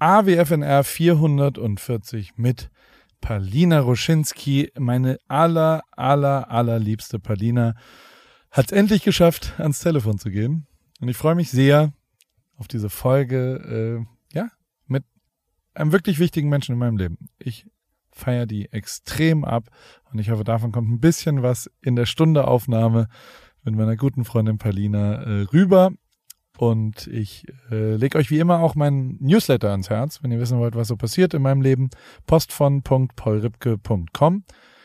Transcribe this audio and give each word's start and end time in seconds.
AWFNR 0.00 0.84
440 0.84 2.36
mit 2.36 2.70
Palina 3.20 3.80
Roschinski, 3.80 4.70
meine 4.78 5.18
aller, 5.26 5.82
aller, 5.90 6.50
allerliebste 6.50 7.18
Palina, 7.18 7.74
hat 8.50 8.66
es 8.66 8.72
endlich 8.72 9.02
geschafft, 9.02 9.54
ans 9.58 9.80
Telefon 9.80 10.18
zu 10.18 10.30
gehen. 10.30 10.66
Und 11.00 11.08
ich 11.08 11.16
freue 11.16 11.34
mich 11.34 11.50
sehr 11.50 11.92
auf 12.56 12.68
diese 12.68 12.90
Folge, 12.90 14.06
äh, 14.32 14.36
ja, 14.36 14.48
mit 14.86 15.04
einem 15.74 15.90
wirklich 15.90 16.20
wichtigen 16.20 16.48
Menschen 16.48 16.72
in 16.72 16.78
meinem 16.78 16.96
Leben. 16.96 17.28
Ich 17.38 17.66
feiere 18.12 18.46
die 18.46 18.70
extrem 18.72 19.44
ab 19.44 19.68
und 20.12 20.18
ich 20.18 20.30
hoffe, 20.30 20.44
davon 20.44 20.72
kommt 20.72 20.90
ein 20.90 21.00
bisschen 21.00 21.42
was 21.42 21.70
in 21.82 21.96
der 21.96 22.06
Stunde 22.06 22.46
Aufnahme 22.46 23.08
mit 23.62 23.74
meiner 23.74 23.96
guten 23.96 24.24
Freundin 24.24 24.58
Palina 24.58 25.22
äh, 25.22 25.42
rüber. 25.52 25.90
Und 26.58 27.06
ich 27.06 27.46
äh, 27.70 27.94
lege 27.94 28.18
euch 28.18 28.28
wie 28.30 28.40
immer 28.40 28.58
auch 28.58 28.74
meinen 28.74 29.16
Newsletter 29.20 29.70
ans 29.70 29.90
Herz, 29.90 30.24
wenn 30.24 30.32
ihr 30.32 30.40
wissen 30.40 30.58
wollt, 30.58 30.74
was 30.74 30.88
so 30.88 30.96
passiert 30.96 31.32
in 31.32 31.40
meinem 31.40 31.62
Leben. 31.62 31.88
Postfon.paulripke.com. 32.26 34.42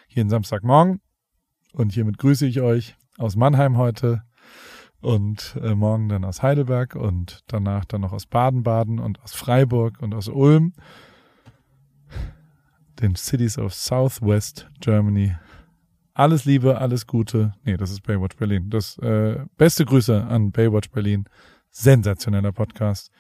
Jeden 0.08 0.30
Samstagmorgen. 0.30 1.02
Und 1.74 1.92
hiermit 1.92 2.20
grüße 2.20 2.46
ich 2.46 2.62
euch 2.62 2.96
aus 3.18 3.36
Mannheim 3.36 3.78
heute 3.78 4.22
und 5.02 5.58
äh, 5.64 5.74
morgen 5.74 6.10
dann 6.10 6.26
aus 6.26 6.44
Heidelberg 6.44 6.94
und 6.94 7.40
danach 7.48 7.86
dann 7.86 8.02
noch 8.02 8.14
aus 8.14 8.28
Baden-Baden 8.28 9.00
und 9.00 9.20
aus 9.24 9.34
Freiburg 9.34 10.00
und 10.00 10.14
aus 10.14 10.28
Ulm. 10.28 10.74
Den 13.02 13.16
Cities 13.16 13.58
of 13.58 13.74
Southwest 13.74 14.70
Germany. 14.80 15.36
Alles 16.14 16.46
Liebe, 16.46 16.78
alles 16.78 17.08
Gute. 17.08 17.56
Nee, 17.64 17.78
das 17.78 17.90
ist 17.90 18.04
Baywatch 18.04 18.36
Berlin. 18.36 18.70
Das 18.70 19.00
äh, 19.00 19.44
beste 19.58 19.86
Grüße 19.86 20.24
an 20.24 20.52
Baywatch 20.52 20.92
Berlin 20.92 21.26
sensationeller 21.74 22.54
Podcast. 22.54 23.12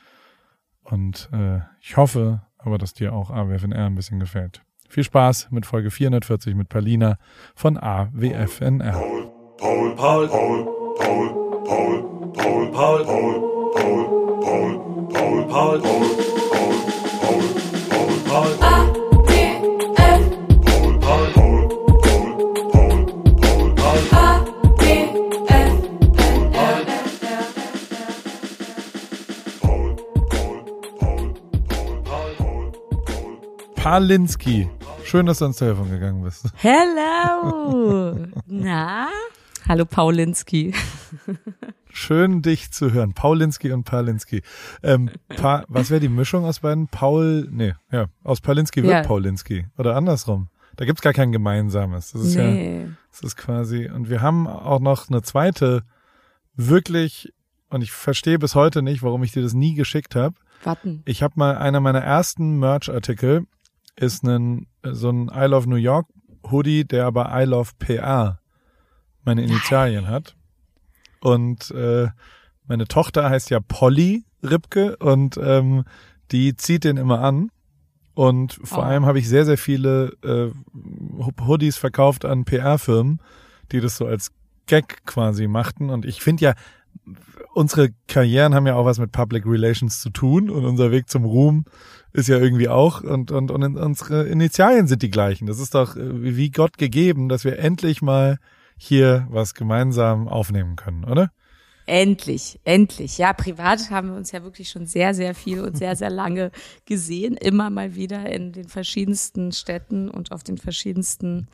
Und 0.83 1.29
äh, 1.33 1.59
ich 1.81 1.97
hoffe 1.97 2.41
aber, 2.57 2.77
dass 2.77 2.93
dir 2.93 3.13
auch 3.13 3.29
AWFNR 3.29 3.87
ein 3.87 3.95
bisschen 3.95 4.19
gefällt. 4.19 4.63
Viel 4.87 5.03
Spaß 5.03 5.49
mit 5.51 5.65
Folge 5.65 5.91
440 5.91 6.55
mit 6.55 6.69
Palina 6.69 7.17
von 7.55 7.77
AWFNR. 7.77 8.91
Paul, 8.91 9.31
Paul, 9.57 9.95
Paul, 9.95 10.27
Paul, 10.27 10.65
Paul, 10.97 11.63
Paul, 11.65 12.71
Paul, 12.71 12.73
Paul, 12.73 13.05
Paul, 13.05 13.05
Paul, 13.05 13.43
Paul, 14.41 14.73
Paul, 14.73 15.49
Paul, 15.49 15.49
Paul, 15.49 15.81
Paul, 15.81 15.81
Paul, 17.09 17.39
Paul, 18.25 18.57
Paul. 18.59 18.92
Palinski. 33.93 34.67
Schön, 35.03 35.27
dass 35.27 35.37
du 35.37 35.45
ans 35.45 35.57
Telefon 35.57 35.87
gegangen 35.87 36.23
bist. 36.23 36.47
Hello. 36.55 38.25
Na? 38.47 39.07
Hallo 39.69 39.85
Paulinski. 39.85 40.73
Schön, 41.91 42.41
dich 42.41 42.71
zu 42.71 42.91
hören. 42.91 43.13
Paulinski 43.13 43.71
und 43.71 43.83
Palinski. 43.83 44.41
Ähm, 44.81 45.11
pa 45.27 45.63
was 45.67 45.91
wäre 45.91 45.99
die 45.99 46.09
Mischung 46.09 46.43
aus 46.43 46.61
beiden? 46.61 46.87
Paul, 46.87 47.47
nee, 47.51 47.75
ja, 47.91 48.07
aus 48.23 48.41
Palinski 48.41 48.81
wird 48.81 48.93
ja. 48.93 49.03
Paulinski. 49.03 49.67
Oder 49.77 49.95
andersrum. 49.95 50.47
Da 50.75 50.85
gibt's 50.85 51.03
gar 51.03 51.13
kein 51.13 51.31
gemeinsames. 51.31 52.13
Das 52.13 52.21
ist 52.23 52.35
nee. 52.35 52.81
ja, 52.81 52.87
das 53.11 53.21
ist 53.21 53.35
quasi, 53.35 53.91
und 53.91 54.09
wir 54.09 54.23
haben 54.23 54.47
auch 54.47 54.79
noch 54.79 55.07
eine 55.07 55.21
zweite, 55.21 55.83
wirklich, 56.55 57.31
und 57.69 57.83
ich 57.83 57.91
verstehe 57.91 58.39
bis 58.39 58.55
heute 58.55 58.81
nicht, 58.81 59.03
warum 59.03 59.21
ich 59.21 59.33
dir 59.33 59.43
das 59.43 59.53
nie 59.53 59.75
geschickt 59.75 60.15
habe. 60.15 60.33
Warten. 60.63 61.03
Ich 61.05 61.21
habe 61.21 61.35
mal 61.37 61.57
einer 61.57 61.79
meiner 61.79 62.01
ersten 62.01 62.57
Merch-Artikel 62.57 63.45
ist 63.95 64.23
ein, 64.23 64.67
so 64.83 65.09
ein 65.09 65.29
I 65.33 65.45
Love 65.45 65.69
New 65.69 65.75
York 65.75 66.07
Hoodie, 66.49 66.85
der 66.85 67.05
aber 67.05 67.29
I 67.33 67.45
Love 67.45 67.71
PR 67.79 68.39
meine 69.23 69.43
Initialien 69.43 70.07
hat. 70.07 70.35
Und 71.21 71.71
äh, 71.71 72.09
meine 72.67 72.87
Tochter 72.87 73.29
heißt 73.29 73.49
ja 73.49 73.59
Polly 73.59 74.25
Ripke 74.43 74.97
und 74.97 75.37
ähm, 75.37 75.85
die 76.31 76.55
zieht 76.55 76.83
den 76.83 76.97
immer 76.97 77.21
an. 77.21 77.49
Und 78.13 78.59
vor 78.63 78.79
oh. 78.79 78.81
allem 78.81 79.05
habe 79.05 79.19
ich 79.19 79.27
sehr, 79.27 79.45
sehr 79.45 79.57
viele 79.57 80.17
äh, 80.23 80.51
Hoodies 81.41 81.77
verkauft 81.77 82.25
an 82.25 82.45
PR-Firmen, 82.45 83.21
die 83.71 83.79
das 83.79 83.97
so 83.97 84.05
als 84.05 84.31
Gag 84.67 85.05
quasi 85.05 85.47
machten. 85.47 85.89
Und 85.89 86.05
ich 86.05 86.21
finde 86.21 86.45
ja, 86.45 86.53
unsere 87.53 87.89
Karrieren 88.07 88.53
haben 88.55 88.67
ja 88.67 88.75
auch 88.75 88.85
was 88.85 88.99
mit 88.99 89.11
Public 89.11 89.45
Relations 89.45 89.99
zu 89.99 90.09
tun 90.09 90.49
und 90.49 90.65
unser 90.65 90.91
Weg 90.91 91.09
zum 91.09 91.25
Ruhm 91.25 91.65
ist 92.13 92.27
ja 92.27 92.37
irgendwie 92.37 92.69
auch 92.69 93.01
und, 93.01 93.31
und, 93.31 93.51
und 93.51 93.77
unsere 93.77 94.27
Initialien 94.27 94.87
sind 94.87 95.01
die 95.01 95.09
gleichen. 95.09 95.47
Das 95.47 95.59
ist 95.59 95.75
doch 95.75 95.95
äh, 95.95 96.37
wie 96.37 96.51
Gott 96.51 96.77
gegeben, 96.77 97.29
dass 97.29 97.43
wir 97.43 97.59
endlich 97.59 98.01
mal 98.01 98.37
hier 98.77 99.27
was 99.29 99.53
gemeinsam 99.53 100.27
aufnehmen 100.27 100.75
können, 100.75 101.05
oder? 101.05 101.31
Endlich, 101.85 102.59
endlich. 102.63 103.17
Ja, 103.17 103.33
privat 103.33 103.89
haben 103.89 104.09
wir 104.09 104.15
uns 104.15 104.31
ja 104.31 104.43
wirklich 104.43 104.69
schon 104.69 104.85
sehr, 104.85 105.13
sehr 105.13 105.35
viel 105.35 105.59
und 105.61 105.77
sehr, 105.77 105.97
sehr 105.97 106.09
lange 106.09 106.51
gesehen. 106.85 107.35
Immer 107.35 107.69
mal 107.69 107.95
wieder 107.95 108.29
in 108.31 108.53
den 108.53 108.69
verschiedensten 108.69 109.51
Städten 109.51 110.09
und 110.09 110.31
auf 110.31 110.43
den 110.43 110.57
verschiedensten 110.57 111.49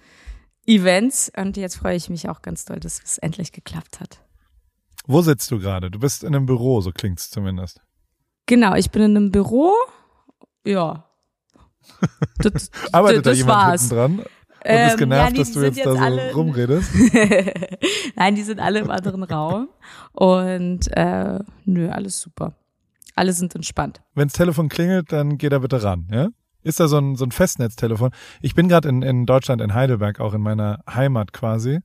Events. 0.68 1.32
Und 1.36 1.58
jetzt 1.58 1.78
freue 1.78 1.96
ich 1.96 2.10
mich 2.10 2.30
auch 2.30 2.44
ganz 2.44 2.66
doll, 2.66 2.80
dass 2.80 3.02
es 3.04 3.18
endlich 3.18 3.52
geklappt 3.54 4.00
hat. 4.00 4.20
Wo 5.08 5.22
sitzt 5.22 5.50
du 5.52 5.60
gerade? 5.60 5.90
Du 5.90 6.00
bist 6.00 6.24
in 6.24 6.36
einem 6.36 6.46
Büro, 6.46 6.82
so 6.82 6.92
klingt's 6.92 7.30
zumindest. 7.30 7.82
Genau, 8.46 8.76
ich 8.76 8.92
bin 8.92 9.04
in 9.04 9.18
einem 9.18 9.32
Büro. 9.32 9.74
Ja. 10.66 11.06
Das, 12.38 12.70
Arbeitet 12.92 13.26
das 13.26 13.34
da 13.34 13.38
jemand 13.38 13.68
war's. 13.68 13.90
dran? 13.90 14.20
Und 14.20 14.26
ähm, 14.66 14.90
ist 14.90 14.98
genervt, 14.98 15.26
ja, 15.26 15.32
nee, 15.32 15.38
dass 15.40 15.52
du 15.52 15.62
jetzt, 15.62 15.78
jetzt 15.78 15.86
da 15.88 15.94
so 15.94 15.98
alle, 15.98 16.34
rumredest? 16.34 16.92
Nein, 18.16 18.36
die 18.36 18.44
sind 18.44 18.60
alle 18.60 18.80
im 18.80 18.92
anderen 18.92 19.24
Raum. 19.24 19.70
Und 20.12 20.88
äh, 20.96 21.40
nö, 21.66 21.90
alles 21.90 22.20
super. 22.22 22.56
Alle 23.16 23.34
sind 23.34 23.56
entspannt. 23.56 24.02
Wenns 24.16 24.34
Telefon 24.34 24.70
klingelt, 24.70 25.12
dann 25.12 25.38
geh 25.38 25.50
da 25.50 25.60
bitte 25.60 25.82
ran, 25.82 26.08
ja? 26.12 26.30
Ist 26.62 26.80
da 26.80 26.88
so 26.90 26.98
ein, 26.98 27.16
so 27.16 27.26
ein 27.26 27.32
Festnetztelefon? 27.32 28.12
Ich 28.42 28.54
bin 28.54 28.68
gerade 28.68 28.90
in, 28.90 29.02
in 29.02 29.26
Deutschland, 29.26 29.62
in 29.62 29.74
Heidelberg, 29.74 30.20
auch 30.20 30.34
in 30.34 30.42
meiner 30.42 30.84
Heimat 30.90 31.32
quasi. 31.32 31.80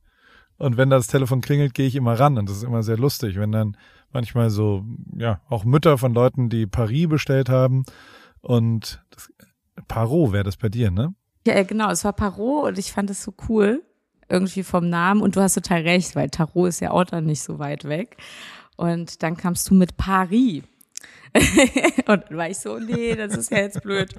Und 0.56 0.76
wenn 0.76 0.90
das 0.90 1.08
Telefon 1.08 1.40
klingelt, 1.40 1.74
gehe 1.74 1.86
ich 1.86 1.96
immer 1.96 2.18
ran. 2.18 2.38
Und 2.38 2.48
das 2.48 2.58
ist 2.58 2.62
immer 2.62 2.82
sehr 2.82 2.96
lustig, 2.96 3.36
wenn 3.38 3.52
dann 3.52 3.76
manchmal 4.12 4.50
so, 4.50 4.84
ja, 5.16 5.40
auch 5.48 5.64
Mütter 5.64 5.98
von 5.98 6.14
Leuten, 6.14 6.48
die 6.48 6.66
Paris 6.66 7.08
bestellt 7.08 7.48
haben. 7.48 7.84
Und 8.40 9.04
das, 9.10 9.30
Parot 9.88 10.32
wäre 10.32 10.44
das 10.44 10.56
bei 10.56 10.68
dir, 10.68 10.90
ne? 10.90 11.14
Ja, 11.46 11.62
genau. 11.62 11.90
Es 11.90 12.04
war 12.04 12.12
Parot 12.12 12.68
und 12.68 12.78
ich 12.78 12.92
fand 12.92 13.10
es 13.10 13.22
so 13.22 13.34
cool. 13.48 13.82
Irgendwie 14.28 14.62
vom 14.62 14.88
Namen. 14.88 15.20
Und 15.20 15.36
du 15.36 15.40
hast 15.40 15.54
total 15.54 15.82
recht, 15.82 16.16
weil 16.16 16.30
Tarot 16.30 16.68
ist 16.68 16.80
ja 16.80 16.92
auch 16.92 17.04
dann 17.04 17.26
nicht 17.26 17.42
so 17.42 17.58
weit 17.58 17.84
weg. 17.84 18.16
Und 18.76 19.22
dann 19.22 19.36
kamst 19.36 19.68
du 19.68 19.74
mit 19.74 19.96
Paris. 19.96 20.62
Und 22.06 22.24
dann 22.28 22.38
war 22.38 22.48
ich 22.48 22.58
so, 22.58 22.78
nee, 22.78 23.14
das 23.16 23.36
ist 23.36 23.50
ja 23.50 23.58
jetzt 23.58 23.82
blöd. 23.82 24.14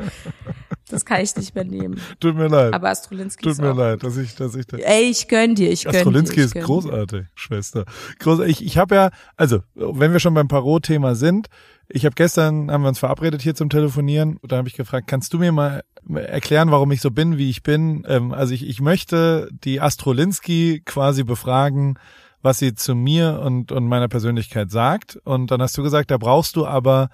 Das 0.89 1.03
kann 1.03 1.21
ich 1.21 1.35
nicht 1.35 1.55
mehr 1.55 1.63
nehmen. 1.63 1.99
Tut 2.19 2.35
mir 2.35 2.47
leid. 2.47 2.73
Aber 2.73 2.89
Astrolinski 2.89 3.43
Tut 3.43 3.57
mir 3.57 3.73
leid, 3.73 4.03
dass 4.03 4.17
ich, 4.17 4.35
dass 4.35 4.53
ich 4.55 4.67
das. 4.67 4.81
Ey, 4.81 5.09
ich 5.09 5.27
gönn 5.27 5.55
dir, 5.55 5.71
ich 5.71 5.85
gönn 5.85 5.95
Astrolinski 5.95 6.35
dir. 6.35 6.43
Astrolinski 6.43 6.59
ist 6.59 6.65
großartig, 6.65 7.21
dir. 7.21 7.29
Schwester. 7.33 7.85
Großartig. 8.19 8.61
Ich, 8.61 8.67
ich 8.67 8.77
habe 8.77 8.95
ja, 8.95 9.09
also, 9.35 9.61
wenn 9.73 10.11
wir 10.11 10.19
schon 10.19 10.33
beim 10.33 10.47
Parot-Thema 10.47 11.15
sind, 11.15 11.47
ich 11.87 12.05
habe 12.05 12.15
gestern, 12.15 12.69
haben 12.69 12.81
wir 12.83 12.89
uns 12.89 12.99
verabredet 12.99 13.41
hier 13.41 13.55
zum 13.55 13.69
Telefonieren, 13.69 14.39
da 14.43 14.57
habe 14.57 14.67
ich 14.67 14.75
gefragt, 14.75 15.07
kannst 15.07 15.33
du 15.33 15.39
mir 15.39 15.51
mal 15.51 15.83
erklären, 16.13 16.71
warum 16.71 16.91
ich 16.91 17.01
so 17.01 17.11
bin, 17.11 17.37
wie 17.37 17.49
ich 17.49 17.63
bin? 17.63 18.03
Ähm, 18.07 18.31
also 18.31 18.53
ich, 18.53 18.67
ich 18.67 18.81
möchte 18.81 19.49
die 19.51 19.81
Astrolinski 19.81 20.81
quasi 20.85 21.23
befragen, 21.23 21.97
was 22.45 22.59
sie 22.59 22.75
zu 22.75 22.95
mir 22.95 23.41
und, 23.43 23.71
und 23.71 23.87
meiner 23.87 24.07
Persönlichkeit 24.07 24.69
sagt. 24.69 25.17
Und 25.23 25.49
dann 25.49 25.59
hast 25.61 25.75
du 25.77 25.83
gesagt, 25.83 26.11
da 26.11 26.17
brauchst 26.17 26.55
du 26.55 26.67
aber 26.67 27.09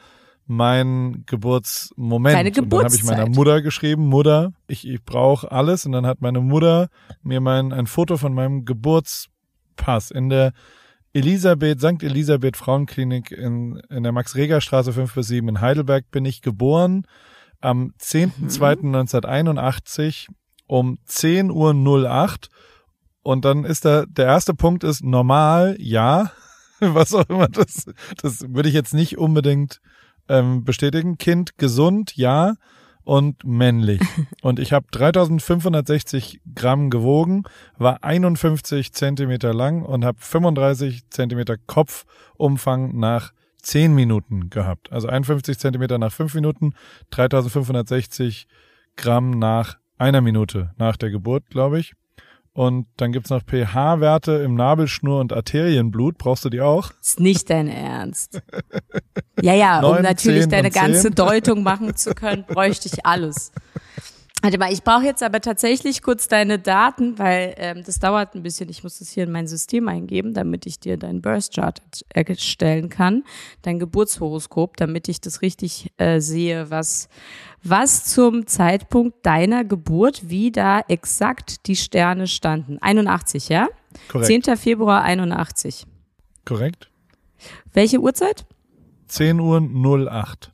mein 0.45 1.23
Geburtsmoment. 1.25 2.35
Deine 2.35 2.49
und 2.49 2.69
dann 2.69 2.83
habe 2.83 2.93
ich 2.93 3.05
meiner 3.05 3.29
Mutter 3.29 3.61
geschrieben, 3.61 4.07
Mutter, 4.07 4.51
ich, 4.67 4.85
ich 4.85 5.01
brauche 5.03 5.49
alles. 5.49 5.85
Und 5.85 5.93
dann 5.93 6.05
hat 6.05 6.19
meine 6.19 6.41
Mutter 6.41 6.89
mir 7.23 7.39
mein, 7.39 7.71
ein 7.71 7.87
Foto 7.87 8.17
von 8.17 8.33
meinem 8.33 8.65
Geburtspass 8.65 10.11
in 10.11 10.27
der 10.27 10.51
Elisabeth, 11.13 11.79
St. 11.79 12.03
Elisabeth 12.03 12.57
Frauenklinik 12.57 13.31
in, 13.31 13.81
in 13.89 14.03
der 14.03 14.11
Max-Reger-Straße 14.11 14.91
5 14.91 15.15
bis 15.15 15.27
7 15.27 15.47
in 15.47 15.61
Heidelberg 15.61 16.11
bin 16.11 16.25
ich 16.25 16.41
geboren. 16.41 17.05
Am 17.61 17.93
10.02.1981 18.01 20.27
um 20.67 20.97
10.08 21.07 21.51
Uhr 21.51 21.73
und 23.23 23.45
dann 23.45 23.65
ist 23.65 23.85
da, 23.85 24.05
der 24.05 24.25
erste 24.25 24.53
Punkt 24.53 24.83
ist 24.83 25.03
normal, 25.03 25.75
ja. 25.79 26.31
Was 26.79 27.13
auch 27.13 27.29
immer 27.29 27.47
das, 27.47 27.85
das 28.21 28.41
würde 28.49 28.69
ich 28.69 28.75
jetzt 28.75 28.93
nicht 28.93 29.17
unbedingt 29.17 29.81
ähm, 30.27 30.63
bestätigen. 30.63 31.17
Kind 31.17 31.57
gesund, 31.57 32.15
ja. 32.15 32.55
Und 33.03 33.43
männlich. 33.43 34.01
Und 34.41 34.59
ich 34.59 34.73
habe 34.73 34.85
3560 34.91 36.41
Gramm 36.53 36.89
gewogen, 36.89 37.43
war 37.77 38.03
51 38.03 38.93
Zentimeter 38.93 39.55
lang 39.55 39.81
und 39.81 40.05
habe 40.05 40.19
35 40.21 41.09
Zentimeter 41.09 41.57
Kopfumfang 41.57 42.97
nach 42.99 43.33
10 43.63 43.93
Minuten 43.95 44.51
gehabt. 44.51 44.91
Also 44.91 45.07
51 45.07 45.57
Zentimeter 45.57 45.97
nach 45.97 46.11
5 46.11 46.35
Minuten, 46.35 46.73
3560 47.09 48.47
Gramm 48.97 49.31
nach 49.31 49.77
einer 49.97 50.21
Minute 50.21 50.71
nach 50.77 50.95
der 50.95 51.09
Geburt, 51.09 51.49
glaube 51.49 51.79
ich. 51.79 51.93
Und 52.53 52.87
dann 52.97 53.13
gibt's 53.13 53.29
noch 53.29 53.43
pH-Werte 53.43 54.33
im 54.33 54.55
Nabelschnur 54.55 55.21
und 55.21 55.31
Arterienblut. 55.31 56.17
Brauchst 56.17 56.43
du 56.43 56.49
die 56.49 56.59
auch? 56.59 56.91
Ist 57.01 57.19
nicht 57.19 57.49
dein 57.49 57.69
Ernst. 57.69 58.41
Ja, 59.41 59.53
ja, 59.53 59.79
um 59.79 59.93
9, 59.93 60.03
natürlich 60.03 60.41
10 60.41 60.49
deine 60.49 60.69
ganze 60.69 61.03
10. 61.03 61.15
Deutung 61.15 61.63
machen 61.63 61.95
zu 61.95 62.13
können, 62.13 62.43
bräuchte 62.45 62.89
ich 62.91 63.05
alles. 63.05 63.53
Warte 64.43 64.57
mal, 64.57 64.73
ich 64.73 64.83
brauche 64.83 65.03
jetzt 65.03 65.21
aber 65.21 65.39
tatsächlich 65.39 66.01
kurz 66.01 66.27
deine 66.27 66.57
Daten, 66.57 67.19
weil 67.19 67.53
ähm, 67.57 67.83
das 67.85 67.99
dauert 67.99 68.33
ein 68.33 68.41
bisschen. 68.41 68.69
Ich 68.69 68.83
muss 68.83 68.97
das 68.97 69.11
hier 69.11 69.25
in 69.25 69.31
mein 69.31 69.45
System 69.45 69.87
eingeben, 69.87 70.33
damit 70.33 70.65
ich 70.65 70.79
dir 70.79 70.97
deinen 70.97 71.21
Birth 71.21 71.53
Chart 71.53 71.79
erstellen 72.09 72.89
kann, 72.89 73.23
dein 73.61 73.77
Geburtshoroskop, 73.77 74.77
damit 74.77 75.09
ich 75.09 75.21
das 75.21 75.43
richtig 75.43 75.91
äh, 75.97 76.19
sehe, 76.19 76.71
was 76.71 77.07
was 77.63 78.05
zum 78.05 78.47
Zeitpunkt 78.47 79.23
deiner 79.23 79.63
Geburt, 79.63 80.29
wie 80.29 80.51
da 80.51 80.79
exakt 80.87 81.67
die 81.67 81.75
Sterne 81.75 82.25
standen. 82.25 82.79
81, 82.81 83.49
ja? 83.49 83.67
Korrekt. 84.07 84.45
10. 84.45 84.57
Februar 84.57 85.03
81. 85.03 85.85
Korrekt. 86.45 86.89
Welche 87.73 87.99
Uhrzeit? 87.99 88.47
10 89.07 89.39
Uhr 89.39 89.61
08. 89.61 90.51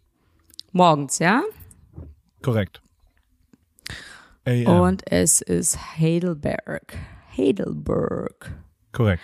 Morgens, 0.74 1.20
ja? 1.20 1.44
Korrekt. 2.42 2.82
AM. 4.48 4.82
Und 4.82 5.12
es 5.12 5.42
ist 5.42 5.78
Heidelberg. 6.00 6.98
Heidelberg. 7.38 8.52
Korrekt. 8.92 9.22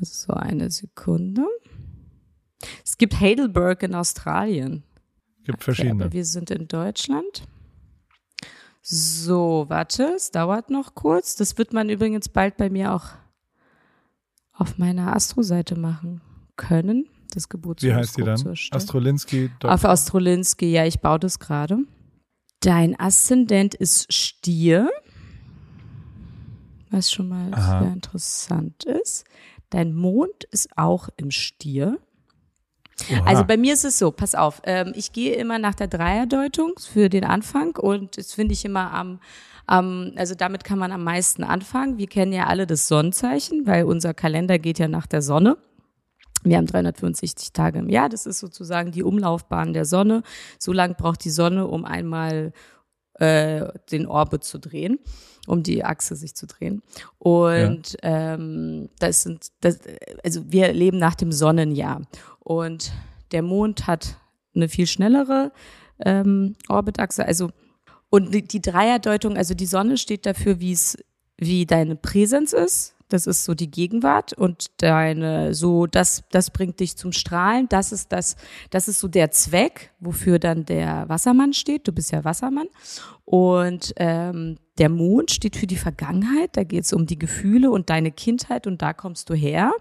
So 0.00 0.32
eine 0.32 0.70
Sekunde. 0.70 1.46
Es 2.84 2.98
gibt 2.98 3.20
Heidelberg 3.20 3.82
in 3.82 3.94
Australien. 3.94 4.82
Gibt 5.44 5.58
Okay, 5.58 5.64
verschiedene. 5.64 6.04
aber 6.04 6.12
wir 6.12 6.24
sind 6.24 6.50
in 6.50 6.68
Deutschland. 6.68 7.44
So, 8.80 9.66
warte, 9.68 10.12
es 10.16 10.30
dauert 10.32 10.70
noch 10.70 10.94
kurz. 10.94 11.36
Das 11.36 11.56
wird 11.58 11.72
man 11.72 11.88
übrigens 11.88 12.28
bald 12.28 12.56
bei 12.56 12.68
mir 12.68 12.92
auch 12.92 13.10
auf 14.52 14.78
meiner 14.78 15.14
Astro-Seite 15.14 15.76
machen 15.76 16.20
können. 16.56 17.06
Das 17.32 17.44
Wie 17.44 17.94
heißt 17.94 18.16
die 18.16 18.22
Geburtshoroskop 18.22 18.24
dann? 18.24 18.52
Astrolinski. 18.72 19.50
Auf 19.62 19.84
Astrolinski, 19.84 20.72
ja, 20.72 20.84
ich 20.84 21.00
baue 21.00 21.18
das 21.18 21.38
gerade. 21.38 21.78
Dein 22.62 22.98
Aszendent 22.98 23.74
ist 23.74 24.12
Stier, 24.12 24.88
was 26.90 27.10
schon 27.10 27.28
mal 27.28 27.52
Aha. 27.52 27.80
sehr 27.80 27.92
interessant 27.92 28.84
ist. 28.84 29.24
Dein 29.70 29.92
Mond 29.92 30.44
ist 30.52 30.68
auch 30.76 31.08
im 31.16 31.32
Stier. 31.32 31.98
Oha. 33.10 33.24
Also 33.24 33.44
bei 33.44 33.56
mir 33.56 33.74
ist 33.74 33.84
es 33.84 33.98
so, 33.98 34.12
pass 34.12 34.36
auf, 34.36 34.62
ähm, 34.64 34.92
ich 34.94 35.12
gehe 35.12 35.34
immer 35.34 35.58
nach 35.58 35.74
der 35.74 35.88
Dreierdeutung 35.88 36.74
für 36.78 37.08
den 37.08 37.24
Anfang 37.24 37.74
und 37.76 38.16
das 38.16 38.32
finde 38.32 38.52
ich 38.54 38.64
immer 38.64 38.92
am, 38.92 39.18
am, 39.66 40.12
also 40.14 40.36
damit 40.36 40.62
kann 40.62 40.78
man 40.78 40.92
am 40.92 41.02
meisten 41.02 41.42
anfangen. 41.42 41.98
Wir 41.98 42.06
kennen 42.06 42.32
ja 42.32 42.46
alle 42.46 42.68
das 42.68 42.86
Sonnenzeichen, 42.86 43.66
weil 43.66 43.84
unser 43.84 44.14
Kalender 44.14 44.60
geht 44.60 44.78
ja 44.78 44.86
nach 44.86 45.08
der 45.08 45.22
Sonne. 45.22 45.56
Wir 46.44 46.56
haben 46.56 46.66
365 46.66 47.52
Tage 47.52 47.78
im 47.78 47.88
Jahr. 47.88 48.08
Das 48.08 48.26
ist 48.26 48.40
sozusagen 48.40 48.92
die 48.92 49.02
Umlaufbahn 49.02 49.72
der 49.72 49.84
Sonne. 49.84 50.22
So 50.58 50.72
lang 50.72 50.96
braucht 50.96 51.24
die 51.24 51.30
Sonne, 51.30 51.66
um 51.66 51.84
einmal 51.84 52.52
äh, 53.14 53.68
den 53.90 54.06
Orbit 54.06 54.44
zu 54.44 54.58
drehen, 54.58 54.98
um 55.46 55.62
die 55.62 55.84
Achse 55.84 56.16
sich 56.16 56.34
zu 56.34 56.46
drehen. 56.46 56.82
Und 57.18 57.96
ähm, 58.02 58.88
das 58.98 59.22
sind, 59.22 59.48
das, 59.60 59.78
also 60.24 60.50
wir 60.50 60.72
leben 60.72 60.98
nach 60.98 61.14
dem 61.14 61.32
Sonnenjahr. 61.32 62.02
Und 62.40 62.92
der 63.30 63.42
Mond 63.42 63.86
hat 63.86 64.16
eine 64.54 64.68
viel 64.68 64.86
schnellere 64.86 65.52
ähm, 66.04 66.56
Orbitachse. 66.68 67.24
Also 67.24 67.50
und 68.10 68.34
die, 68.34 68.42
die 68.42 68.60
Dreierdeutung, 68.60 69.38
also 69.38 69.54
die 69.54 69.66
Sonne 69.66 69.96
steht 69.96 70.26
dafür, 70.26 70.60
wie 70.60 70.72
es, 70.72 70.98
wie 71.38 71.64
deine 71.64 71.96
Präsenz 71.96 72.52
ist. 72.52 72.94
Das 73.12 73.26
ist 73.26 73.44
so 73.44 73.54
die 73.54 73.70
Gegenwart 73.70 74.32
und 74.32 74.70
deine, 74.78 75.54
so, 75.54 75.86
das, 75.86 76.24
das 76.30 76.50
bringt 76.50 76.80
dich 76.80 76.96
zum 76.96 77.12
Strahlen. 77.12 77.68
Das 77.68 77.92
ist 77.92 78.12
das, 78.12 78.36
das 78.70 78.88
ist 78.88 79.00
so 79.00 79.08
der 79.08 79.30
Zweck, 79.30 79.92
wofür 80.00 80.38
dann 80.38 80.64
der 80.64 81.08
Wassermann 81.08 81.52
steht. 81.52 81.86
Du 81.86 81.92
bist 81.92 82.12
ja 82.12 82.24
Wassermann. 82.24 82.68
Und 83.24 83.92
ähm, 83.96 84.56
der 84.78 84.88
Mond 84.88 85.30
steht 85.30 85.56
für 85.56 85.66
die 85.66 85.76
Vergangenheit. 85.76 86.56
Da 86.56 86.64
geht 86.64 86.84
es 86.84 86.92
um 86.92 87.06
die 87.06 87.18
Gefühle 87.18 87.70
und 87.70 87.90
deine 87.90 88.12
Kindheit 88.12 88.66
und 88.66 88.82
da 88.82 88.92
kommst 88.92 89.30
du 89.30 89.34
her. 89.34 89.72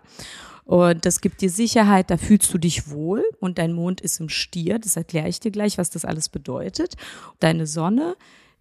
Und 0.63 1.05
das 1.05 1.21
gibt 1.21 1.41
dir 1.41 1.49
Sicherheit, 1.49 2.09
da 2.11 2.17
fühlst 2.17 2.53
du 2.53 2.57
dich 2.57 2.89
wohl. 2.89 3.23
Und 3.39 3.57
dein 3.57 3.73
Mond 3.73 4.01
ist 4.01 4.19
im 4.19 4.29
Stier, 4.29 4.79
das 4.79 4.95
erkläre 4.95 5.27
ich 5.27 5.39
dir 5.39 5.51
gleich, 5.51 5.77
was 5.77 5.89
das 5.89 6.05
alles 6.05 6.29
bedeutet. 6.29 6.95
Deine 7.39 7.67
Sonne 7.67 8.15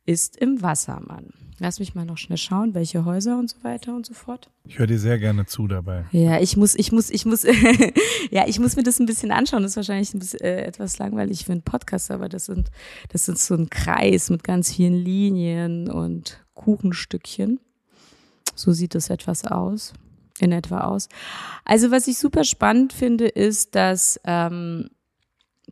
ist 0.07 0.37
im 0.37 0.63
Wassermann. 0.63 1.33
Lass 1.63 1.79
mich 1.79 1.95
mal 1.95 2.07
noch 2.07 2.17
schnell 2.17 2.39
schauen, 2.39 2.73
welche 2.75 3.05
Häuser 3.05 3.39
und 3.39 3.51
so 3.51 3.63
weiter 3.63 3.95
und 3.95 4.07
so 4.07 4.15
fort. 4.15 4.51
Ich 4.65 4.79
höre 4.79 4.87
dir 4.87 4.99
sehr 4.99 5.19
gerne 5.19 5.45
zu 5.45 5.69
dabei. 5.69 6.07
Ja, 6.11 6.41
ich 6.41 6.57
muss, 6.57 6.75
ich 6.75 6.91
muss, 6.91 7.11
ich 7.11 7.27
muss, 7.27 7.43
ja, 8.31 8.47
ich 8.47 8.59
muss 8.59 8.77
mir 8.77 8.83
das 8.83 8.99
ein 8.99 9.05
bisschen 9.05 9.31
anschauen. 9.31 9.63
Das 9.63 9.73
ist 9.73 9.77
wahrscheinlich 9.77 10.15
ein 10.15 10.21
bisschen, 10.21 10.41
äh, 10.41 10.63
etwas 10.63 10.97
langweilig 10.97 11.45
für 11.45 11.53
einen 11.53 11.61
Podcast, 11.61 12.11
aber 12.11 12.31
das 12.31 12.47
sind, 12.47 12.71
das 13.11 13.27
sind 13.27 13.39
so 13.39 13.55
ein 13.55 13.69
Kreis 13.69 14.31
mit 14.31 14.43
ganz 14.43 14.73
vielen 14.73 14.95
Linien 14.95 15.91
und 15.91 16.43
Kuchenstückchen. 16.55 17.61
So 18.55 18.73
sieht 18.73 18.95
das 18.95 19.11
etwas 19.11 19.45
aus, 19.45 19.93
in 20.39 20.53
etwa 20.53 20.81
aus. 20.81 21.09
Also 21.67 21.91
was 21.91 22.09
ich 22.09 22.17
super 22.17 22.45
spannend 22.45 22.95
finde, 22.95 23.29
ist, 23.29 23.75
dass 23.75 24.19
ähm, 24.25 24.89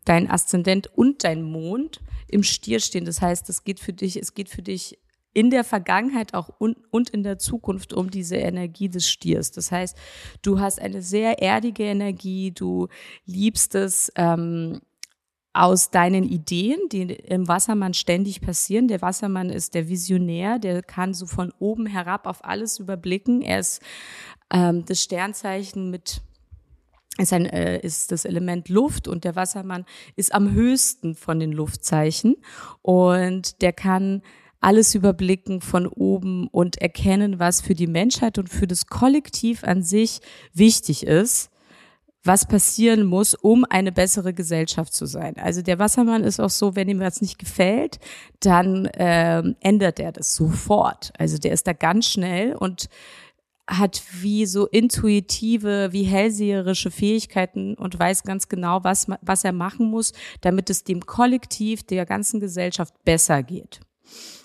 dein 0.09 0.31
Aszendent 0.31 0.89
und 0.97 1.25
dein 1.25 1.43
Mond 1.43 2.01
im 2.29 2.43
Stier 2.43 2.81
stehen. 2.81 3.05
Das 3.05 3.21
heißt, 3.21 3.49
es 3.49 3.65
geht 3.65 3.81
für 3.81 3.93
dich, 3.93 4.17
es 4.17 4.35
geht 4.35 4.49
für 4.49 4.63
dich 4.63 4.99
in 5.35 5.51
der 5.51 5.65
Vergangenheit 5.65 6.35
auch 6.35 6.49
und, 6.59 6.79
und 6.91 7.11
in 7.11 7.23
der 7.23 7.39
Zukunft 7.39 7.93
um 7.93 8.11
diese 8.11 8.37
Energie 8.37 8.89
des 8.89 9.09
Stiers. 9.09 9.53
Das 9.53 9.71
heißt, 9.71 9.97
du 10.43 10.59
hast 10.59 10.81
eine 10.81 11.03
sehr 11.03 11.43
erdige 11.43 11.85
Energie, 11.85 12.51
du 12.51 12.89
liebst 13.27 13.75
es 13.75 14.11
ähm, 14.17 14.81
aus 15.53 15.91
deinen 15.91 16.25
Ideen, 16.25 16.79
die 16.91 17.03
im 17.03 17.47
Wassermann 17.47 17.95
ständig 17.95 18.41
passieren. 18.41 18.89
Der 18.89 19.03
Wassermann 19.03 19.51
ist 19.51 19.75
der 19.75 19.89
Visionär, 19.89 20.59
der 20.59 20.83
kann 20.83 21.15
so 21.15 21.27
von 21.27 21.53
oben 21.59 21.87
herab 21.87 22.27
auf 22.27 22.45
alles 22.45 22.79
überblicken. 22.79 23.43
Er 23.43 23.61
ist 23.61 23.83
ähm, 24.51 24.85
das 24.87 25.03
Sternzeichen 25.03 25.91
mit 25.91 26.23
ist, 27.19 27.33
ein, 27.33 27.47
äh, 27.47 27.79
ist 27.81 28.13
das 28.13 28.25
Element 28.25 28.69
Luft 28.69 29.09
und 29.09 29.25
der 29.25 29.37
Wassermann 29.37 29.85
ist 30.17 30.35
am 30.35 30.53
höchsten 30.53 31.15
von 31.15 31.41
den 31.41 31.53
Luftzeichen 31.53 32.37
und 32.83 33.61
der 33.63 33.73
kann 33.73 34.23
alles 34.61 34.95
überblicken 34.95 35.61
von 35.61 35.87
oben 35.87 36.49
und 36.49 36.79
erkennen, 36.79 37.39
was 37.39 37.61
für 37.61 37.75
die 37.75 37.87
Menschheit 37.87 38.39
und 38.39 38.49
für 38.49 38.67
das 38.67 38.87
Kollektiv 38.87 39.63
an 39.65 39.83
sich 39.83 40.21
wichtig 40.53 41.07
ist, 41.07 41.51
was 42.25 42.47
passieren 42.47 43.05
muss, 43.05 43.35
um 43.35 43.65
eine 43.69 43.93
bessere 43.93 44.35
Gesellschaft 44.35 44.93
zu 44.93 45.07
sein. 45.07 45.37
Also 45.39 45.63
der 45.63 45.79
Wassermann 45.79 46.25
ist 46.25 46.41
auch 46.41 46.51
so, 46.51 46.75
wenn 46.75 46.89
ihm 46.89 47.01
was 47.01 47.21
nicht 47.21 47.39
gefällt, 47.39 47.99
dann 48.41 48.89
ähm, 48.95 49.57
ändert 49.61 50.01
er 50.01 50.13
das 50.13 50.35
sofort. 50.35 51.13
Also 51.17 51.39
der 51.39 51.53
ist 51.53 51.67
da 51.67 51.73
ganz 51.73 52.07
schnell 52.07 52.55
und 52.55 52.89
hat 53.69 54.03
wie 54.21 54.47
so 54.47 54.67
intuitive, 54.67 55.93
wie 55.93 56.05
hellseherische 56.05 56.91
Fähigkeiten 56.91 57.75
und 57.75 57.99
weiß 57.99 58.25
ganz 58.25 58.49
genau, 58.49 58.83
was, 58.83 59.07
was 59.21 59.45
er 59.45 59.53
machen 59.53 59.91
muss, 59.91 60.13
damit 60.41 60.71
es 60.71 60.85
dem 60.85 61.05
Kollektiv, 61.05 61.83
der 61.83 62.07
ganzen 62.07 62.41
Gesellschaft 62.41 62.95
besser 63.05 63.43
geht. 63.43 63.81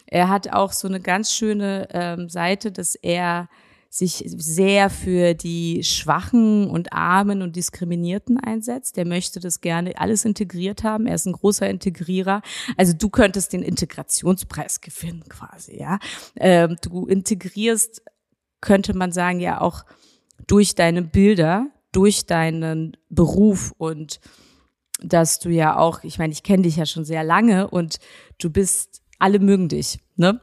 Er 0.07 0.29
hat 0.29 0.51
auch 0.51 0.73
so 0.73 0.87
eine 0.87 0.99
ganz 0.99 1.31
schöne 1.31 1.87
ähm, 1.91 2.29
Seite, 2.29 2.71
dass 2.71 2.95
er 2.95 3.47
sich 3.89 4.23
sehr 4.25 4.89
für 4.89 5.35
die 5.35 5.83
Schwachen 5.83 6.67
und 6.67 6.93
Armen 6.93 7.43
und 7.43 7.55
Diskriminierten 7.55 8.39
einsetzt. 8.39 8.97
Der 8.97 9.05
möchte 9.05 9.39
das 9.39 9.61
gerne 9.61 9.99
alles 9.99 10.25
integriert 10.25 10.83
haben. 10.83 11.05
Er 11.05 11.13
ist 11.13 11.27
ein 11.27 11.33
großer 11.33 11.69
Integrierer. 11.69 12.41
Also 12.75 12.93
du 12.93 13.09
könntest 13.09 13.53
den 13.53 13.61
Integrationspreis 13.61 14.81
gewinnen 14.81 15.23
quasi, 15.29 15.79
ja. 15.79 15.99
Ähm, 16.37 16.75
du 16.81 17.05
integrierst 17.05 18.01
könnte 18.63 18.95
man 18.95 19.11
sagen, 19.11 19.41
ja 19.41 19.61
auch 19.61 19.83
durch 20.47 20.73
deine 20.73 21.01
Bilder, 21.01 21.67
durch 21.91 22.25
deinen 22.25 22.97
Beruf 23.09 23.73
und 23.77 24.19
dass 25.01 25.39
du 25.39 25.49
ja 25.49 25.77
auch, 25.77 26.03
ich 26.03 26.17
meine, 26.17 26.31
ich 26.31 26.43
kenne 26.43 26.63
dich 26.63 26.77
ja 26.77 26.85
schon 26.85 27.03
sehr 27.03 27.23
lange 27.23 27.69
und 27.69 27.99
du 28.39 28.49
bist, 28.49 29.01
alle 29.19 29.39
mögen 29.39 29.67
dich, 29.67 29.99
ne? 30.15 30.39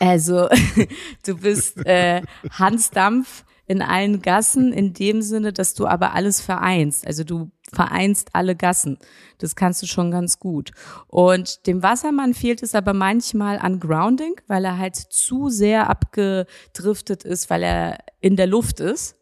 Also 0.00 0.48
du 1.26 1.36
bist 1.36 1.84
äh, 1.86 2.22
Hans 2.50 2.90
Dampf 2.90 3.44
in 3.72 3.80
allen 3.80 4.20
Gassen 4.20 4.70
in 4.72 4.92
dem 4.92 5.22
Sinne, 5.22 5.54
dass 5.54 5.72
du 5.72 5.86
aber 5.86 6.12
alles 6.12 6.42
vereinst. 6.42 7.06
Also 7.06 7.24
du 7.24 7.50
vereinst 7.72 8.28
alle 8.34 8.54
Gassen. 8.54 8.98
Das 9.38 9.56
kannst 9.56 9.80
du 9.82 9.86
schon 9.86 10.10
ganz 10.10 10.38
gut. 10.38 10.72
Und 11.08 11.66
dem 11.66 11.82
Wassermann 11.82 12.34
fehlt 12.34 12.62
es 12.62 12.74
aber 12.74 12.92
manchmal 12.92 13.58
an 13.58 13.80
Grounding, 13.80 14.38
weil 14.46 14.66
er 14.66 14.76
halt 14.76 14.94
zu 14.96 15.48
sehr 15.48 15.88
abgedriftet 15.88 17.24
ist, 17.24 17.48
weil 17.48 17.62
er 17.62 17.98
in 18.20 18.36
der 18.36 18.46
Luft 18.46 18.78
ist, 18.78 19.16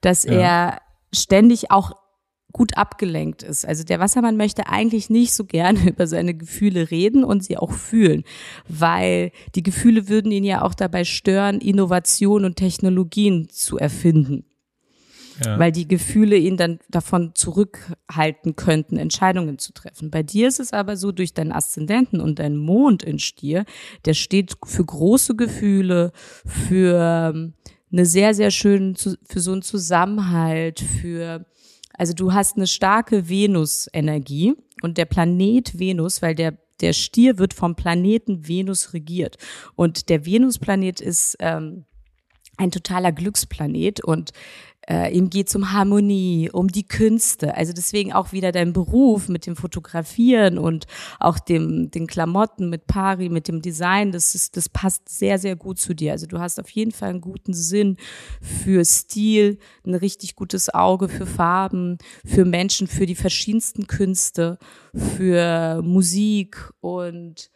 dass 0.00 0.24
Ja. 0.24 0.32
er 0.32 0.80
ständig 1.14 1.70
auch 1.70 1.92
gut 2.52 2.76
abgelenkt 2.76 3.42
ist. 3.42 3.66
Also 3.66 3.84
der 3.84 4.00
Wassermann 4.00 4.36
möchte 4.36 4.68
eigentlich 4.68 5.10
nicht 5.10 5.34
so 5.34 5.44
gerne 5.44 5.80
über 5.88 6.06
seine 6.06 6.34
Gefühle 6.34 6.90
reden 6.90 7.24
und 7.24 7.44
sie 7.44 7.56
auch 7.56 7.72
fühlen, 7.72 8.24
weil 8.68 9.32
die 9.54 9.62
Gefühle 9.62 10.08
würden 10.08 10.32
ihn 10.32 10.44
ja 10.44 10.62
auch 10.62 10.74
dabei 10.74 11.04
stören, 11.04 11.60
Innovation 11.60 12.44
und 12.44 12.56
Technologien 12.56 13.48
zu 13.48 13.78
erfinden. 13.78 14.44
Ja. 15.44 15.58
Weil 15.58 15.72
die 15.72 15.88
Gefühle 15.88 16.36
ihn 16.36 16.58
dann 16.58 16.78
davon 16.90 17.32
zurückhalten 17.34 18.54
könnten, 18.54 18.98
Entscheidungen 18.98 19.58
zu 19.58 19.72
treffen. 19.72 20.10
Bei 20.10 20.22
dir 20.22 20.46
ist 20.46 20.60
es 20.60 20.74
aber 20.74 20.96
so, 20.96 21.10
durch 21.10 21.32
deinen 21.32 21.52
Aszendenten 21.52 22.20
und 22.20 22.38
deinen 22.38 22.58
Mond 22.58 23.02
in 23.02 23.18
Stier, 23.18 23.64
der 24.04 24.14
steht 24.14 24.56
für 24.64 24.84
große 24.84 25.34
Gefühle, 25.34 26.12
für 26.44 27.32
ähm, 27.34 27.54
eine 27.90 28.06
sehr, 28.06 28.34
sehr 28.34 28.50
schöne, 28.50 28.94
für 28.94 29.40
so 29.40 29.52
einen 29.52 29.62
Zusammenhalt, 29.62 30.80
für 30.80 31.46
also 31.98 32.12
du 32.12 32.32
hast 32.32 32.56
eine 32.56 32.66
starke 32.66 33.28
Venus-Energie 33.28 34.54
und 34.82 34.98
der 34.98 35.04
Planet 35.04 35.78
Venus, 35.78 36.22
weil 36.22 36.34
der 36.34 36.58
der 36.82 36.92
Stier 36.92 37.38
wird 37.38 37.54
vom 37.54 37.76
Planeten 37.76 38.46
Venus 38.46 38.92
regiert. 38.92 39.38
Und 39.76 40.08
der 40.08 40.26
Venus-Planet 40.26 41.00
ist 41.00 41.36
ähm, 41.38 41.84
ein 42.56 42.70
totaler 42.70 43.12
Glücksplanet 43.12 44.04
und 44.04 44.32
äh, 44.88 45.16
ihm 45.16 45.30
geht's 45.30 45.54
um 45.54 45.72
Harmonie, 45.72 46.50
um 46.52 46.68
die 46.68 46.86
Künste. 46.86 47.56
Also 47.56 47.72
deswegen 47.72 48.12
auch 48.12 48.32
wieder 48.32 48.52
dein 48.52 48.72
Beruf 48.72 49.28
mit 49.28 49.46
dem 49.46 49.56
Fotografieren 49.56 50.58
und 50.58 50.86
auch 51.20 51.38
dem, 51.38 51.90
den 51.90 52.06
Klamotten 52.06 52.68
mit 52.68 52.86
Pari, 52.86 53.28
mit 53.28 53.48
dem 53.48 53.62
Design. 53.62 54.12
Das 54.12 54.34
ist, 54.34 54.56
das 54.56 54.68
passt 54.68 55.08
sehr, 55.08 55.38
sehr 55.38 55.56
gut 55.56 55.78
zu 55.78 55.94
dir. 55.94 56.12
Also 56.12 56.26
du 56.26 56.38
hast 56.38 56.58
auf 56.58 56.70
jeden 56.70 56.92
Fall 56.92 57.10
einen 57.10 57.20
guten 57.20 57.54
Sinn 57.54 57.96
für 58.40 58.84
Stil, 58.84 59.58
ein 59.86 59.94
richtig 59.94 60.34
gutes 60.34 60.72
Auge 60.72 61.08
für 61.08 61.26
Farben, 61.26 61.98
für 62.24 62.44
Menschen, 62.44 62.86
für 62.88 63.06
die 63.06 63.14
verschiedensten 63.14 63.86
Künste, 63.86 64.58
für 64.94 65.80
Musik 65.82 66.72
und 66.80 67.50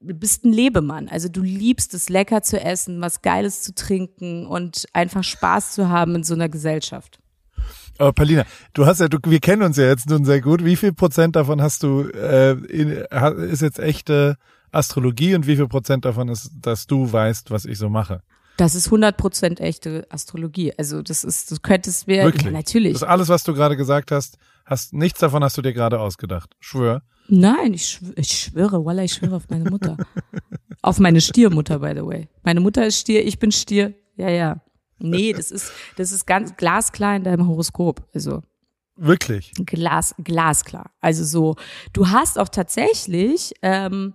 du 0.00 0.14
bist 0.14 0.44
ein 0.44 0.52
Lebemann. 0.52 1.08
Also 1.08 1.28
du 1.28 1.42
liebst 1.42 1.94
es, 1.94 2.08
lecker 2.08 2.42
zu 2.42 2.60
essen, 2.60 3.00
was 3.00 3.22
Geiles 3.22 3.62
zu 3.62 3.74
trinken 3.74 4.46
und 4.46 4.86
einfach 4.92 5.24
Spaß 5.24 5.72
zu 5.72 5.88
haben 5.88 6.14
in 6.16 6.24
so 6.24 6.34
einer 6.34 6.48
Gesellschaft. 6.48 7.18
Aber 7.98 8.12
Palina, 8.12 8.44
du 8.74 8.86
hast 8.86 9.00
ja, 9.00 9.08
du, 9.08 9.18
wir 9.24 9.40
kennen 9.40 9.62
uns 9.62 9.76
ja 9.76 9.86
jetzt 9.86 10.08
nun 10.08 10.24
sehr 10.24 10.40
gut. 10.40 10.64
Wie 10.64 10.76
viel 10.76 10.92
Prozent 10.92 11.34
davon 11.34 11.60
hast 11.60 11.82
du, 11.82 12.02
äh, 12.02 12.52
in, 12.52 12.90
ist 12.90 13.62
jetzt 13.62 13.80
echte 13.80 14.36
Astrologie 14.70 15.34
und 15.34 15.46
wie 15.46 15.56
viel 15.56 15.66
Prozent 15.66 16.04
davon 16.04 16.28
ist, 16.28 16.50
dass 16.60 16.86
du 16.86 17.10
weißt, 17.10 17.50
was 17.50 17.64
ich 17.64 17.78
so 17.78 17.88
mache? 17.88 18.22
Das 18.56 18.74
ist 18.74 18.86
100 18.86 19.16
Prozent 19.16 19.60
echte 19.60 20.06
Astrologie. 20.10 20.72
Also 20.76 21.02
das 21.02 21.24
ist, 21.24 21.50
du 21.50 21.56
könntest 21.60 22.06
mir, 22.06 22.24
Wirklich? 22.24 22.44
Ja, 22.44 22.50
natürlich. 22.50 22.92
Das 22.92 23.02
ist 23.02 23.08
alles, 23.08 23.28
was 23.28 23.42
du 23.42 23.54
gerade 23.54 23.76
gesagt 23.76 24.12
hast, 24.12 24.38
hast, 24.64 24.92
nichts 24.92 25.18
davon 25.18 25.42
hast 25.42 25.56
du 25.58 25.62
dir 25.62 25.72
gerade 25.72 25.98
ausgedacht. 25.98 26.54
Schwör. 26.60 27.02
Nein, 27.28 27.74
ich, 27.74 27.86
schwöre, 27.86 28.14
ich 28.16 28.32
schwöre, 28.32 28.84
Wallah, 28.84 29.04
ich 29.04 29.12
schwöre 29.12 29.36
auf 29.36 29.48
meine 29.50 29.70
Mutter. 29.70 29.96
auf 30.82 30.98
meine 30.98 31.20
Stiermutter, 31.20 31.78
by 31.78 31.92
the 31.94 32.04
way. 32.04 32.28
Meine 32.42 32.60
Mutter 32.60 32.86
ist 32.86 32.98
Stier, 33.00 33.24
ich 33.24 33.38
bin 33.38 33.52
Stier. 33.52 33.94
Ja, 34.16 34.30
ja. 34.30 34.62
Nee, 34.98 35.32
das 35.32 35.50
ist, 35.50 35.70
das 35.96 36.10
ist 36.10 36.26
ganz 36.26 36.56
glasklar 36.56 37.16
in 37.16 37.24
deinem 37.24 37.46
Horoskop. 37.46 38.08
Also. 38.14 38.42
Wirklich? 38.96 39.52
Glas, 39.64 40.14
glasklar. 40.18 40.90
Also 41.00 41.22
so, 41.24 41.54
du 41.92 42.08
hast 42.08 42.38
auch 42.38 42.48
tatsächlich, 42.48 43.52
ähm, 43.62 44.14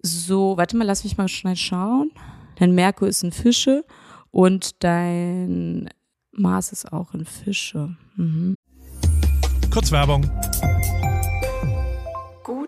so, 0.00 0.56
warte 0.56 0.76
mal, 0.76 0.84
lass 0.84 1.04
mich 1.04 1.18
mal 1.18 1.28
schnell 1.28 1.56
schauen. 1.56 2.10
Dein 2.56 2.74
Merkur 2.74 3.08
ist 3.08 3.22
in 3.22 3.32
Fische 3.32 3.84
und 4.30 4.82
dein 4.82 5.90
Mars 6.32 6.72
ist 6.72 6.92
auch 6.92 7.12
in 7.12 7.26
Fische. 7.26 7.96
Mhm. 8.16 8.54
Kurzwerbung. 9.70 10.30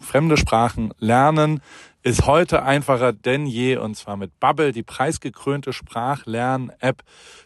fremde 0.00 0.36
Sprachen 0.36 0.92
lernen 0.98 1.60
ist 2.02 2.26
heute 2.26 2.62
einfacher 2.62 3.12
denn 3.12 3.46
je 3.46 3.76
und 3.76 3.96
zwar 3.96 4.16
mit 4.16 4.38
Bubble, 4.40 4.72
die 4.72 4.82
preisgekrönte 4.82 5.72
Sprachlern-App 5.72 7.02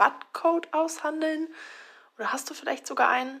Rabattcode 0.00 0.72
aushandeln? 0.72 1.48
Oder 2.18 2.32
hast 2.32 2.48
du 2.50 2.54
vielleicht 2.54 2.86
sogar 2.86 3.08
einen? 3.08 3.40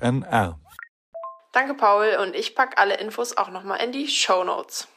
NR. 0.00 0.58
Danke, 1.52 1.74
Paul, 1.74 2.18
und 2.22 2.34
ich 2.34 2.54
packe 2.54 2.78
alle 2.78 2.98
Infos 2.98 3.36
auch 3.36 3.50
nochmal 3.50 3.80
in 3.82 3.92
die 3.92 4.08
Show 4.08 4.42
Notes. 4.44 4.88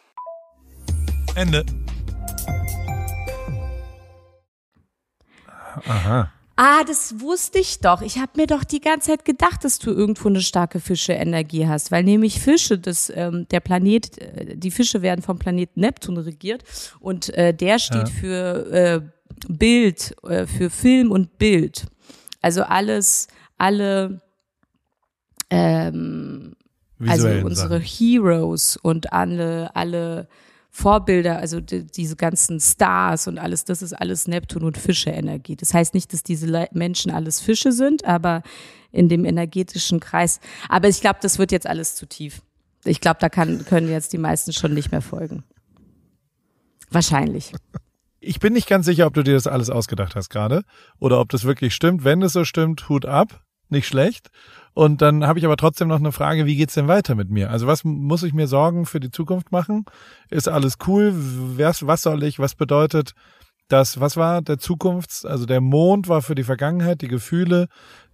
Ende. 1.36 1.64
Aha. 5.86 6.32
Ah, 6.60 6.84
das 6.84 7.20
wusste 7.20 7.60
ich 7.60 7.82
doch. 7.82 8.02
Ich 8.02 8.18
habe 8.18 8.32
mir 8.36 8.48
doch 8.48 8.64
die 8.64 8.82
ganze 8.82 9.12
Zeit 9.12 9.26
gedacht, 9.26 9.64
dass 9.64 9.78
du 9.78 9.92
irgendwo 9.92 10.28
eine 10.28 10.42
starke 10.42 10.80
Fische-Energie 10.80 11.68
hast, 11.68 11.92
weil 11.92 12.04
nämlich 12.04 12.40
Fische, 12.42 12.80
das, 12.80 13.12
ähm, 13.16 13.48
der 13.52 13.60
Planet, 13.60 14.18
äh, 14.18 14.58
die 14.58 14.72
Fische 14.72 15.04
werden 15.04 15.22
vom 15.22 15.38
Planeten 15.38 15.82
Neptun 15.82 16.18
regiert 16.18 16.64
und 17.00 17.30
äh, 17.36 17.54
der 17.54 17.78
steht 17.78 18.10
ja. 18.10 18.16
für 18.20 18.72
äh, 18.72 19.02
Bild, 19.48 20.16
äh, 20.24 20.48
für 20.48 20.72
Film 20.72 21.12
und 21.12 21.38
Bild. 21.38 21.86
Also 22.42 22.64
alles, 22.64 23.28
alle 23.60 24.22
ähm, 25.50 26.56
also 27.06 27.28
unsere 27.28 27.80
Sachen. 27.80 27.82
Heroes 27.82 28.78
und 28.78 29.14
alle, 29.14 29.76
alle 29.76 30.28
Vorbilder, 30.72 31.40
also 31.40 31.60
die, 31.60 31.86
diese 31.86 32.16
ganzen 32.16 32.60
Stars 32.60 33.28
und 33.28 33.40
alles, 33.40 33.66
das 33.66 33.82
ist 33.82 33.94
alles 33.94 34.28
Neptun 34.28 34.64
und 34.64 34.78
Fische-Energie. 34.78 35.56
Das 35.56 35.74
heißt 35.74 35.94
nicht, 35.94 36.14
dass 36.14 36.24
diese 36.24 36.48
Le 36.48 36.68
Menschen 36.72 37.12
alles 37.12 37.40
Fische 37.40 37.72
sind, 37.72 38.06
aber 38.06 38.44
in 38.92 39.10
dem 39.10 39.26
energetischen 39.26 40.00
Kreis. 40.00 40.40
Aber 40.70 40.88
ich 40.88 41.02
glaube, 41.02 41.20
das 41.22 41.40
wird 41.40 41.52
jetzt 41.52 41.68
alles 41.68 41.96
zu 41.96 42.06
tief. 42.08 42.42
Ich 42.86 43.02
glaube, 43.02 43.18
da 43.20 43.30
kann, 43.30 43.66
können 43.66 43.90
jetzt 43.90 44.14
die 44.14 44.18
meisten 44.18 44.54
schon 44.54 44.74
nicht 44.74 44.92
mehr 44.92 45.02
folgen. 45.02 45.44
Wahrscheinlich. 46.90 47.54
Ich 48.20 48.40
bin 48.40 48.54
nicht 48.54 48.68
ganz 48.68 48.86
sicher, 48.86 49.08
ob 49.08 49.14
du 49.14 49.24
dir 49.24 49.34
das 49.34 49.48
alles 49.48 49.70
ausgedacht 49.70 50.16
hast 50.16 50.30
gerade 50.30 50.64
oder 51.00 51.20
ob 51.20 51.30
das 51.30 51.44
wirklich 51.44 51.74
stimmt. 51.74 52.04
Wenn 52.04 52.22
es 52.22 52.34
so 52.34 52.46
stimmt, 52.46 52.90
Hut 52.90 53.06
ab, 53.06 53.44
nicht 53.72 53.88
schlecht. 53.88 54.30
Und 54.74 55.02
dann 55.02 55.26
habe 55.26 55.40
ich 55.40 55.46
aber 55.46 55.58
trotzdem 55.58 55.88
noch 55.88 56.00
eine 56.00 56.12
Frage, 56.12 56.46
wie 56.46 56.56
geht's 56.56 56.76
denn 56.76 56.88
weiter 56.88 57.16
mit 57.16 57.30
mir? 57.30 57.50
Also 57.50 57.66
was 57.66 57.84
muss 57.84 58.24
ich 58.24 58.34
mir 58.34 58.48
Sorgen 58.48 58.86
für 58.86 59.00
die 59.00 59.10
Zukunft 59.10 59.52
machen? 59.52 59.86
Ist 60.30 60.48
alles 60.48 60.78
cool? 60.88 61.14
Was, 61.16 61.88
was 61.88 62.04
soll 62.04 62.24
ich? 62.24 62.38
Was 62.38 62.54
bedeutet 62.54 63.14
das? 63.70 64.00
Was 64.00 64.18
war 64.18 64.42
der 64.42 64.60
Zukunfts? 64.60 65.26
Also 65.26 65.46
der 65.46 65.62
Mond 65.62 66.08
war 66.08 66.22
für 66.22 66.36
die 66.36 66.44
Vergangenheit, 66.44 67.02
die 67.02 67.08
Gefühle. 67.08 67.68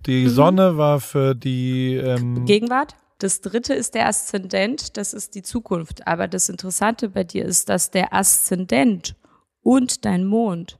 Die 0.05 0.25
mhm. 0.25 0.29
Sonne 0.29 0.77
war 0.77 0.99
für 0.99 1.35
die 1.35 1.95
ähm 1.95 2.45
Gegenwart. 2.45 2.95
Das 3.19 3.41
dritte 3.41 3.73
ist 3.73 3.95
der 3.95 4.07
Aszendent, 4.07 4.97
das 4.97 5.13
ist 5.13 5.35
die 5.35 5.43
Zukunft. 5.43 6.07
Aber 6.07 6.27
das 6.27 6.49
Interessante 6.49 7.09
bei 7.09 7.23
dir 7.23 7.45
ist, 7.45 7.69
dass 7.69 7.91
der 7.91 8.13
Aszendent 8.13 9.15
und 9.61 10.05
dein 10.05 10.25
Mond 10.25 10.79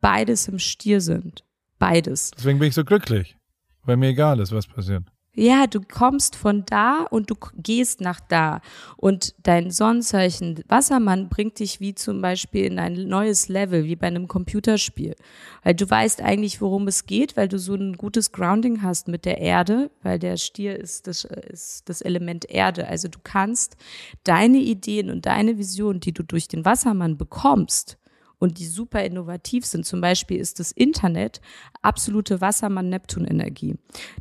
beides 0.00 0.48
im 0.48 0.58
Stier 0.58 1.00
sind. 1.00 1.44
Beides. 1.78 2.30
Deswegen 2.36 2.58
bin 2.58 2.68
ich 2.68 2.74
so 2.74 2.84
glücklich, 2.84 3.36
weil 3.84 3.96
mir 3.96 4.08
egal 4.08 4.40
ist, 4.40 4.52
was 4.52 4.66
passiert. 4.66 5.04
Ja, 5.36 5.66
du 5.66 5.80
kommst 5.80 6.36
von 6.36 6.64
da 6.64 7.06
und 7.10 7.28
du 7.28 7.34
gehst 7.56 8.00
nach 8.00 8.20
da. 8.20 8.60
Und 8.96 9.34
dein 9.42 9.72
Sonnenzeichen 9.72 10.62
Wassermann 10.68 11.28
bringt 11.28 11.58
dich 11.58 11.80
wie 11.80 11.92
zum 11.92 12.22
Beispiel 12.22 12.66
in 12.66 12.78
ein 12.78 13.08
neues 13.08 13.48
Level, 13.48 13.82
wie 13.84 13.96
bei 13.96 14.06
einem 14.06 14.28
Computerspiel. 14.28 15.16
Weil 15.64 15.74
du 15.74 15.90
weißt 15.90 16.22
eigentlich, 16.22 16.60
worum 16.60 16.86
es 16.86 17.06
geht, 17.06 17.36
weil 17.36 17.48
du 17.48 17.58
so 17.58 17.74
ein 17.74 17.94
gutes 17.94 18.30
Grounding 18.30 18.82
hast 18.82 19.08
mit 19.08 19.24
der 19.24 19.38
Erde, 19.38 19.90
weil 20.04 20.20
der 20.20 20.36
Stier 20.36 20.78
ist 20.78 21.08
das, 21.08 21.24
ist 21.24 21.88
das 21.88 22.00
Element 22.00 22.48
Erde. 22.48 22.86
Also 22.86 23.08
du 23.08 23.18
kannst 23.24 23.76
deine 24.22 24.58
Ideen 24.58 25.10
und 25.10 25.26
deine 25.26 25.58
Vision, 25.58 25.98
die 25.98 26.12
du 26.12 26.22
durch 26.22 26.46
den 26.46 26.64
Wassermann 26.64 27.16
bekommst, 27.16 27.98
und 28.44 28.58
die 28.58 28.66
super 28.66 29.02
innovativ 29.02 29.64
sind. 29.64 29.86
Zum 29.86 30.02
Beispiel 30.02 30.38
ist 30.38 30.60
das 30.60 30.70
Internet 30.70 31.40
absolute 31.80 32.42
Wassermann-Neptun-Energie. 32.42 33.76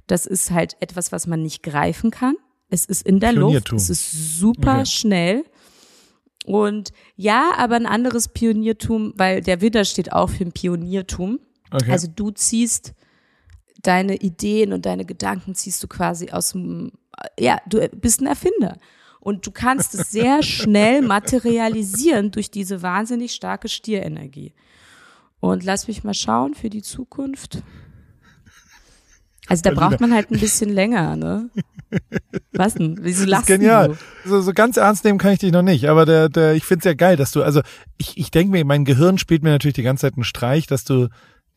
Das 0.08 0.26
ist 0.26 0.52
halt 0.52 0.78
etwas, 0.80 1.12
was 1.12 1.28
man 1.28 1.44
nicht 1.44 1.62
greifen 1.62 2.10
kann. 2.10 2.36
Es 2.70 2.86
ist 2.86 3.06
in 3.06 3.20
der 3.20 3.34
Luft. 3.34 3.74
Es 3.74 3.90
ist 3.90 4.40
super 4.40 4.80
okay. 4.80 4.86
schnell. 4.86 5.44
Und 6.46 6.94
ja, 7.18 7.52
aber 7.58 7.76
ein 7.76 7.86
anderes 7.86 8.30
Pioniertum, 8.30 9.12
weil 9.18 9.42
der 9.42 9.60
Widder 9.60 9.84
steht 9.84 10.14
auch 10.14 10.30
für 10.30 10.46
ein 10.46 10.54
Pioniertum. 10.54 11.40
Okay. 11.70 11.92
Also 11.92 12.08
du 12.08 12.32
ziehst 12.32 12.94
deine 13.82 14.16
Ideen 14.16 14.72
und 14.72 14.86
deine 14.86 15.04
Gedanken 15.04 15.54
ziehst 15.54 15.84
du 15.84 15.90
quasi 15.90 16.30
aus 16.32 16.54
dem, 16.54 16.94
ja, 17.38 17.60
du 17.68 17.86
bist 17.90 18.22
ein 18.22 18.28
Erfinder. 18.28 18.78
Und 19.24 19.48
du 19.48 19.52
kannst 19.52 19.96
es 19.96 20.12
sehr 20.12 20.44
schnell 20.44 21.02
materialisieren 21.02 22.32
durch 22.32 22.52
diese 22.52 22.82
wahnsinnig 22.82 23.32
starke 23.32 23.70
Stierenergie. 23.70 24.54
Und 25.40 25.64
lass 25.64 25.88
mich 25.88 26.04
mal 26.04 26.14
schauen 26.14 26.56
für 26.56 26.70
die 26.70 26.82
Zukunft. 26.82 27.64
Also 29.48 29.62
da 29.62 29.72
braucht 29.72 30.02
man 30.02 30.14
halt 30.14 30.30
ein 30.30 30.40
bisschen 30.42 30.70
länger, 30.70 31.16
ne? 31.16 31.50
Was 32.52 32.74
denn? 32.74 32.98
Wieso 33.02 33.26
lachst 33.26 33.48
du? 33.48 33.58
Genial. 33.58 33.98
So, 34.26 34.42
so 34.42 34.52
ganz 34.52 34.76
ernst 34.76 35.06
nehmen 35.06 35.20
kann 35.20 35.32
ich 35.32 35.40
dich 35.40 35.54
noch 35.54 35.62
nicht, 35.62 35.88
aber 35.88 36.06
der, 36.06 36.28
der, 36.28 36.54
ich 36.56 36.66
find's 36.66 36.84
ja 36.84 36.94
geil, 36.94 37.16
dass 37.16 37.32
du, 37.32 37.44
also 37.44 37.62
ich, 37.98 38.18
ich 38.18 38.30
denke 38.30 38.52
mir, 38.52 38.66
mein 38.66 38.84
Gehirn 38.84 39.18
spielt 39.18 39.42
mir 39.42 39.52
natürlich 39.52 39.76
die 39.76 39.84
ganze 39.84 40.02
Zeit 40.02 40.16
einen 40.16 40.26
Streich, 40.26 40.68
dass 40.68 40.84
du 40.84 41.08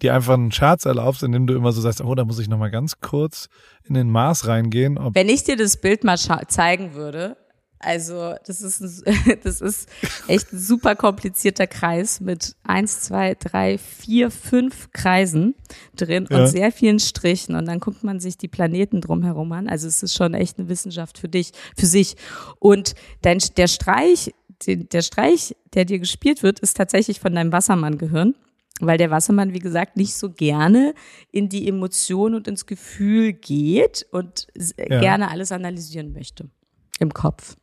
dir 0.03 0.15
einfach 0.15 0.35
einen 0.35 0.53
Scherz 0.53 0.85
erlaubst, 0.85 1.25
indem 1.25 1.49
du 1.49 1.55
immer 1.55 1.73
so 1.73 1.81
sagst, 1.81 2.01
oh, 2.01 2.15
da 2.15 2.25
muss 2.25 2.39
ich 2.39 2.49
noch 2.49 2.59
mal 2.59 2.71
ganz 2.71 3.01
kurz 3.01 3.49
in 3.83 3.95
den 3.95 4.09
Mars 4.11 4.47
reingehen. 4.47 4.99
Wenn 5.15 5.29
ich 5.29 5.43
dir 5.43 5.57
das 5.57 5.81
Bild 5.81 6.05
mal 6.05 6.19
zeigen 6.19 6.95
würde, 6.95 7.37
also 7.79 8.35
das 8.47 8.63
ist, 8.63 8.81
ein, 8.81 9.39
das 9.43 9.61
ist 9.61 9.89
echt 10.29 10.53
ein 10.53 10.59
super 10.59 10.97
komplizierter 10.97 11.67
Kreis 11.67 12.21
mit 12.21 12.57
eins, 12.65 13.01
zwei, 13.03 13.35
drei, 13.35 13.79
vier, 13.79 14.31
fünf 14.31 14.91
Kreisen 14.93 15.55
drin 15.95 16.27
ja. 16.31 16.39
und 16.39 16.49
sehr 16.49 16.73
vielen 16.73 16.99
Strichen. 16.99 17.55
Und 17.55 17.67
dann 17.67 17.81
guckt 17.81 18.03
man 18.03 18.21
sich 18.21 18.39
die 18.39 18.49
Planeten 18.49 19.01
drumherum 19.01 19.53
an. 19.53 19.69
Also 19.69 19.89
es 19.89 20.03
ist 20.03 20.15
schon 20.15 20.35
echt 20.35 20.59
eine 20.59 20.69
Wissenschaft 20.69 21.19
für 21.19 21.29
dich, 21.29 21.53
für 21.77 21.87
sich. 21.87 22.17
Und 22.59 22.95
dein, 23.23 23.39
der 23.57 23.69
Streich, 23.69 24.35
der 24.67 25.03
Streich, 25.03 25.55
der 25.75 25.85
dir 25.85 25.99
gespielt 25.99 26.43
wird, 26.43 26.61
ist 26.61 26.77
tatsächlich 26.77 27.21
von 27.21 27.35
deinem 27.35 27.53
Wassermann-Gehirn 27.53 28.35
weil 28.81 28.99
der 28.99 29.11
Wassermann, 29.11 29.55
wie 29.55 29.59
gesagt, 29.59 29.97
nicht 29.97 30.15
so 30.15 30.31
gerne 30.31 30.95
in 31.33 31.49
die 31.49 31.67
Emotion 31.67 32.35
und 32.35 32.47
ins 32.47 32.67
Gefühl 32.67 33.33
geht 33.33 34.07
und 34.11 34.49
ja. 34.77 35.01
gerne 35.01 35.31
alles 35.31 35.51
analysieren 35.51 36.13
möchte 36.13 36.51
im 36.99 37.13
Kopf. 37.13 37.57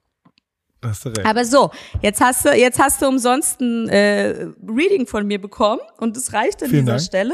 Hast 0.83 1.05
du 1.05 1.09
recht. 1.09 1.25
Aber 1.25 1.45
so, 1.45 1.71
jetzt 2.01 2.21
hast 2.21 2.45
du, 2.45 2.53
jetzt 2.55 2.79
hast 2.79 3.01
du 3.01 3.07
umsonst 3.07 3.61
ein 3.61 3.89
äh, 3.89 4.47
Reading 4.67 5.07
von 5.07 5.25
mir 5.25 5.39
bekommen 5.39 5.81
und 5.97 6.17
es 6.17 6.33
reicht 6.33 6.61
an 6.63 6.69
Vielen 6.69 6.85
dieser 6.85 6.97
Dank. 6.97 7.05
Stelle. 7.05 7.33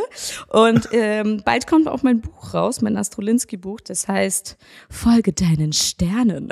Und 0.49 0.89
ähm, 0.91 1.41
bald 1.43 1.67
kommt 1.67 1.87
auch 1.87 2.03
mein 2.03 2.21
Buch 2.21 2.53
raus, 2.53 2.81
mein 2.81 2.97
Astrolinski-Buch, 2.97 3.81
das 3.81 4.07
heißt 4.07 4.57
Folge 4.89 5.33
deinen 5.33 5.73
Sternen. 5.73 6.49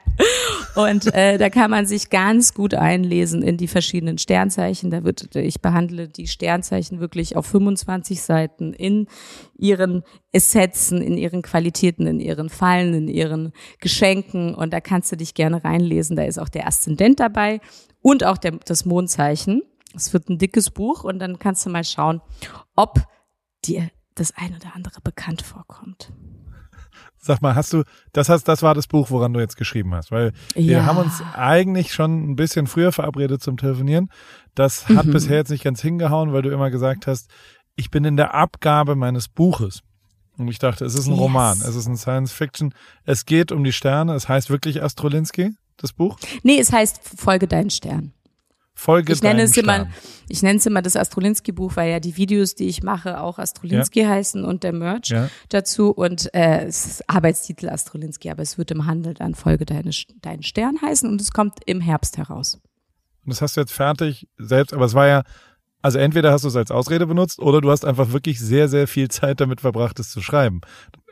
und 0.74 1.12
äh, 1.14 1.38
da 1.38 1.50
kann 1.50 1.70
man 1.70 1.86
sich 1.86 2.10
ganz 2.10 2.54
gut 2.54 2.74
einlesen 2.74 3.42
in 3.42 3.56
die 3.56 3.68
verschiedenen 3.68 4.18
Sternzeichen. 4.18 4.90
Da 4.90 5.04
wird, 5.04 5.34
ich 5.36 5.60
behandle 5.60 6.08
die 6.08 6.26
Sternzeichen 6.26 7.00
wirklich 7.00 7.36
auf 7.36 7.46
25 7.46 8.22
Seiten 8.22 8.72
in 8.72 9.06
ihren 9.60 10.02
Essenzen, 10.32 11.02
in 11.02 11.16
ihren 11.16 11.42
Qualitäten, 11.42 12.06
in 12.06 12.20
ihren 12.20 12.48
Fallen, 12.48 12.94
in 12.94 13.08
ihren 13.08 13.52
Geschenken. 13.80 14.54
Und 14.54 14.72
da 14.72 14.80
kannst 14.80 15.12
du 15.12 15.16
dich 15.16 15.34
gerne 15.34 15.62
reinlesen. 15.62 16.16
Da 16.16 16.24
ist 16.24 16.38
auch 16.38 16.48
der 16.48 16.66
Aszendent 16.66 17.20
dabei 17.20 17.60
und 18.02 18.24
auch 18.24 18.38
der, 18.38 18.52
das 18.64 18.84
Mondzeichen. 18.84 19.62
Es 19.94 20.12
wird 20.12 20.28
ein 20.28 20.38
dickes 20.38 20.70
Buch 20.70 21.04
und 21.04 21.18
dann 21.18 21.38
kannst 21.38 21.66
du 21.66 21.70
mal 21.70 21.84
schauen, 21.84 22.20
ob 22.76 23.00
dir 23.64 23.90
das 24.14 24.36
eine 24.36 24.56
oder 24.56 24.74
andere 24.74 25.00
bekannt 25.02 25.42
vorkommt. 25.42 26.12
Sag 27.22 27.42
mal, 27.42 27.54
hast 27.54 27.72
du, 27.74 27.82
das 28.14 28.30
hast, 28.30 28.44
das 28.44 28.62
war 28.62 28.74
das 28.74 28.86
Buch, 28.86 29.10
woran 29.10 29.34
du 29.34 29.40
jetzt 29.40 29.56
geschrieben 29.56 29.94
hast, 29.94 30.10
weil 30.10 30.32
ja. 30.54 30.68
wir 30.68 30.86
haben 30.86 30.96
uns 30.96 31.22
eigentlich 31.34 31.92
schon 31.92 32.30
ein 32.30 32.36
bisschen 32.36 32.66
früher 32.66 32.92
verabredet 32.92 33.42
zum 33.42 33.58
Telefonieren. 33.58 34.08
Das 34.54 34.88
hat 34.88 35.04
mhm. 35.04 35.12
bisher 35.12 35.36
jetzt 35.36 35.50
nicht 35.50 35.62
ganz 35.62 35.82
hingehauen, 35.82 36.32
weil 36.32 36.40
du 36.40 36.50
immer 36.50 36.70
gesagt 36.70 37.06
hast, 37.06 37.30
ich 37.76 37.90
bin 37.90 38.04
in 38.04 38.16
der 38.16 38.34
Abgabe 38.34 38.94
meines 38.96 39.28
Buches. 39.28 39.82
Und 40.36 40.48
ich 40.48 40.58
dachte, 40.58 40.84
es 40.86 40.94
ist 40.94 41.06
ein 41.06 41.12
yes. 41.12 41.20
Roman, 41.20 41.58
es 41.60 41.74
ist 41.74 41.86
ein 41.86 41.96
Science 41.96 42.32
Fiction. 42.32 42.74
Es 43.04 43.26
geht 43.26 43.52
um 43.52 43.62
die 43.62 43.72
Sterne, 43.72 44.14
es 44.14 44.28
heißt 44.28 44.48
wirklich 44.48 44.82
Astrolinski, 44.82 45.54
das 45.76 45.92
Buch? 45.92 46.18
Nee, 46.42 46.58
es 46.58 46.72
heißt 46.72 47.00
Folge 47.16 47.46
deinen 47.46 47.70
Stern. 47.70 48.12
Folge 48.74 49.12
ich 49.12 49.22
nenne 49.22 49.42
es 49.42 49.54
immer, 49.58 49.74
Stern. 49.74 49.92
ich 50.30 50.42
nenne 50.42 50.58
es 50.58 50.64
immer 50.64 50.80
das 50.80 50.96
Astrolinski-Buch, 50.96 51.76
weil 51.76 51.90
ja 51.90 52.00
die 52.00 52.16
Videos, 52.16 52.54
die 52.54 52.66
ich 52.68 52.82
mache, 52.82 53.20
auch 53.20 53.38
Astrolinski 53.38 54.04
heißen 54.04 54.42
und 54.42 54.62
der 54.62 54.72
Merch 54.72 55.08
Ja. 55.08 55.28
dazu 55.50 55.90
und 55.90 56.32
äh, 56.34 56.64
es 56.64 56.86
ist 56.86 57.10
Arbeitstitel 57.10 57.68
Astrolinski, 57.68 58.30
aber 58.30 58.42
es 58.42 58.56
wird 58.56 58.70
im 58.70 58.86
Handel 58.86 59.12
dann 59.12 59.34
Folge 59.34 59.66
deine, 59.66 59.90
dein 60.22 60.42
Stern 60.42 60.80
heißen 60.80 61.06
und 61.06 61.20
es 61.20 61.32
kommt 61.32 61.58
im 61.66 61.82
Herbst 61.82 62.16
heraus. 62.16 62.54
Und 63.26 63.34
das 63.34 63.42
hast 63.42 63.58
du 63.58 63.60
jetzt 63.60 63.72
fertig 63.72 64.26
selbst, 64.38 64.72
aber 64.72 64.86
es 64.86 64.94
war 64.94 65.06
ja, 65.06 65.24
also 65.82 65.98
entweder 65.98 66.32
hast 66.32 66.44
du 66.44 66.48
es 66.48 66.56
als 66.56 66.70
Ausrede 66.70 67.06
benutzt 67.06 67.38
oder 67.38 67.60
du 67.60 67.70
hast 67.70 67.84
einfach 67.84 68.12
wirklich 68.12 68.38
sehr, 68.40 68.68
sehr 68.68 68.86
viel 68.88 69.08
Zeit 69.08 69.40
damit 69.40 69.60
verbracht, 69.60 69.98
es 69.98 70.10
zu 70.10 70.20
schreiben. 70.20 70.60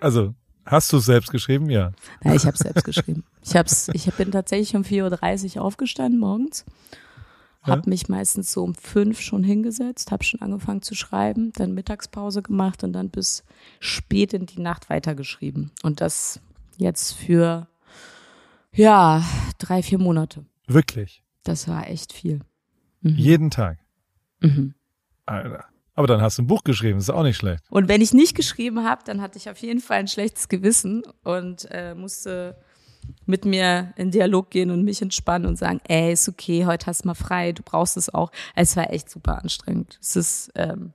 Also, 0.00 0.34
hast 0.66 0.92
du 0.92 0.98
es 0.98 1.06
selbst 1.06 1.30
geschrieben? 1.30 1.70
Ja. 1.70 1.92
Ja, 2.22 2.34
ich 2.34 2.44
habe 2.44 2.54
es 2.54 2.60
selbst 2.60 2.84
geschrieben. 2.84 3.24
Ich 3.44 3.56
hab's, 3.56 3.88
ich 3.94 4.12
bin 4.14 4.30
tatsächlich 4.30 4.76
um 4.76 4.82
4.30 4.82 5.56
Uhr 5.56 5.62
aufgestanden 5.64 6.20
morgens, 6.20 6.64
habe 7.62 7.82
Ja. 7.84 7.88
mich 7.88 8.08
meistens 8.08 8.52
so 8.52 8.62
um 8.64 8.74
fünf 8.74 9.20
schon 9.20 9.42
hingesetzt, 9.42 10.10
habe 10.12 10.22
schon 10.24 10.40
angefangen 10.42 10.82
zu 10.82 10.94
schreiben, 10.94 11.52
dann 11.54 11.72
Mittagspause 11.72 12.42
gemacht 12.42 12.84
und 12.84 12.92
dann 12.92 13.08
bis 13.10 13.44
spät 13.80 14.32
in 14.34 14.46
die 14.46 14.60
Nacht 14.60 14.90
weitergeschrieben. 14.90 15.70
Und 15.82 16.00
das 16.00 16.40
jetzt 16.76 17.12
für, 17.14 17.66
ja, 18.72 19.24
drei, 19.58 19.82
vier 19.82 19.98
Monate. 19.98 20.44
Wirklich. 20.66 21.22
Das 21.44 21.66
war 21.68 21.88
echt 21.88 22.12
viel. 22.12 22.40
Mhm. 23.00 23.16
Jeden 23.16 23.50
Tag. 23.50 23.78
Mhm. 24.40 24.74
Alter. 25.26 25.64
Aber 25.94 26.06
dann 26.06 26.22
hast 26.22 26.38
du 26.38 26.42
ein 26.42 26.46
Buch 26.46 26.62
geschrieben, 26.62 26.98
ist 26.98 27.10
auch 27.10 27.24
nicht 27.24 27.36
schlecht. 27.36 27.64
Und 27.70 27.88
wenn 27.88 28.00
ich 28.00 28.14
nicht 28.14 28.36
geschrieben 28.36 28.84
habe, 28.84 29.02
dann 29.04 29.20
hatte 29.20 29.36
ich 29.36 29.50
auf 29.50 29.58
jeden 29.58 29.80
Fall 29.80 29.98
ein 29.98 30.08
schlechtes 30.08 30.48
Gewissen 30.48 31.02
und 31.24 31.66
äh, 31.72 31.94
musste 31.94 32.56
mit 33.26 33.44
mir 33.44 33.92
in 33.96 34.10
Dialog 34.12 34.50
gehen 34.50 34.70
und 34.70 34.84
mich 34.84 35.02
entspannen 35.02 35.48
und 35.48 35.56
sagen, 35.56 35.80
ey, 35.88 36.12
ist 36.12 36.28
okay, 36.28 36.66
heute 36.66 36.86
hast 36.86 37.04
du 37.04 37.08
mal 37.08 37.14
frei, 37.14 37.52
du 37.52 37.62
brauchst 37.64 37.96
es 37.96 38.12
auch. 38.14 38.30
Es 38.54 38.76
war 38.76 38.90
echt 38.92 39.10
super 39.10 39.40
anstrengend. 39.42 39.98
Es 40.00 40.14
ist, 40.14 40.50
ähm, 40.54 40.92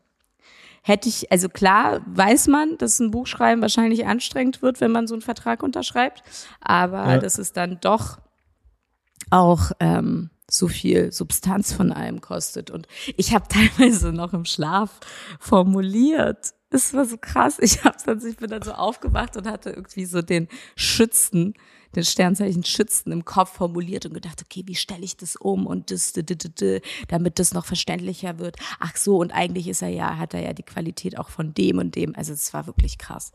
hätte 0.84 1.10
ich, 1.10 1.32
also 1.32 1.50
klar 1.50 2.02
weiß 2.06 2.48
man, 2.48 2.78
dass 2.78 3.00
ein 3.00 3.12
Buchschreiben 3.12 3.62
wahrscheinlich 3.62 4.06
anstrengend 4.06 4.62
wird, 4.62 4.80
wenn 4.80 4.92
man 4.92 5.08
so 5.08 5.16
einen 5.16 5.22
Vertrag 5.22 5.64
unterschreibt, 5.64 6.24
aber 6.62 7.14
Ja. 7.14 7.18
dass 7.18 7.38
es 7.40 7.52
dann 7.52 7.78
doch 7.82 8.20
auch 9.32 9.72
ähm, 9.80 10.30
so 10.50 10.68
viel 10.68 11.12
Substanz 11.12 11.74
von 11.74 11.92
allem 11.92 12.22
kostet. 12.22 12.72
Und 12.72 12.88
ich 13.18 13.34
habe 13.34 13.48
teilweise 13.50 14.12
noch 14.12 14.34
im 14.34 14.46
Schlaf 14.46 15.00
formuliert. 15.40 16.54
Es 16.70 16.94
war 16.94 17.06
so 17.06 17.18
krass. 17.18 17.58
Ich 17.60 17.84
hab's 17.84 18.04
dann, 18.04 18.26
ich 18.26 18.38
bin 18.38 18.50
dann 18.50 18.64
so 18.64 18.72
aufgewacht 18.72 19.38
und 19.38 19.48
hatte 19.48 19.70
irgendwie 19.70 20.06
so 20.06 20.22
den 20.22 20.48
Schützen, 20.76 21.54
den 21.96 22.04
Sternzeichen 22.04 22.64
Schützen 22.64 23.12
im 23.12 23.26
Kopf 23.26 23.54
formuliert 23.54 24.08
und 24.08 24.16
gedacht, 24.16 24.42
okay, 24.44 24.64
wie 24.66 24.74
stelle 24.74 25.04
ich 25.04 25.16
das 25.16 25.36
um 25.36 25.68
und 25.68 25.92
das, 25.92 26.14
damit 27.08 27.38
das 27.40 27.54
noch 27.54 27.66
verständlicher 27.66 28.40
wird. 28.40 28.58
Ach 28.80 28.96
so, 28.96 29.18
und 29.18 29.32
eigentlich 29.32 29.68
ist 29.68 29.84
er 29.84 29.90
ja, 29.90 30.18
hat 30.18 30.34
er 30.34 30.42
ja 30.42 30.54
die 30.54 30.64
Qualität 30.64 31.20
auch 31.20 31.30
von 31.30 31.54
dem 31.54 31.78
und 31.78 31.96
dem. 31.96 32.16
Also 32.16 32.34
es 32.34 32.52
war 32.56 32.66
wirklich 32.66 32.98
krass. 32.98 33.34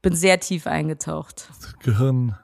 Bin 0.00 0.14
sehr 0.14 0.38
tief 0.38 0.68
eingetaucht. 0.68 1.48
Gehirn 1.82 2.36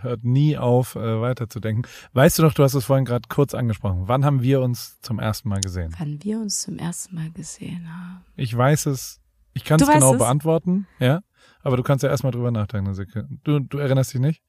hört 0.00 0.24
nie 0.24 0.56
auf, 0.56 0.96
äh, 0.96 1.20
weiterzudenken. 1.20 1.86
Weißt 2.12 2.38
du 2.38 2.42
noch, 2.42 2.54
du 2.54 2.62
hast 2.62 2.74
es 2.74 2.84
vorhin 2.84 3.04
gerade 3.04 3.28
kurz 3.28 3.54
angesprochen. 3.54 4.02
Wann 4.06 4.24
haben 4.24 4.42
wir 4.42 4.60
uns 4.60 5.00
zum 5.00 5.18
ersten 5.18 5.48
Mal 5.48 5.60
gesehen? 5.60 5.94
Wann 5.98 6.22
wir 6.22 6.38
uns 6.38 6.62
zum 6.62 6.78
ersten 6.78 7.14
Mal 7.14 7.30
gesehen 7.30 7.88
haben. 7.88 8.24
Ich 8.36 8.56
weiß 8.56 8.86
es, 8.86 9.20
ich 9.54 9.64
kann 9.64 9.80
es 9.80 9.88
genau 9.88 10.12
es? 10.12 10.18
beantworten, 10.18 10.86
ja. 10.98 11.20
Aber 11.62 11.76
du 11.76 11.82
kannst 11.82 12.02
ja 12.02 12.10
erstmal 12.10 12.32
drüber 12.32 12.50
nachdenken, 12.50 12.94
Silke. 12.94 13.28
Du, 13.44 13.58
du 13.58 13.78
erinnerst 13.78 14.14
dich 14.14 14.20
nicht? 14.20 14.42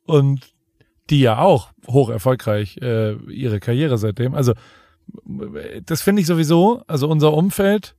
Und 0.06 0.54
die 1.10 1.22
ja 1.22 1.40
auch 1.40 1.72
hoch 1.88 2.10
erfolgreich 2.10 2.78
äh, 2.82 3.14
ihre 3.32 3.60
Karriere 3.60 3.98
seitdem. 3.98 4.36
Also 4.36 4.54
das 5.86 6.02
finde 6.02 6.22
ich 6.22 6.28
sowieso, 6.28 6.84
also 6.88 7.10
unser 7.10 7.34
Umfeld, 7.34 7.96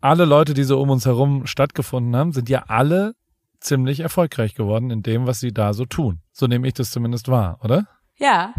alle 0.00 0.24
Leute, 0.24 0.52
die 0.54 0.64
so 0.64 0.80
um 0.80 0.90
uns 0.90 1.06
herum 1.06 1.46
stattgefunden 1.46 2.14
haben, 2.16 2.32
sind 2.32 2.48
ja 2.48 2.64
alle 2.68 3.14
ziemlich 3.60 4.00
erfolgreich 4.00 4.54
geworden 4.54 4.90
in 4.90 5.02
dem, 5.02 5.26
was 5.26 5.40
sie 5.40 5.52
da 5.52 5.72
so 5.72 5.84
tun. 5.84 6.20
So 6.32 6.46
nehme 6.46 6.66
ich 6.66 6.74
das 6.74 6.90
zumindest 6.90 7.28
wahr, 7.28 7.58
oder? 7.62 7.86
Ja. 8.18 8.52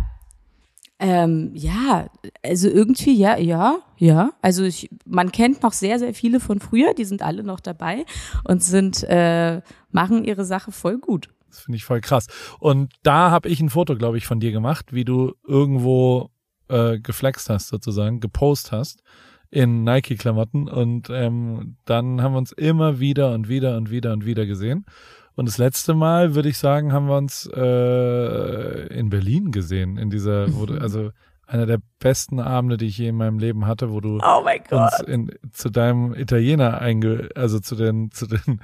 Ähm, 1.00 1.52
ja, 1.54 2.08
also 2.44 2.70
irgendwie, 2.70 3.14
ja, 3.14 3.38
ja, 3.38 3.78
ja. 3.98 4.32
Also 4.42 4.64
ich, 4.64 4.90
man 5.06 5.32
kennt 5.32 5.64
noch 5.64 5.74
sehr, 5.74 6.00
sehr 6.00 6.14
viele 6.14 6.40
von 6.40 6.60
früher, 6.60 6.94
die 6.94 7.06
sind 7.06 7.22
alle 7.22 7.44
noch 7.44 7.60
dabei 7.60 8.06
und 8.44 8.64
sind, 8.64 9.04
äh, 9.04 9.62
machen 9.92 10.24
ihre 10.24 10.46
Sache 10.46 10.72
voll 10.72 11.00
gut. 11.00 11.30
Das 11.50 11.62
finde 11.62 11.78
ich 11.78 11.84
voll 11.86 12.02
krass. 12.02 12.28
Und 12.60 12.94
da 13.04 13.32
habe 13.32 13.50
ich 13.50 13.60
ein 13.60 13.70
Foto, 13.70 13.96
glaube 13.96 14.18
ich, 14.18 14.26
von 14.26 14.40
dir 14.40 14.52
gemacht, 14.52 14.94
wie 14.94 15.06
du 15.06 15.34
irgendwo 15.48 16.32
äh, 16.68 17.00
geflext 17.00 17.50
hast, 17.50 17.68
sozusagen, 17.68 18.20
gepost 18.20 18.72
hast 18.72 19.04
in 19.52 19.84
Nike-Klamotten. 19.84 20.68
Und 20.68 21.10
ähm, 21.12 21.78
dann 21.86 22.22
haben 22.22 22.34
wir 22.34 22.40
uns 22.40 22.52
immer 22.52 23.00
wieder 23.00 23.34
und 23.34 23.50
wieder 23.50 23.78
und 23.78 23.92
wieder 23.92 24.14
und 24.14 24.26
wieder 24.26 24.46
gesehen. 24.48 24.86
Und 25.36 25.48
das 25.48 25.58
letzte 25.58 25.94
Mal, 25.94 26.36
würde 26.36 26.50
ich 26.50 26.58
sagen, 26.58 26.94
haben 26.94 27.08
wir 27.08 27.18
uns 27.18 27.50
äh, 27.54 28.88
in 28.98 29.10
Berlin 29.10 29.52
gesehen, 29.52 29.98
in 29.98 30.10
dieser, 30.10 30.54
wo 30.56 30.66
du, 30.66 30.80
also 30.80 31.12
einer 31.48 31.66
der 31.66 31.80
besten 32.00 32.40
Abende, 32.40 32.78
die 32.78 32.88
ich 32.88 32.98
je 32.98 33.08
in 33.10 33.16
meinem 33.16 33.40
Leben 33.40 33.66
hatte, 33.68 33.92
wo 33.92 34.00
du 34.00 34.20
Oh 34.24 34.46
uns 34.72 35.00
in, 35.08 35.32
zu 35.52 35.70
deinem 35.70 36.14
Italiener 36.14 36.80
einge, 36.80 37.30
also 37.36 37.60
zu 37.60 37.76
den, 37.76 38.12
zu 38.12 38.28
den 38.28 38.62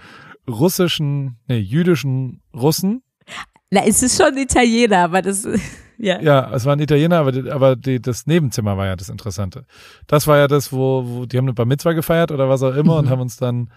russischen, 0.48 1.38
nee, 1.48 1.58
jüdischen 1.60 2.42
Russen. 2.54 3.04
Na, 3.72 3.82
es 3.86 4.02
ist 4.02 4.22
schon 4.22 4.36
Italiener, 4.38 5.00
aber 5.04 5.22
das, 5.22 5.48
ja. 5.98 6.20
Ja, 6.22 6.52
es 6.54 6.66
war 6.66 6.74
ein 6.74 6.80
Italiener, 6.80 7.18
aber, 7.18 7.32
die, 7.32 7.50
aber 7.52 7.76
die, 7.76 8.02
das 8.02 8.26
Nebenzimmer 8.26 8.78
war 8.78 8.88
ja 8.88 8.96
das 8.96 9.10
Interessante. 9.10 9.66
Das 10.08 10.26
war 10.28 10.38
ja 10.38 10.48
das, 10.48 10.72
wo, 10.74 11.04
wo 11.06 11.26
die 11.26 11.38
haben 11.38 11.46
eine 11.46 11.54
Bar 11.54 11.66
Mitzwa 11.66 11.94
gefeiert 11.94 12.32
oder 12.32 12.50
was 12.50 12.64
auch 12.64 12.76
immer 12.76 12.98
und 12.98 13.06
Mhm. 13.06 13.10
haben 13.10 13.22
uns 13.22 13.38
dann 13.38 13.70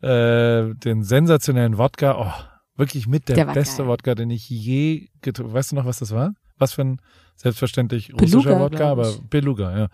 äh, 0.00 0.74
den 0.74 1.02
sensationellen 1.02 1.78
Wodka, 1.78 2.16
oh, 2.18 2.78
wirklich 2.78 3.06
mit 3.06 3.28
der, 3.28 3.36
Der 3.36 3.44
beste 3.46 3.82
geil. 3.82 3.88
Wodka, 3.88 4.14
den 4.14 4.30
ich 4.30 4.48
je 4.48 5.08
getrunken 5.20 5.54
Weißt 5.54 5.72
du 5.72 5.76
noch, 5.76 5.84
was 5.84 5.98
das 5.98 6.12
war? 6.12 6.34
Was 6.58 6.72
für 6.72 6.82
ein 6.82 7.00
selbstverständlich 7.36 8.08
Beluga, 8.08 8.24
russischer 8.36 8.60
Wodka, 8.60 8.76
glaub 8.76 8.90
aber. 8.98 9.12
Beluga, 9.28 9.78
ja. 9.78 9.88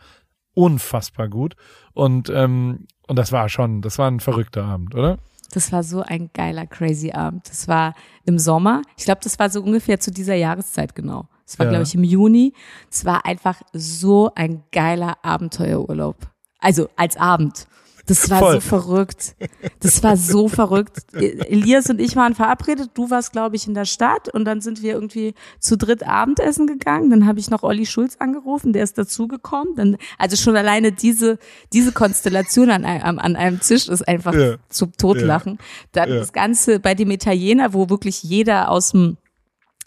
Unfassbar 0.54 1.28
gut. 1.28 1.56
Und, 1.92 2.30
ähm, 2.30 2.86
und 3.08 3.16
das 3.18 3.32
war 3.32 3.48
schon, 3.48 3.82
das 3.82 3.98
war 3.98 4.10
ein 4.10 4.20
verrückter 4.20 4.64
Abend, 4.64 4.94
oder? 4.94 5.18
Das 5.52 5.72
war 5.72 5.82
so 5.82 6.02
ein 6.02 6.30
geiler, 6.32 6.66
crazy 6.66 7.12
Abend. 7.12 7.48
Das 7.48 7.68
war 7.68 7.94
im 8.24 8.38
Sommer. 8.38 8.82
Ich 8.96 9.04
glaube, 9.04 9.20
das 9.22 9.38
war 9.38 9.50
so 9.50 9.62
ungefähr 9.62 10.00
zu 10.00 10.10
dieser 10.10 10.34
Jahreszeit 10.34 10.94
genau. 10.94 11.28
Es 11.46 11.58
war, 11.58 11.66
Ja. 11.66 11.70
glaube 11.72 11.84
ich, 11.84 11.94
im 11.94 12.04
Juni. 12.04 12.54
Es 12.90 13.04
war 13.04 13.24
einfach 13.26 13.60
so 13.72 14.30
ein 14.34 14.62
geiler 14.72 15.16
Abenteuerurlaub. 15.22 16.16
Also 16.58 16.88
als 16.96 17.16
Abend. 17.16 17.66
Das 18.06 18.28
war 18.28 18.38
Voll. 18.40 18.54
so 18.54 18.60
verrückt. 18.60 19.34
Das 19.80 20.02
war 20.02 20.16
so 20.16 20.48
verrückt. 20.48 20.98
Elias 21.14 21.88
und 21.88 22.00
ich 22.00 22.16
waren 22.16 22.34
verabredet. 22.34 22.90
Du 22.94 23.08
warst, 23.10 23.32
glaube 23.32 23.56
ich, 23.56 23.66
in 23.66 23.72
der 23.74 23.86
Stadt 23.86 24.28
und 24.28 24.44
dann 24.44 24.60
sind 24.60 24.82
wir 24.82 24.92
irgendwie 24.92 25.34
zu 25.58 25.76
dritt 25.78 26.06
Abendessen 26.06 26.66
gegangen. 26.66 27.08
Dann 27.10 27.26
habe 27.26 27.38
ich 27.38 27.48
noch 27.50 27.62
Olli 27.62 27.86
Schulz 27.86 28.16
angerufen, 28.18 28.72
der 28.74 28.84
ist 28.84 28.98
dazugekommen. 28.98 29.74
Dann, 29.76 29.96
also 30.18 30.36
schon 30.36 30.54
alleine 30.56 30.92
diese, 30.92 31.38
diese 31.72 31.92
Konstellation 31.92 32.70
an 32.70 32.84
einem, 32.84 33.18
an 33.18 33.36
einem 33.36 33.60
Tisch 33.60 33.88
ist 33.88 34.06
einfach 34.06 34.34
Ja. 34.34 34.56
zum 34.68 34.92
Totlachen. 34.96 35.58
Dann 35.92 36.10
Ja. 36.10 36.16
das 36.16 36.32
Ganze 36.34 36.80
bei 36.80 36.94
dem 36.94 37.10
Italiener, 37.10 37.72
wo 37.72 37.88
wirklich 37.88 38.22
jeder 38.22 38.70
aus 38.70 38.90
dem 38.90 39.16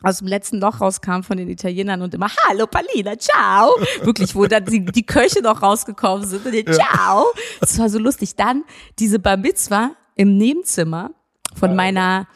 aus 0.03 0.19
dem 0.19 0.27
letzten 0.27 0.59
Loch 0.59 0.81
rauskam 0.81 1.21
von 1.21 1.37
den 1.37 1.49
Italienern 1.49 2.01
und 2.01 2.13
immer 2.13 2.29
Hallo 2.47 2.67
Palina, 2.67 3.17
ciao. 3.17 3.71
Wirklich, 4.03 4.35
wo 4.35 4.45
dann 4.45 4.65
die, 4.65 4.85
die 4.85 5.05
Köche 5.05 5.41
noch 5.41 5.61
rausgekommen 5.61 6.27
sind 6.27 6.45
und 6.45 6.51
die, 6.51 6.65
ciao. 6.65 7.25
Das 7.59 7.77
war 7.79 7.89
so 7.89 7.99
lustig. 7.99 8.35
Dann 8.35 8.63
diese 8.99 9.19
Bar 9.19 9.37
Mitzwa 9.37 9.91
im 10.15 10.37
Nebenzimmer 10.37 11.11
von 11.55 11.75
meiner 11.75 12.27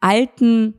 alten 0.00 0.78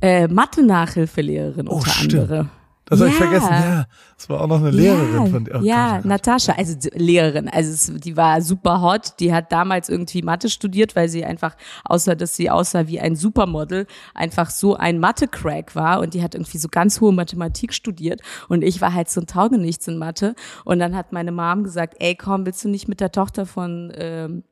äh, 0.00 0.28
Mathe-Nachhilfelehrerin 0.28 1.68
Oh, 1.68 1.76
unter 1.76 1.96
anderem. 2.00 2.50
Das 2.92 3.00
habe 3.00 3.10
ich 3.10 3.18
Ja. 3.18 3.26
vergessen, 3.26 3.52
ja. 3.52 3.86
Das 4.16 4.28
war 4.28 4.40
auch 4.42 4.46
noch 4.46 4.60
eine 4.60 4.70
Lehrerin 4.70 5.24
ja, 5.24 5.30
von 5.30 5.44
dir. 5.46 5.58
Oh 5.60 5.64
ja, 5.64 5.96
Gott, 5.96 6.04
Natascha, 6.04 6.52
also 6.52 6.76
Lehrerin, 6.92 7.48
also 7.48 7.96
die 7.98 8.16
war 8.16 8.42
super 8.42 8.82
hot. 8.82 9.14
Die 9.18 9.32
hat 9.32 9.50
damals 9.50 9.88
irgendwie 9.88 10.20
Mathe 10.20 10.50
studiert, 10.50 10.94
weil 10.94 11.08
sie 11.08 11.24
einfach, 11.24 11.56
außer 11.84 12.14
dass 12.14 12.36
sie 12.36 12.50
aussah 12.50 12.86
wie 12.86 13.00
ein 13.00 13.16
Supermodel, 13.16 13.86
einfach 14.14 14.50
so 14.50 14.76
ein 14.76 15.00
Mathe-Crack 15.00 15.74
war 15.74 16.00
und 16.00 16.12
die 16.12 16.22
hat 16.22 16.34
irgendwie 16.34 16.58
so 16.58 16.68
ganz 16.70 17.00
hohe 17.00 17.12
Mathematik 17.12 17.72
studiert 17.72 18.20
und 18.48 18.62
ich 18.62 18.82
war 18.82 18.92
halt 18.92 19.08
so 19.08 19.22
ein 19.22 19.26
Taugenichts 19.26 19.88
in 19.88 19.96
Mathe 19.96 20.34
und 20.66 20.78
dann 20.78 20.94
hat 20.94 21.12
meine 21.12 21.32
Mom 21.32 21.64
gesagt, 21.64 21.94
ey 21.98 22.14
komm, 22.14 22.44
willst 22.44 22.62
du 22.62 22.68
nicht 22.68 22.88
mit 22.88 23.00
der 23.00 23.10
Tochter 23.10 23.46
von 23.46 23.90
ähm, 23.96 24.44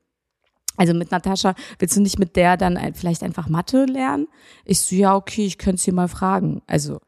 also 0.76 0.94
mit 0.94 1.11
Natascha, 1.11 1.55
willst 1.79 1.96
du 1.96 2.00
nicht 2.00 2.18
mit 2.18 2.37
der 2.37 2.57
dann 2.57 2.79
vielleicht 2.94 3.22
einfach 3.22 3.48
Mathe 3.50 3.85
lernen? 3.85 4.29
Ich 4.64 4.81
so, 4.81 4.96
ja, 4.96 5.14
okay, 5.14 5.44
ich 5.44 5.59
könnte 5.59 5.83
sie 5.83 5.92
mal 5.92 6.09
fragen. 6.09 6.62
Also 6.66 7.00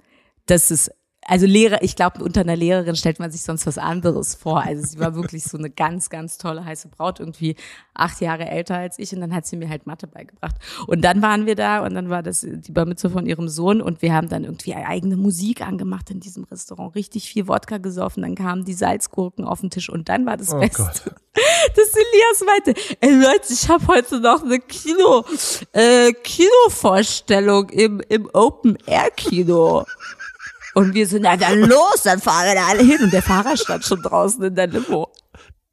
das 0.44 0.70
ist 0.70 0.90
also 1.26 1.46
Lehrer, 1.46 1.82
ich 1.82 1.94
glaube, 1.94 2.22
unter 2.22 2.40
einer 2.40 2.56
Lehrerin 2.56 2.96
stellt 2.96 3.20
man 3.20 3.30
sich 3.30 3.42
sonst 3.42 3.66
was 3.66 3.78
anderes 3.78 4.34
vor. 4.34 4.62
Also 4.62 4.84
sie 4.84 4.98
war 4.98 5.14
wirklich 5.14 5.44
so 5.44 5.56
eine 5.56 5.70
ganz, 5.70 6.10
ganz 6.10 6.36
tolle 6.36 6.64
heiße 6.64 6.88
Braut, 6.88 7.20
irgendwie 7.20 7.56
acht 7.94 8.20
Jahre 8.20 8.46
älter 8.46 8.76
als 8.76 8.98
ich 8.98 9.14
und 9.14 9.20
dann 9.20 9.34
hat 9.34 9.46
sie 9.46 9.56
mir 9.56 9.68
halt 9.68 9.86
Mathe 9.86 10.06
beigebracht. 10.06 10.56
Und 10.86 11.02
dann 11.02 11.22
waren 11.22 11.46
wir 11.46 11.54
da 11.54 11.84
und 11.84 11.94
dann 11.94 12.10
war 12.10 12.22
das 12.22 12.40
die 12.40 12.72
Bar 12.72 12.86
Mitzvah 12.86 13.10
von 13.10 13.26
ihrem 13.26 13.48
Sohn 13.48 13.80
und 13.80 14.02
wir 14.02 14.12
haben 14.12 14.28
dann 14.28 14.44
irgendwie 14.44 14.74
eigene 14.74 15.16
Musik 15.16 15.60
angemacht 15.60 16.10
in 16.10 16.20
diesem 16.20 16.44
Restaurant, 16.44 16.94
richtig 16.96 17.28
viel 17.28 17.46
Wodka 17.46 17.78
gesoffen, 17.78 18.22
dann 18.22 18.34
kamen 18.34 18.64
die 18.64 18.74
Salzgurken 18.74 19.44
auf 19.44 19.60
den 19.60 19.70
Tisch 19.70 19.90
und 19.90 20.08
dann 20.08 20.26
war 20.26 20.36
das 20.36 20.52
oh 20.52 20.58
Beste. 20.58 20.82
Gott. 20.82 21.02
Dass 21.76 21.88
Elias 21.88 22.44
meinte, 22.44 22.74
ey 23.00 23.14
Leute, 23.14 23.52
ich 23.52 23.68
habe 23.68 23.86
heute 23.86 24.20
noch 24.20 24.42
eine 24.42 24.58
Kino, 24.58 25.24
äh, 25.72 26.12
Kinovorstellung 26.12 27.70
im, 27.70 28.02
im 28.08 28.28
Open 28.32 28.76
Air 28.86 29.10
Kino. 29.16 29.84
Und 30.74 30.94
wir 30.94 31.06
sind, 31.06 31.24
ja 31.24 31.36
dann 31.36 31.60
los, 31.60 32.02
dann 32.04 32.20
fahren 32.20 32.46
wir 32.46 32.54
da 32.54 32.66
alle 32.68 32.82
hin. 32.82 32.98
Und 33.02 33.12
der 33.12 33.22
Fahrer 33.22 33.56
stand 33.56 33.84
schon 33.84 34.02
draußen 34.02 34.42
in 34.42 34.54
der 34.54 34.66
Limo. 34.66 35.08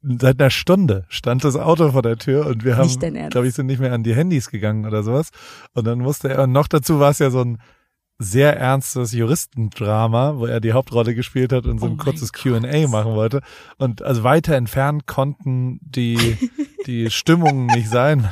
Seit 0.02 0.40
einer 0.40 0.50
Stunde 0.50 1.04
stand 1.08 1.44
das 1.44 1.56
Auto 1.56 1.92
vor 1.92 2.02
der 2.02 2.16
Tür 2.16 2.46
und 2.46 2.64
wir 2.64 2.78
haben, 2.78 2.88
glaube 3.28 3.48
ich, 3.48 3.54
sind 3.54 3.66
nicht 3.66 3.80
mehr 3.80 3.92
an 3.92 4.02
die 4.02 4.14
Handys 4.14 4.48
gegangen 4.48 4.86
oder 4.86 5.02
sowas. 5.02 5.28
Und 5.74 5.86
dann 5.86 5.98
musste 5.98 6.30
er, 6.30 6.44
und 6.44 6.52
noch 6.52 6.68
dazu 6.68 7.00
war 7.00 7.10
es 7.10 7.18
ja 7.18 7.30
so 7.30 7.42
ein 7.42 7.58
sehr 8.22 8.54
ernstes 8.58 9.12
Juristendrama, 9.12 10.36
wo 10.36 10.44
er 10.44 10.60
die 10.60 10.74
Hauptrolle 10.74 11.14
gespielt 11.14 11.54
hat 11.54 11.64
und 11.64 11.78
so 11.78 11.86
ein 11.86 11.94
oh 11.94 11.96
kurzes 11.96 12.34
Q&A 12.34 12.86
machen 12.86 13.14
wollte. 13.14 13.40
Und 13.78 14.02
also 14.02 14.22
weiter 14.22 14.56
entfernt 14.56 15.06
konnten 15.06 15.80
die, 15.80 16.36
die 16.86 17.10
Stimmungen 17.10 17.66
nicht 17.66 17.88
sein. 17.88 18.28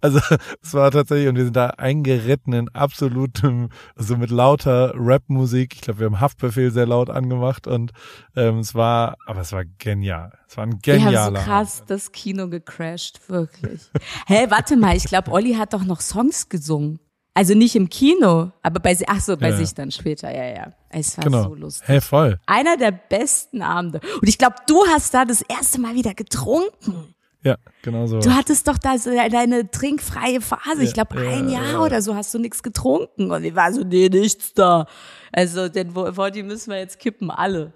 Also 0.00 0.20
es 0.62 0.72
war 0.72 0.90
tatsächlich, 0.90 1.28
und 1.28 1.36
wir 1.36 1.44
sind 1.44 1.56
da 1.56 1.68
eingeritten 1.76 2.54
in 2.54 2.68
absolutem, 2.70 3.68
also 3.96 4.16
mit 4.16 4.30
lauter 4.30 4.94
Rap-Musik. 4.96 5.74
Ich 5.74 5.80
glaube, 5.82 6.00
wir 6.00 6.06
haben 6.06 6.20
Haftbefehl 6.20 6.70
sehr 6.70 6.86
laut 6.86 7.10
angemacht 7.10 7.66
und 7.66 7.92
ähm, 8.34 8.60
es 8.60 8.74
war, 8.74 9.18
aber 9.26 9.42
es 9.42 9.52
war 9.52 9.64
genial. 9.76 10.38
Es 10.48 10.56
war 10.56 10.64
ein 10.64 10.78
genialer. 10.78 11.12
Wir 11.12 11.20
haben 11.20 11.36
so 11.36 11.42
krass 11.42 11.82
das 11.86 12.12
Kino 12.12 12.48
gecrashed, 12.48 13.28
wirklich. 13.28 13.82
Hä, 14.26 14.36
hey, 14.38 14.50
warte 14.50 14.78
mal, 14.78 14.96
ich 14.96 15.04
glaube, 15.04 15.30
Olli 15.32 15.52
hat 15.52 15.74
doch 15.74 15.84
noch 15.84 16.00
Songs 16.00 16.48
gesungen. 16.48 16.98
Also 17.38 17.54
nicht 17.54 17.76
im 17.76 17.88
Kino, 17.88 18.50
aber 18.64 18.80
bei, 18.80 18.98
ach 19.06 19.20
so, 19.20 19.36
bei 19.36 19.50
ja. 19.50 19.56
sich 19.56 19.72
dann 19.72 19.92
später, 19.92 20.28
ja, 20.34 20.56
ja. 20.56 20.72
Es 20.88 21.16
war 21.16 21.22
genau. 21.22 21.44
so 21.44 21.54
lustig. 21.54 21.86
Hey, 21.86 22.00
voll. 22.00 22.40
Einer 22.46 22.76
der 22.76 22.90
besten 22.90 23.62
Abende. 23.62 24.00
Und 24.20 24.26
ich 24.28 24.38
glaube, 24.38 24.56
du 24.66 24.84
hast 24.88 25.14
da 25.14 25.24
das 25.24 25.42
erste 25.42 25.80
Mal 25.80 25.94
wieder 25.94 26.14
getrunken. 26.14 27.14
Ja, 27.44 27.54
genau 27.82 28.08
so. 28.08 28.18
Du 28.18 28.34
hattest 28.34 28.66
doch 28.66 28.76
da 28.76 28.98
so 28.98 29.10
deine 29.10 29.70
trinkfreie 29.70 30.40
Phase. 30.40 30.78
Ja, 30.78 30.82
ich 30.82 30.94
glaube, 30.94 31.24
ja, 31.24 31.30
ein 31.30 31.48
Jahr 31.48 31.84
oder 31.84 32.02
so 32.02 32.16
hast 32.16 32.34
du 32.34 32.40
nichts 32.40 32.60
getrunken. 32.60 33.30
Und 33.30 33.44
ich 33.44 33.54
war 33.54 33.72
so, 33.72 33.84
nee, 33.84 34.08
nichts 34.08 34.52
da. 34.54 34.86
Also, 35.30 35.68
den 35.68 35.94
Woddy 35.94 36.42
müssen 36.42 36.72
wir 36.72 36.80
jetzt 36.80 36.98
kippen, 36.98 37.30
alle. 37.30 37.72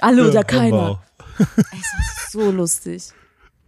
Alle 0.00 0.26
oder 0.26 0.42
keiner. 0.42 1.02
Es 1.38 1.46
war 1.50 2.30
so 2.30 2.50
lustig. 2.50 3.12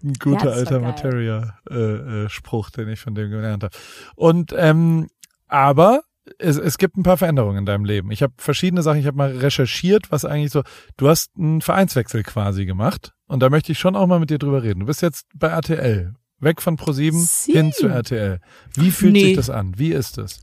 Ein 0.02 0.14
guter 0.14 0.50
ja, 0.50 0.56
alter 0.56 0.80
Materia-Spruch, 0.80 2.68
äh, 2.68 2.72
äh, 2.72 2.84
den 2.84 2.92
ich 2.92 3.00
von 3.00 3.14
dem 3.14 3.30
gelernt 3.30 3.64
habe. 3.64 3.76
Und 4.14 4.54
ähm, 4.56 5.08
aber 5.48 6.02
es, 6.38 6.56
es 6.58 6.78
gibt 6.78 6.96
ein 6.96 7.02
paar 7.02 7.16
Veränderungen 7.16 7.58
in 7.58 7.66
deinem 7.66 7.84
Leben. 7.84 8.10
Ich 8.10 8.22
habe 8.22 8.34
verschiedene 8.36 8.82
Sachen, 8.82 8.98
ich 9.00 9.06
habe 9.06 9.16
mal 9.16 9.36
recherchiert, 9.36 10.10
was 10.10 10.24
eigentlich 10.24 10.52
so, 10.52 10.62
du 10.96 11.08
hast 11.08 11.30
einen 11.36 11.60
Vereinswechsel 11.60 12.22
quasi 12.22 12.66
gemacht 12.66 13.12
und 13.26 13.40
da 13.40 13.50
möchte 13.50 13.72
ich 13.72 13.78
schon 13.78 13.96
auch 13.96 14.06
mal 14.06 14.20
mit 14.20 14.30
dir 14.30 14.38
drüber 14.38 14.62
reden. 14.62 14.80
Du 14.80 14.86
bist 14.86 15.02
jetzt 15.02 15.26
bei 15.34 15.48
RTL, 15.48 16.14
weg 16.40 16.60
von 16.60 16.76
ProSieben 16.76 17.26
hin 17.46 17.72
zu 17.72 17.88
RTL. 17.88 18.40
Wie 18.74 18.90
fühlt 18.90 19.12
nee. 19.12 19.24
sich 19.26 19.36
das 19.36 19.50
an? 19.50 19.78
Wie 19.78 19.92
ist 19.92 20.18
es? 20.18 20.40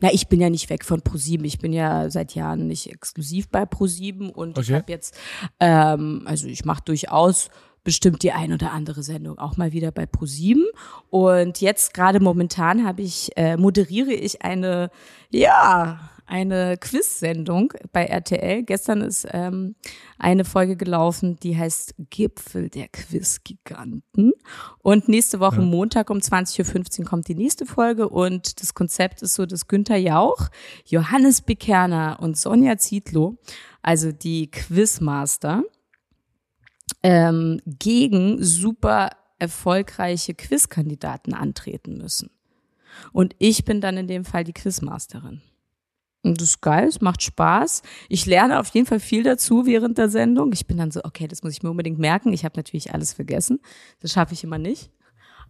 Na, 0.00 0.12
ich 0.12 0.28
bin 0.28 0.40
ja 0.40 0.50
nicht 0.50 0.68
weg 0.68 0.84
von 0.84 1.00
ProSieben. 1.00 1.46
Ich 1.46 1.58
bin 1.58 1.72
ja 1.72 2.10
seit 2.10 2.34
Jahren 2.34 2.66
nicht 2.66 2.90
exklusiv 2.90 3.48
bei 3.48 3.64
ProSieben 3.64 4.30
und 4.30 4.58
okay. 4.58 4.60
ich 4.60 4.72
habe 4.72 4.92
jetzt, 4.92 5.16
ähm, 5.60 6.22
also 6.26 6.46
ich 6.46 6.64
mache 6.64 6.82
durchaus 6.84 7.48
bestimmt 7.84 8.22
die 8.22 8.32
ein 8.32 8.52
oder 8.52 8.72
andere 8.72 9.02
Sendung 9.02 9.38
auch 9.38 9.56
mal 9.56 9.72
wieder 9.72 9.90
bei 9.90 10.06
ProSieben. 10.06 10.66
Und 11.10 11.60
jetzt 11.60 11.94
gerade 11.94 12.20
momentan 12.20 12.86
habe 12.86 13.02
ich, 13.02 13.30
äh, 13.36 13.56
moderiere 13.56 14.12
ich 14.12 14.42
eine, 14.42 14.90
ja, 15.30 16.10
eine 16.26 16.78
Quiz-Sendung 16.78 17.72
bei 17.92 18.06
RTL. 18.06 18.62
Gestern 18.62 19.02
ist 19.02 19.26
ähm, 19.32 19.74
eine 20.18 20.44
Folge 20.44 20.76
gelaufen, 20.76 21.36
die 21.42 21.58
heißt 21.58 21.94
Gipfel 22.10 22.70
der 22.70 22.88
Quiz-Giganten. 22.88 24.32
Und 24.78 25.08
nächste 25.08 25.40
Woche 25.40 25.56
ja. 25.56 25.62
Montag 25.62 26.08
um 26.08 26.18
20.15 26.18 27.00
Uhr 27.00 27.04
kommt 27.06 27.28
die 27.28 27.34
nächste 27.34 27.66
Folge. 27.66 28.08
Und 28.08 28.62
das 28.62 28.72
Konzept 28.72 29.20
ist 29.22 29.34
so, 29.34 29.44
dass 29.44 29.68
Günther 29.68 29.96
Jauch, 29.96 30.48
Johannes 30.86 31.42
Bekerner 31.42 32.18
und 32.20 32.38
Sonja 32.38 32.78
Zietlow, 32.78 33.36
also 33.82 34.12
die 34.12 34.50
Quizmaster, 34.50 35.64
ähm, 37.02 37.60
gegen 37.66 38.42
super 38.42 39.10
erfolgreiche 39.38 40.34
Quizkandidaten 40.34 41.34
antreten 41.34 41.98
müssen. 41.98 42.30
Und 43.12 43.34
ich 43.38 43.64
bin 43.64 43.80
dann 43.80 43.96
in 43.96 44.06
dem 44.06 44.24
Fall 44.24 44.44
die 44.44 44.52
Quizmasterin. 44.52 45.40
Und 46.24 46.40
das 46.40 46.50
ist 46.50 46.60
geil, 46.60 46.86
es 46.86 47.00
macht 47.00 47.22
Spaß. 47.22 47.82
Ich 48.08 48.26
lerne 48.26 48.60
auf 48.60 48.68
jeden 48.68 48.86
Fall 48.86 49.00
viel 49.00 49.24
dazu 49.24 49.66
während 49.66 49.98
der 49.98 50.08
Sendung. 50.08 50.52
Ich 50.52 50.66
bin 50.66 50.76
dann 50.76 50.92
so, 50.92 51.00
okay, 51.02 51.26
das 51.26 51.42
muss 51.42 51.52
ich 51.52 51.64
mir 51.64 51.70
unbedingt 51.70 51.98
merken. 51.98 52.32
Ich 52.32 52.44
habe 52.44 52.56
natürlich 52.56 52.94
alles 52.94 53.12
vergessen. 53.12 53.58
Das 54.00 54.12
schaffe 54.12 54.34
ich 54.34 54.44
immer 54.44 54.58
nicht. 54.58 54.92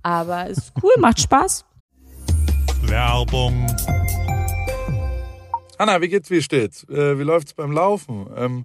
Aber 0.03 0.49
es 0.49 0.59
ist 0.59 0.73
cool, 0.83 0.93
macht 0.99 1.21
Spaß. 1.21 1.67
Werbung. 2.85 3.67
Anna, 5.77 6.01
wie 6.01 6.09
geht's, 6.09 6.31
wie 6.31 6.41
steht's? 6.41 6.85
Äh, 6.89 7.19
wie 7.19 7.25
läuft's 7.25 7.53
beim 7.53 7.73
Laufen? 7.73 8.27
Ähm 8.35 8.65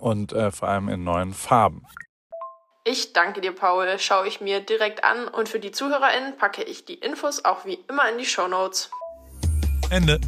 und 0.00 0.32
äh, 0.32 0.50
vor 0.50 0.68
allem 0.68 0.88
in 0.88 1.04
neuen 1.04 1.32
Farben. 1.32 1.84
Ich 2.84 3.12
danke 3.12 3.40
dir, 3.40 3.52
Paul. 3.52 3.98
Schaue 3.98 4.26
ich 4.26 4.40
mir 4.40 4.60
direkt 4.60 5.04
an 5.04 5.28
und 5.28 5.48
für 5.48 5.60
die 5.60 5.70
ZuhörerInnen 5.70 6.38
packe 6.38 6.62
ich 6.62 6.84
die 6.84 6.94
Infos 6.94 7.44
auch 7.44 7.66
wie 7.66 7.78
immer 7.88 8.10
in 8.10 8.18
die 8.18 8.24
Show 8.24 8.48
Notes. 8.48 8.90
Ende. 9.90 10.18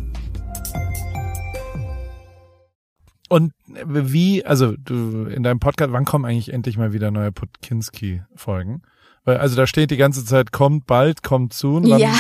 Und 3.29 3.55
wie, 3.67 4.45
also 4.45 4.75
du 4.77 5.25
in 5.25 5.43
deinem 5.43 5.59
Podcast, 5.59 5.93
wann 5.93 6.05
kommen 6.05 6.27
eigentlich 6.27 6.53
endlich 6.53 6.77
mal 6.77 6.93
wieder 6.93 7.11
neue 7.11 7.33
Putkinski-Folgen? 7.33 8.83
Weil, 9.25 9.37
also 9.37 9.57
da 9.57 9.67
steht 9.67 9.91
die 9.91 9.97
ganze 9.97 10.25
Zeit, 10.25 10.53
kommt 10.53 10.87
bald, 10.87 11.23
kommt 11.23 11.53
zu. 11.53 11.81
Ja. 11.85 12.11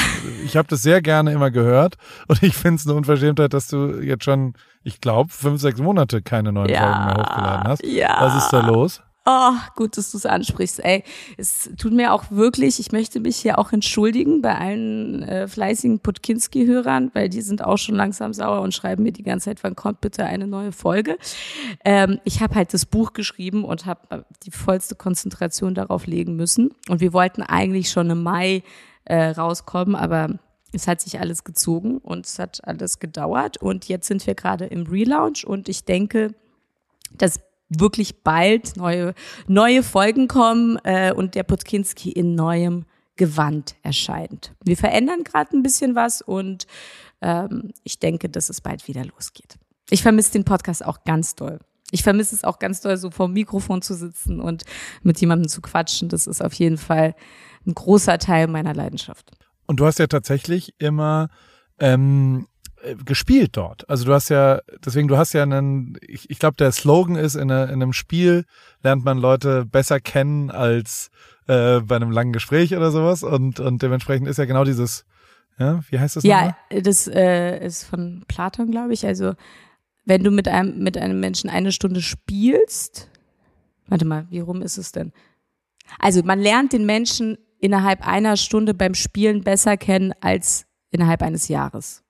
Ich 0.44 0.56
habe 0.56 0.68
das 0.68 0.82
sehr 0.82 1.02
gerne 1.02 1.32
immer 1.32 1.50
gehört 1.50 1.96
und 2.28 2.42
ich 2.42 2.54
finde 2.54 2.76
es 2.76 2.86
eine 2.86 2.94
Unverschämtheit, 2.96 3.52
dass 3.54 3.66
du 3.68 4.00
jetzt 4.00 4.24
schon, 4.24 4.54
ich 4.84 5.00
glaube, 5.00 5.30
fünf, 5.32 5.60
sechs 5.60 5.80
Monate 5.80 6.22
keine 6.22 6.52
neuen 6.52 6.68
Ja. 6.68 6.80
Folgen 6.80 7.04
mehr 7.06 7.14
hochgeladen 7.26 7.64
hast. 7.68 7.84
Ja. 7.84 8.16
Was 8.20 8.44
ist 8.44 8.50
da 8.52 8.60
los? 8.66 9.02
Oh, 9.24 9.52
gut, 9.76 9.96
dass 9.96 10.10
du 10.10 10.18
es 10.18 10.26
ansprichst. 10.26 10.84
Ey, 10.84 11.04
es 11.36 11.70
tut 11.78 11.92
mir 11.92 12.12
auch 12.12 12.32
wirklich, 12.32 12.80
ich 12.80 12.90
möchte 12.90 13.20
mich 13.20 13.36
hier 13.36 13.60
auch 13.60 13.72
entschuldigen 13.72 14.42
bei 14.42 14.58
allen 14.58 15.22
äh, 15.22 15.46
fleißigen 15.46 16.00
Putkinski-Hörern, 16.00 17.12
weil 17.14 17.28
die 17.28 17.40
sind 17.40 17.62
auch 17.62 17.78
schon 17.78 17.94
langsam 17.94 18.32
sauer 18.32 18.62
und 18.62 18.74
schreiben 18.74 19.04
mir 19.04 19.12
die 19.12 19.22
ganze 19.22 19.44
Zeit, 19.44 19.62
wann 19.62 19.76
kommt 19.76 20.00
bitte 20.00 20.24
eine 20.24 20.48
neue 20.48 20.72
Folge. 20.72 21.18
Ähm, 21.84 22.18
ich 22.24 22.40
habe 22.40 22.56
halt 22.56 22.74
das 22.74 22.84
Buch 22.84 23.12
geschrieben 23.12 23.64
und 23.64 23.86
habe 23.86 24.24
die 24.42 24.50
vollste 24.50 24.96
Konzentration 24.96 25.74
darauf 25.74 26.06
legen 26.06 26.34
müssen. 26.34 26.74
Und 26.88 27.00
wir 27.00 27.12
wollten 27.12 27.42
eigentlich 27.42 27.90
schon 27.90 28.10
im 28.10 28.24
Mai 28.24 28.64
äh, 29.04 29.26
rauskommen, 29.26 29.94
aber 29.94 30.30
es 30.72 30.88
hat 30.88 31.00
sich 31.00 31.20
alles 31.20 31.44
gezogen 31.44 31.98
und 31.98 32.26
es 32.26 32.40
hat 32.40 32.66
alles 32.66 32.98
gedauert. 32.98 33.56
Und 33.58 33.86
jetzt 33.86 34.08
sind 34.08 34.26
wir 34.26 34.34
gerade 34.34 34.66
im 34.66 34.84
Relaunch 34.84 35.46
und 35.46 35.68
ich 35.68 35.84
denke, 35.84 36.34
dass 37.16 37.40
wirklich 37.78 38.22
bald 38.22 38.76
neue, 38.76 39.14
neue 39.46 39.82
Folgen 39.82 40.28
kommen 40.28 40.78
äh, 40.84 41.12
und 41.12 41.34
der 41.34 41.42
Putkinski 41.42 42.10
in 42.10 42.34
neuem 42.34 42.84
Gewand 43.16 43.76
erscheint. 43.82 44.54
Wir 44.64 44.76
verändern 44.76 45.24
gerade 45.24 45.56
ein 45.56 45.62
bisschen 45.62 45.94
was 45.94 46.22
und 46.22 46.66
ähm, 47.20 47.72
ich 47.84 47.98
denke, 47.98 48.28
dass 48.28 48.48
es 48.48 48.60
bald 48.60 48.88
wieder 48.88 49.04
losgeht. 49.04 49.56
Ich 49.90 50.02
vermisse 50.02 50.32
den 50.32 50.44
Podcast 50.44 50.84
auch 50.84 51.04
ganz 51.04 51.34
doll. 51.34 51.60
Ich 51.90 52.02
vermisse 52.02 52.34
es 52.34 52.44
auch 52.44 52.58
ganz 52.58 52.80
doll, 52.80 52.96
so 52.96 53.10
vor 53.10 53.26
dem 53.26 53.34
Mikrofon 53.34 53.82
zu 53.82 53.94
sitzen 53.94 54.40
und 54.40 54.64
mit 55.02 55.20
jemandem 55.20 55.48
zu 55.48 55.60
quatschen. 55.60 56.08
Das 56.08 56.26
ist 56.26 56.42
auf 56.42 56.54
jeden 56.54 56.78
Fall 56.78 57.14
ein 57.66 57.74
großer 57.74 58.18
Teil 58.18 58.46
meiner 58.46 58.74
Leidenschaft. 58.74 59.30
Und 59.66 59.78
du 59.78 59.86
hast 59.86 59.98
ja 59.98 60.06
tatsächlich 60.06 60.74
immer 60.78 61.28
ähm, 61.78 62.46
äh, 62.46 62.51
gespielt 63.04 63.56
dort. 63.56 63.88
Also 63.88 64.04
du 64.04 64.12
hast 64.12 64.28
ja, 64.28 64.60
deswegen, 64.84 65.08
du 65.08 65.16
hast 65.16 65.32
ja 65.32 65.42
einen, 65.42 65.96
ich, 66.06 66.28
ich 66.30 66.38
glaube, 66.38 66.56
der 66.56 66.72
Slogan 66.72 67.16
ist, 67.16 67.34
in, 67.34 67.50
einer- 67.50 67.66
in 67.68 67.82
einem 67.82 67.92
Spiel 67.92 68.44
lernt 68.82 69.04
man 69.04 69.18
Leute 69.18 69.64
besser 69.64 70.00
kennen 70.00 70.50
als 70.50 71.10
äh, 71.46 71.80
bei 71.80 71.96
einem 71.96 72.10
langen 72.10 72.32
Gespräch 72.32 72.74
oder 72.76 72.90
sowas. 72.90 73.22
Und, 73.22 73.60
und 73.60 73.82
dementsprechend 73.82 74.26
ist 74.28 74.38
ja 74.38 74.44
genau 74.46 74.64
dieses, 74.64 75.04
ja, 75.58 75.80
wie 75.90 75.98
heißt 75.98 76.16
das 76.16 76.24
Ja, 76.24 76.54
nochmal? 76.70 76.82
das 76.82 77.06
äh, 77.08 77.64
ist 77.64 77.84
von 77.84 78.24
Platon, 78.28 78.70
glaube 78.70 78.92
ich. 78.92 79.06
Also 79.06 79.34
wenn 80.04 80.24
du 80.24 80.30
mit 80.32 80.48
einem 80.48 80.82
mit 80.82 80.98
einem 80.98 81.20
Menschen 81.20 81.48
eine 81.50 81.70
Stunde 81.70 82.02
spielst, 82.02 83.08
warte 83.86 84.04
mal, 84.04 84.26
wie 84.30 84.40
rum 84.40 84.60
ist 84.62 84.76
es 84.78 84.90
denn? 84.92 85.12
Also 85.98 86.22
man 86.24 86.40
lernt 86.40 86.72
den 86.72 86.86
Menschen 86.86 87.38
innerhalb 87.60 88.04
einer 88.06 88.36
Stunde 88.36 88.74
beim 88.74 88.94
Spielen 88.94 89.44
besser 89.44 89.76
kennen 89.76 90.12
als 90.20 90.66
innerhalb 90.90 91.22
eines 91.22 91.46
Jahres. 91.48 92.02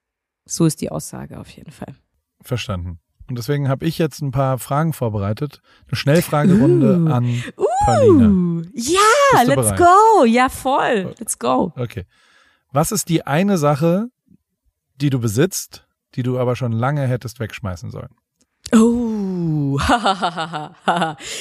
So 0.44 0.64
ist 0.66 0.80
die 0.80 0.90
Aussage 0.90 1.38
auf 1.38 1.48
jeden 1.50 1.70
Fall. 1.70 1.94
Verstanden. 2.40 2.98
Und 3.28 3.38
deswegen 3.38 3.68
habe 3.68 3.84
ich 3.86 3.98
jetzt 3.98 4.20
ein 4.20 4.32
paar 4.32 4.58
Fragen 4.58 4.92
vorbereitet. 4.92 5.62
Eine 5.88 5.96
Schnellfragerunde 5.96 6.98
Uh. 7.04 7.08
an 7.12 7.42
Paulina. 7.84 8.28
Uh, 8.28 8.62
ja, 8.74 8.98
Bist 9.32 9.44
du 9.44 9.48
let's 9.48 9.70
bereit? 9.70 9.78
go. 9.78 10.24
Ja, 10.24 10.48
voll. 10.48 11.14
Let's 11.18 11.38
go. 11.38 11.72
Okay. 11.76 12.04
Was 12.72 12.90
ist 12.92 13.08
die 13.08 13.24
eine 13.26 13.58
Sache, 13.58 14.08
die 14.96 15.10
du 15.10 15.20
besitzt, 15.20 15.86
die 16.14 16.22
du 16.22 16.38
aber 16.38 16.56
schon 16.56 16.72
lange 16.72 17.06
hättest 17.06 17.38
wegschmeißen 17.40 17.90
sollen? 17.90 18.10
Oh, 18.74 19.01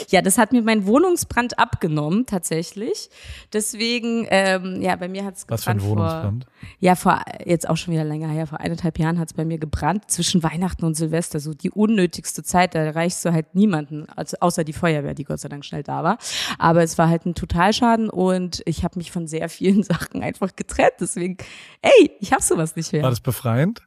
ja, 0.09 0.21
das 0.21 0.37
hat 0.37 0.51
mir 0.51 0.61
mein 0.61 0.85
Wohnungsbrand 0.85 1.59
abgenommen, 1.59 2.25
tatsächlich. 2.25 3.09
Deswegen, 3.53 4.27
ähm, 4.29 4.81
ja, 4.81 4.95
bei 4.95 5.07
mir 5.07 5.25
hat 5.25 5.37
es 5.37 5.45
Was 5.47 5.63
für 5.63 5.71
ein 5.71 5.77
gebrannt 5.77 5.97
Wohnungsbrand? 5.97 6.45
Vor, 6.45 6.69
ja, 6.79 6.95
vor 6.95 7.21
jetzt 7.45 7.69
auch 7.69 7.77
schon 7.77 7.93
wieder 7.93 8.03
länger 8.03 8.29
her, 8.29 8.47
vor 8.47 8.59
eineinhalb 8.59 8.99
Jahren 8.99 9.19
hat 9.19 9.29
es 9.29 9.33
bei 9.33 9.45
mir 9.45 9.57
gebrannt, 9.57 10.09
zwischen 10.09 10.43
Weihnachten 10.43 10.85
und 10.85 10.95
Silvester, 10.95 11.39
so 11.39 11.53
die 11.53 11.71
unnötigste 11.71 12.43
Zeit, 12.43 12.75
da 12.75 12.79
erreichst 12.79 13.23
du 13.25 13.33
halt 13.33 13.55
niemanden, 13.55 14.07
also 14.15 14.37
außer 14.39 14.63
die 14.63 14.73
Feuerwehr, 14.73 15.13
die 15.13 15.23
Gott 15.23 15.39
sei 15.39 15.49
Dank 15.49 15.65
schnell 15.65 15.83
da 15.83 16.03
war. 16.03 16.17
Aber 16.57 16.83
es 16.83 16.97
war 16.97 17.09
halt 17.09 17.25
ein 17.25 17.35
Totalschaden 17.35 18.09
und 18.09 18.61
ich 18.65 18.83
habe 18.83 18.97
mich 18.97 19.11
von 19.11 19.27
sehr 19.27 19.49
vielen 19.49 19.83
Sachen 19.91 20.23
einfach 20.23 20.55
getrennt. 20.55 20.93
Deswegen, 20.99 21.37
ey, 21.81 22.11
ich 22.19 22.31
habe 22.31 22.41
sowas 22.41 22.75
nicht 22.75 22.91
mehr. 22.93 23.03
War 23.03 23.09
das 23.09 23.19
befreiend? 23.19 23.81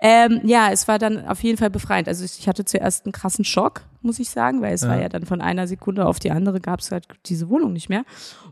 Ähm, 0.00 0.40
ja, 0.44 0.70
es 0.70 0.88
war 0.88 0.98
dann 0.98 1.26
auf 1.26 1.42
jeden 1.42 1.58
Fall 1.58 1.70
befreiend. 1.70 2.08
Also 2.08 2.24
ich 2.24 2.48
hatte 2.48 2.64
zuerst 2.64 3.04
einen 3.06 3.12
krassen 3.12 3.44
Schock, 3.44 3.82
muss 4.02 4.18
ich 4.18 4.30
sagen, 4.30 4.62
weil 4.62 4.74
es 4.74 4.82
Ja. 4.82 4.88
war 4.88 5.00
ja 5.00 5.08
dann 5.08 5.26
von 5.26 5.40
einer 5.40 5.66
Sekunde 5.66 6.06
auf 6.06 6.18
die 6.18 6.30
andere 6.30 6.60
gab 6.60 6.80
es 6.80 6.92
halt 6.92 7.06
diese 7.26 7.48
Wohnung 7.48 7.72
nicht 7.72 7.88
mehr 7.88 8.04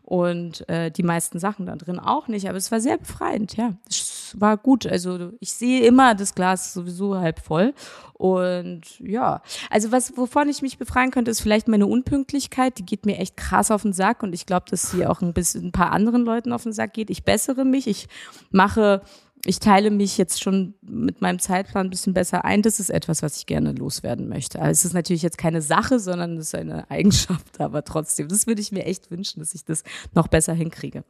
und 0.02 0.68
äh, 0.68 0.90
die 0.90 1.02
meisten 1.02 1.38
Sachen 1.38 1.66
da 1.66 1.76
drin 1.76 1.98
auch 1.98 2.28
nicht. 2.28 2.48
Aber 2.48 2.58
es 2.58 2.70
war 2.72 2.80
sehr 2.80 2.98
befreiend, 2.98 3.56
ja. 3.56 3.72
Es 3.88 4.34
war 4.38 4.56
gut. 4.56 4.86
Also 4.86 5.30
ich 5.40 5.52
sehe 5.52 5.84
immer 5.86 6.14
das 6.14 6.34
Glas 6.34 6.72
sowieso 6.74 7.16
halb 7.18 7.38
voll 7.40 7.74
und 8.14 8.82
ja. 9.00 9.42
Also 9.70 9.92
was, 9.92 10.16
wovon 10.16 10.48
ich 10.48 10.62
mich 10.62 10.78
befreien 10.78 11.10
könnte, 11.10 11.30
ist 11.30 11.40
vielleicht 11.40 11.68
meine 11.68 11.86
Unpünktlichkeit. 11.86 12.78
Die 12.78 12.86
geht 12.86 13.06
mir 13.06 13.18
echt 13.18 13.36
krass 13.36 13.70
auf 13.70 13.82
den 13.82 13.92
Sack 13.92 14.22
und 14.22 14.32
ich 14.32 14.46
glaube, 14.46 14.66
dass 14.70 14.90
sie 14.90 15.06
auch 15.06 15.20
ein 15.22 15.32
bisschen 15.32 15.66
ein 15.66 15.72
paar 15.72 15.92
anderen 15.92 16.24
Leuten 16.24 16.52
auf 16.52 16.64
den 16.64 16.72
Sack 16.72 16.94
geht. 16.94 17.10
Ich 17.10 17.24
bessere 17.24 17.64
mich. 17.64 17.86
Ich 17.86 18.08
mache 18.50 19.02
ich 19.46 19.60
teile 19.60 19.90
mich 19.90 20.18
jetzt 20.18 20.42
schon 20.42 20.74
mit 20.82 21.20
meinem 21.20 21.38
Zeitplan 21.38 21.86
ein 21.86 21.90
bisschen 21.90 22.14
besser 22.14 22.44
ein. 22.44 22.62
Das 22.62 22.80
ist 22.80 22.90
etwas, 22.90 23.22
was 23.22 23.36
ich 23.38 23.46
gerne 23.46 23.72
loswerden 23.72 24.28
möchte. 24.28 24.60
Aber 24.60 24.70
es 24.70 24.84
ist 24.84 24.92
natürlich 24.92 25.22
jetzt 25.22 25.38
keine 25.38 25.62
Sache, 25.62 26.00
sondern 26.00 26.36
es 26.36 26.48
ist 26.48 26.54
eine 26.54 26.90
Eigenschaft, 26.90 27.60
aber 27.60 27.84
trotzdem, 27.84 28.28
das 28.28 28.46
würde 28.46 28.60
ich 28.60 28.72
mir 28.72 28.84
echt 28.84 29.10
wünschen, 29.10 29.40
dass 29.40 29.54
ich 29.54 29.64
das 29.64 29.84
noch 30.14 30.28
besser 30.28 30.52
hinkriege. 30.52 31.04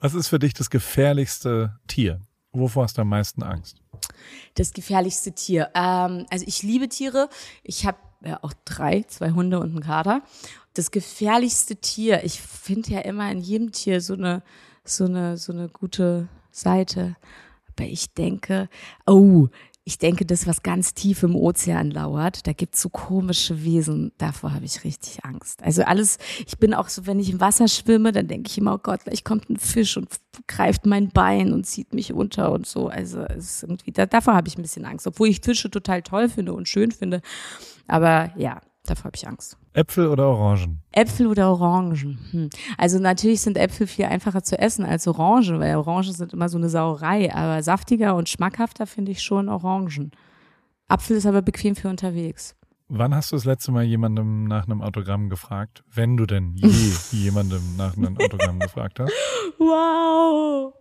Was 0.00 0.14
ist 0.14 0.28
für 0.28 0.38
dich 0.38 0.54
das 0.54 0.70
gefährlichste 0.70 1.78
Tier? 1.86 2.20
Wovor 2.52 2.84
hast 2.84 2.98
du 2.98 3.02
am 3.02 3.08
meisten 3.08 3.42
Angst? 3.42 3.80
Das 4.54 4.72
gefährlichste 4.72 5.32
Tier. 5.32 5.70
Ähm, 5.74 6.26
also 6.30 6.44
ich 6.46 6.62
liebe 6.62 6.88
Tiere. 6.88 7.28
Ich 7.62 7.86
habe 7.86 7.98
ja 8.24 8.38
auch 8.42 8.52
drei, 8.64 9.04
zwei 9.08 9.30
Hunde 9.30 9.60
und 9.60 9.70
einen 9.70 9.80
Kater. 9.80 10.22
Das 10.74 10.90
gefährlichste 10.90 11.76
Tier. 11.76 12.24
Ich 12.24 12.40
finde 12.40 12.90
ja 12.90 13.00
immer 13.00 13.30
in 13.30 13.40
jedem 13.40 13.72
Tier 13.72 14.00
so 14.00 14.14
eine, 14.14 14.42
so 14.84 15.04
eine, 15.04 15.36
so 15.36 15.52
eine 15.52 15.68
gute 15.68 16.28
Seite. 16.60 17.16
Aber 17.76 17.86
ich 17.86 18.12
denke, 18.12 18.68
oh, 19.06 19.48
ich 19.84 19.98
denke, 19.98 20.24
das, 20.24 20.46
was 20.46 20.62
ganz 20.62 20.94
tief 20.94 21.22
im 21.22 21.34
Ozean 21.34 21.90
lauert, 21.90 22.46
da 22.46 22.52
gibt's 22.52 22.80
so 22.80 22.90
komische 22.90 23.64
Wesen, 23.64 24.12
davor 24.18 24.52
habe 24.52 24.64
ich 24.64 24.84
richtig 24.84 25.24
Angst. 25.24 25.62
Also 25.64 25.82
alles, 25.82 26.18
ich 26.46 26.58
bin 26.58 26.74
auch 26.74 26.88
so, 26.88 27.06
wenn 27.06 27.18
ich 27.18 27.30
im 27.30 27.40
Wasser 27.40 27.66
schwimme, 27.66 28.12
dann 28.12 28.28
denke 28.28 28.48
ich 28.48 28.58
immer, 28.58 28.74
oh 28.74 28.78
Gott, 28.78 29.04
gleich 29.04 29.24
kommt 29.24 29.48
ein 29.48 29.56
Fisch 29.56 29.96
und 29.96 30.08
greift 30.46 30.86
mein 30.86 31.08
Bein 31.08 31.52
und 31.52 31.66
zieht 31.66 31.94
mich 31.94 32.12
unter 32.12 32.52
und 32.52 32.66
so. 32.66 32.88
Also 32.88 33.22
es 33.22 33.56
ist 33.56 33.62
irgendwie, 33.64 33.90
da, 33.90 34.06
davor 34.06 34.34
habe 34.34 34.48
ich 34.48 34.58
ein 34.58 34.62
bisschen 34.62 34.84
Angst, 34.84 35.06
obwohl 35.06 35.28
ich 35.28 35.40
Fische 35.40 35.70
total 35.70 36.02
toll 36.02 36.28
finde 36.28 36.52
und 36.52 36.68
schön 36.68 36.92
finde. 36.92 37.22
Aber 37.88 38.32
ja, 38.36 38.60
davor 38.90 39.06
habe 39.06 39.16
ich 39.16 39.26
Angst. 39.26 39.56
Äpfel 39.72 40.08
oder 40.08 40.28
Orangen? 40.28 40.82
Äpfel 40.92 41.26
oder 41.26 41.50
Orangen? 41.50 42.18
Hm. 42.30 42.50
Also 42.76 42.98
natürlich 42.98 43.40
sind 43.40 43.56
Äpfel 43.56 43.86
viel 43.86 44.06
einfacher 44.06 44.42
zu 44.42 44.58
essen 44.58 44.84
als 44.84 45.06
Orangen, 45.06 45.60
weil 45.60 45.76
Orangen 45.76 46.12
sind 46.12 46.32
immer 46.32 46.48
so 46.48 46.58
eine 46.58 46.68
Sauerei. 46.68 47.34
Aber 47.34 47.62
saftiger 47.62 48.16
und 48.16 48.28
schmackhafter 48.28 48.86
finde 48.86 49.12
ich 49.12 49.22
schon 49.22 49.48
Orangen. 49.48 50.10
Apfel 50.88 51.16
ist 51.16 51.26
aber 51.26 51.42
bequem 51.42 51.76
für 51.76 51.88
unterwegs. 51.88 52.56
Wann 52.88 53.14
hast 53.14 53.30
du 53.30 53.36
das 53.36 53.44
letzte 53.44 53.70
Mal 53.70 53.84
jemandem 53.84 54.44
nach 54.44 54.66
einem 54.66 54.82
Autogramm 54.82 55.30
gefragt? 55.30 55.84
Wenn 55.92 56.16
du 56.16 56.26
denn 56.26 56.56
je 56.56 56.68
jemandem 57.12 57.76
nach 57.76 57.96
einem 57.96 58.18
Autogramm 58.18 58.58
gefragt 58.58 58.98
hast? 58.98 59.12
Wow. 59.58 60.74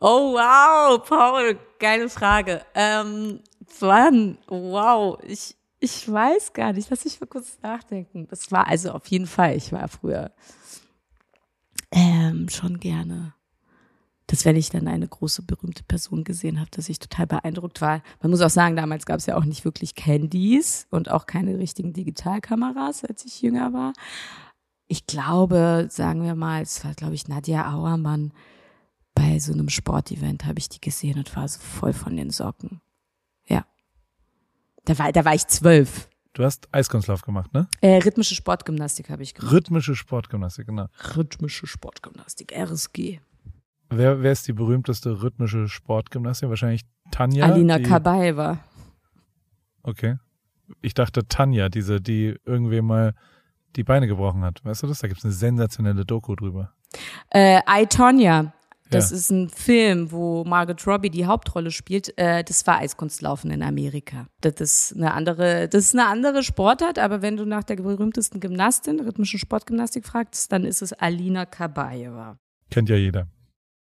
Oh 0.00 0.34
wow, 0.34 1.02
Paul, 1.06 1.58
geile 1.78 2.08
Frage. 2.08 2.62
Ähm, 2.74 3.40
wann? 3.80 4.38
Wow, 4.48 5.18
ich 5.26 5.56
Ich 5.78 6.10
weiß 6.10 6.52
gar 6.52 6.72
nicht. 6.72 6.88
Lass 6.90 7.04
mich 7.04 7.20
mal 7.20 7.26
kurz 7.26 7.58
nachdenken. 7.62 8.26
Das 8.28 8.50
war 8.50 8.66
also 8.66 8.92
auf 8.92 9.06
jeden 9.08 9.26
Fall. 9.26 9.56
Ich 9.56 9.72
war 9.72 9.86
früher 9.88 10.32
ähm, 11.92 12.48
schon 12.48 12.80
gerne 12.80 13.36
dass 14.26 14.44
wenn 14.44 14.56
ich 14.56 14.70
dann 14.70 14.88
eine 14.88 15.06
große 15.06 15.42
berühmte 15.42 15.84
Person 15.84 16.24
gesehen 16.24 16.58
habe, 16.58 16.70
dass 16.70 16.88
ich 16.88 16.98
total 16.98 17.26
beeindruckt 17.26 17.80
war. 17.80 18.02
Man 18.20 18.30
muss 18.30 18.40
auch 18.40 18.50
sagen, 18.50 18.76
damals 18.76 19.06
gab 19.06 19.18
es 19.18 19.26
ja 19.26 19.36
auch 19.36 19.44
nicht 19.44 19.64
wirklich 19.64 19.94
Candies 19.94 20.86
und 20.90 21.10
auch 21.10 21.26
keine 21.26 21.58
richtigen 21.58 21.92
Digitalkameras, 21.92 23.04
als 23.04 23.24
ich 23.24 23.42
jünger 23.42 23.72
war. 23.72 23.92
Ich 24.88 25.06
glaube, 25.06 25.86
sagen 25.90 26.24
wir 26.24 26.34
mal, 26.34 26.62
es 26.62 26.84
war, 26.84 26.94
glaube 26.94 27.14
ich, 27.14 27.28
Nadja 27.28 27.72
Auermann. 27.72 28.32
Bei 29.14 29.38
so 29.38 29.52
einem 29.52 29.68
Sportevent 29.68 30.44
habe 30.44 30.58
ich 30.58 30.68
die 30.68 30.80
gesehen 30.80 31.18
und 31.18 31.34
war 31.36 31.48
so 31.48 31.60
voll 31.60 31.92
von 31.92 32.16
den 32.16 32.30
Socken. 32.30 32.80
Da 34.86 34.98
war, 34.98 35.12
da 35.12 35.24
war 35.24 35.34
ich 35.34 35.46
zwölf. 35.46 36.08
Du 36.32 36.44
hast 36.44 36.68
Eiskunstlauf 36.72 37.22
gemacht, 37.22 37.52
ne? 37.52 37.66
Äh, 37.80 37.96
rhythmische 37.98 38.34
Sportgymnastik 38.34 39.10
habe 39.10 39.22
ich 39.22 39.34
gemacht. 39.34 39.52
Rhythmische 39.52 39.96
Sportgymnastik, 39.96 40.66
genau. 40.66 40.86
Rhythmische 41.16 41.66
Sportgymnastik, 41.66 42.52
RSG. 42.56 43.20
Wer, 43.90 44.22
wer 44.22 44.32
ist 44.32 44.46
die 44.46 44.52
berühmteste 44.52 45.22
rhythmische 45.22 45.68
Sportgymnastin? 45.68 46.48
Wahrscheinlich 46.48 46.82
Tanja. 47.10 47.46
Alina 47.46 47.78
Kabaeva. 47.78 48.58
Okay. 49.82 50.16
Ich 50.82 50.94
dachte 50.94 51.26
Tanja, 51.26 51.68
diese, 51.68 52.00
die 52.00 52.36
irgendwie 52.44 52.80
mal 52.80 53.14
die 53.76 53.84
Beine 53.84 54.06
gebrochen 54.06 54.42
hat. 54.42 54.64
Weißt 54.64 54.82
du 54.82 54.86
das? 54.86 54.98
Da 55.00 55.08
gibt 55.08 55.18
es 55.18 55.24
eine 55.24 55.32
sensationelle 55.32 56.04
Doku 56.04 56.34
drüber. 56.34 56.72
Äh, 57.30 57.60
I, 57.68 57.86
Tonya. 57.86 58.52
Das 58.90 59.10
ja. 59.10 59.16
ist 59.16 59.30
ein 59.30 59.48
Film, 59.48 60.12
wo 60.12 60.44
Margaret 60.44 60.86
Robbie 60.86 61.10
die 61.10 61.26
Hauptrolle 61.26 61.70
spielt. 61.70 62.16
Äh, 62.18 62.44
das 62.44 62.66
war 62.66 62.78
Eiskunstlaufen 62.78 63.50
in 63.50 63.62
Amerika. 63.62 64.26
Das 64.40 64.60
ist 64.60 64.96
eine 64.96 65.12
andere, 65.12 65.68
das 65.68 65.86
ist 65.86 65.94
eine 65.94 66.06
andere 66.06 66.42
Sportart, 66.42 66.98
aber 66.98 67.22
wenn 67.22 67.36
du 67.36 67.44
nach 67.44 67.64
der 67.64 67.76
berühmtesten 67.76 68.40
Gymnastin, 68.40 69.00
rhythmischen 69.00 69.38
Sportgymnastik 69.38 70.06
fragst, 70.06 70.52
dann 70.52 70.64
ist 70.64 70.82
es 70.82 70.92
Alina 70.92 71.46
Kabaeva. 71.46 72.38
Kennt 72.70 72.88
ja 72.88 72.96
jeder. 72.96 73.26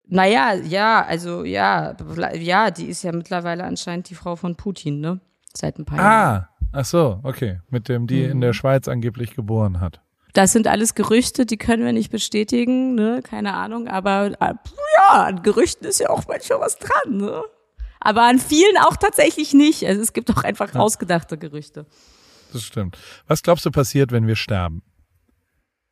Naja, 0.06 0.54
ja, 0.54 1.04
also 1.04 1.44
ja, 1.44 1.96
ja, 2.34 2.70
die 2.70 2.86
ist 2.86 3.02
ja 3.02 3.12
mittlerweile 3.12 3.64
anscheinend 3.64 4.10
die 4.10 4.14
Frau 4.14 4.36
von 4.36 4.56
Putin, 4.56 5.00
ne? 5.00 5.20
Seit 5.54 5.78
ein 5.78 5.84
paar 5.84 5.98
ah, 5.98 6.02
Jahren. 6.02 6.42
Ah, 6.42 6.48
ach 6.72 6.84
so, 6.84 7.20
okay. 7.22 7.60
Mit 7.70 7.88
dem, 7.88 8.06
die 8.06 8.24
mhm. 8.24 8.32
in 8.32 8.40
der 8.40 8.52
Schweiz 8.52 8.88
angeblich 8.88 9.34
geboren 9.34 9.80
hat. 9.80 10.02
Das 10.32 10.52
sind 10.52 10.66
alles 10.66 10.94
Gerüchte, 10.94 11.44
die 11.44 11.58
können 11.58 11.84
wir 11.84 11.92
nicht 11.92 12.10
bestätigen, 12.10 12.94
ne? 12.94 13.20
Keine 13.22 13.54
Ahnung, 13.54 13.88
aber 13.88 14.32
äh, 14.40 14.54
ja, 14.96 15.24
an 15.24 15.42
Gerüchten 15.42 15.86
ist 15.86 16.00
ja 16.00 16.08
auch 16.10 16.26
manchmal 16.26 16.60
was 16.60 16.78
dran, 16.78 17.18
ne? 17.18 17.42
Aber 18.00 18.22
an 18.22 18.38
vielen 18.38 18.76
auch 18.78 18.96
tatsächlich 18.96 19.52
nicht. 19.52 19.86
Also 19.86 20.00
es 20.00 20.12
gibt 20.12 20.30
auch 20.30 20.42
einfach 20.42 20.74
ja. 20.74 20.80
ausgedachte 20.80 21.38
Gerüchte. 21.38 21.86
Das 22.52 22.62
stimmt. 22.62 22.98
Was 23.26 23.42
glaubst 23.42 23.64
du 23.64 23.70
passiert, 23.70 24.10
wenn 24.10 24.26
wir 24.26 24.36
sterben? 24.36 24.82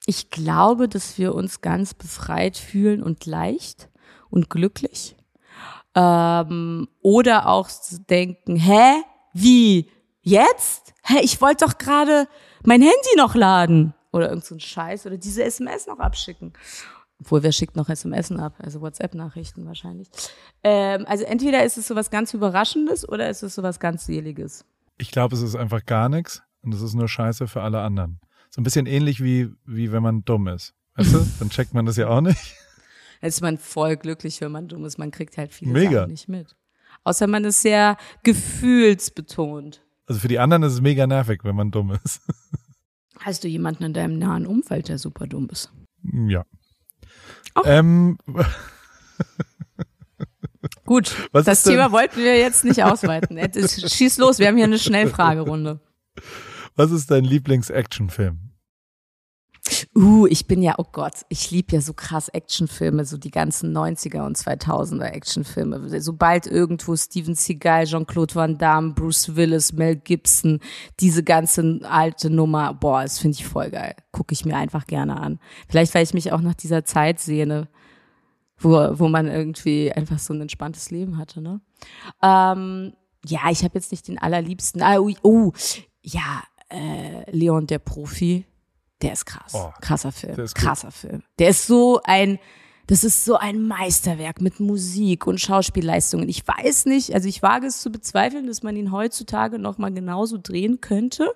Ich 0.07 0.31
glaube, 0.31 0.89
dass 0.89 1.19
wir 1.19 1.35
uns 1.35 1.61
ganz 1.61 1.95
befreit 1.95 2.57
fühlen 2.57 3.03
und 3.03 3.27
leicht 3.27 3.89
und 4.29 4.51
glücklich. 4.51 5.17
Ähm, 5.95 6.89
oder 7.01 7.49
auch 7.49 7.69
denken, 8.09 8.57
hä, 8.57 9.03
wie, 9.33 9.91
jetzt? 10.23 10.95
Hä, 11.05 11.19
ich 11.23 11.41
wollte 11.41 11.67
doch 11.67 11.79
gerade 11.79 12.29
mein 12.65 12.81
Handy 12.81 13.17
noch 13.17 13.35
laden. 13.35 13.95
Oder 14.13 14.29
irgend 14.29 14.45
so 14.45 14.55
ein 14.55 14.61
Scheiß 14.61 15.07
oder 15.07 15.17
diese 15.17 15.45
SMS 15.45 15.87
noch 15.87 15.99
abschicken. 15.99 16.53
Obwohl, 17.21 17.43
wer 17.43 17.53
schickt 17.53 17.77
noch 17.77 17.89
SMS 17.89 18.33
ab? 18.33 18.55
Also 18.59 18.81
WhatsApp-Nachrichten 18.81 19.67
wahrscheinlich. 19.67 20.09
Ähm, 20.65 21.05
also 21.07 21.25
entweder 21.25 21.65
ist 21.65 21.77
es 21.77 21.87
so 21.87 21.95
was 21.95 22.11
ganz 22.11 22.33
Überraschendes 22.35 23.09
oder 23.09 23.29
ist 23.29 23.43
es 23.43 23.55
so 23.55 23.63
was 23.63 23.79
ganz 23.79 24.07
Seliges. 24.07 24.65
Ich 24.99 25.11
glaube, 25.11 25.35
es 25.35 25.43
ist 25.43 25.55
einfach 25.55 25.85
gar 25.85 26.09
nichts 26.09 26.43
und 26.63 26.75
es 26.75 26.81
ist 26.83 26.95
nur 26.95 27.09
Scheiße 27.09 27.47
für 27.47 27.63
alle 27.63 27.81
anderen. 27.81 28.21
So 28.51 28.61
ein 28.61 28.65
bisschen 28.65 28.87
ähnlich 28.87 29.23
wie, 29.23 29.51
wie 29.65 29.93
wenn 29.93 30.03
man 30.03 30.25
dumm 30.25 30.49
ist. 30.49 30.75
Weißt 30.97 31.15
du? 31.15 31.27
Dann 31.39 31.51
checkt 31.51 31.75
man 31.75 31.87
das 31.87 31.97
ja 31.97 32.09
auch 32.09 32.21
nicht 32.21 32.55
ist 33.21 33.43
man 33.43 33.59
voll 33.59 33.97
glücklich, 33.97 34.41
wenn 34.41 34.53
man 34.53 34.69
dumm 34.69 34.85
ist. 34.85 34.99
Man 34.99 35.11
kriegt 35.11 35.37
halt 35.37 35.53
viele 35.53 35.73
mega. 35.73 36.01
Sachen 36.01 36.11
nicht 36.11 36.29
mit. 36.29 36.57
Außer 37.05 37.27
man 37.27 37.45
ist 37.45 37.63
sehr 37.63 37.97
gefühlsbetont. 38.23 39.83
Also 40.07 40.21
für 40.21 40.29
die 40.29 40.39
anderen 40.39 40.63
ist 40.65 40.75
es 40.75 40.81
mega 40.81 41.07
nervig, 41.07 41.41
wenn 41.45 41.55
man 41.55 41.71
dumm 41.71 41.97
ist. 42.05 42.21
Hast 43.21 43.45
du 43.45 43.49
jemanden 43.49 43.85
in 43.85 43.93
deinem 43.93 44.19
nahen 44.19 44.47
Umfeld, 44.47 44.89
der 44.89 44.99
super 44.99 45.27
dumm 45.27 45.49
ist? 45.51 45.71
Ja. 46.03 46.45
Oh. 47.55 47.63
Ähm, 47.65 48.19
Gut, 50.85 51.15
Was 51.33 51.45
das 51.45 51.63
Thema 51.63 51.93
wollten 51.93 52.17
wir 52.21 52.39
jetzt 52.39 52.65
nicht 52.65 52.83
ausweiten. 52.83 53.39
Schieß 53.39 54.19
los, 54.19 54.39
wir 54.39 54.49
haben 54.49 54.57
hier 54.57 54.65
eine 54.65 54.79
Schnellfragerunde. 54.79 55.81
Was 56.77 56.91
ist 56.91 57.11
dein 57.11 57.25
Lieblings-Actionfilm? 57.25 58.50
Uh, 59.93 60.29
ich 60.29 60.47
bin 60.47 60.63
ja, 60.63 60.77
oh 60.79 60.87
Gott, 60.93 61.25
ich 61.31 61.51
liebe 61.51 61.75
ja 61.75 61.81
so 61.81 61.93
krass 61.93 62.29
Actionfilme, 62.29 63.05
so 63.05 63.19
die 63.19 63.33
ganzen 63.33 63.77
90er 63.77 64.25
und 64.25 64.39
2000er 64.39 65.07
Actionfilme. 65.07 66.01
Sobald 66.01 66.47
irgendwo 66.47 66.95
Steven 66.95 67.35
Seagal, 67.35 67.87
Jean-Claude 67.87 68.37
Van 68.37 68.57
Damme, 68.57 68.93
Bruce 68.93 69.35
Willis, 69.35 69.73
Mel 69.73 69.97
Gibson, 69.97 70.61
diese 71.01 71.25
ganze 71.25 71.81
alte 71.83 72.31
Nummer, 72.31 72.73
boah, 72.73 73.03
das 73.03 73.19
finde 73.19 73.39
ich 73.39 73.45
voll 73.45 73.71
geil. 73.71 73.97
Gucke 74.13 74.33
ich 74.33 74.45
mir 74.45 74.57
einfach 74.57 74.87
gerne 74.87 75.19
an. 75.19 75.41
Vielleicht, 75.69 75.93
weil 75.93 76.05
ich 76.05 76.15
mich 76.15 76.31
auch 76.31 76.41
nach 76.41 76.55
dieser 76.55 76.85
Zeit 76.85 77.19
sehne, 77.19 77.67
wo, 78.59 78.71
wo 78.93 79.09
man 79.09 79.27
irgendwie 79.27 79.91
einfach 79.91 80.21
so 80.21 80.33
ein 80.33 80.41
entspanntes 80.41 80.93
Leben 80.93 81.19
hatte, 81.19 81.41
ne? 81.41 81.61
Ähm, 82.23 82.93
ja, 83.27 83.41
ich 83.51 83.65
habe 83.65 83.75
jetzt 83.75 83.91
nicht 83.91 84.07
den 84.07 84.19
allerliebsten. 84.19 84.83
Ah, 84.83 84.99
oh, 85.01 85.53
ja, 86.01 86.45
äh, 86.69 87.29
Leon 87.33 87.67
der 87.67 87.81
Profi 87.81 88.47
der 89.03 89.13
ist 89.13 89.25
krass. 89.27 89.53
Oh, 89.55 89.73
Krasser 89.81 90.13
Film. 90.13 90.37
Krasser 90.55 90.91
Film. 90.91 91.23
Der 91.39 91.51
ist 91.51 91.67
so 91.67 92.01
ein, 92.05 92.39
das 92.87 93.05
ist 93.05 93.25
so 93.25 93.37
ein 93.37 93.67
Meisterwerk 93.67 94.41
mit 94.41 94.61
Musik 94.61 95.27
und 95.27 95.41
Schauspielleistungen. 95.41 96.29
Ich 96.29 96.47
weiß 96.47 96.87
nicht, 96.87 97.15
also 97.15 97.29
ich 97.29 97.43
wage 97.43 97.67
es 97.67 97.81
zu 97.81 97.91
bezweifeln, 97.91 98.47
dass 98.47 98.63
man 98.63 98.77
ihn 98.77 98.93
heutzutage 98.93 99.59
noch 99.59 99.79
mal 99.79 99.93
genauso 99.93 100.39
drehen 100.39 100.81
könnte. 100.81 101.33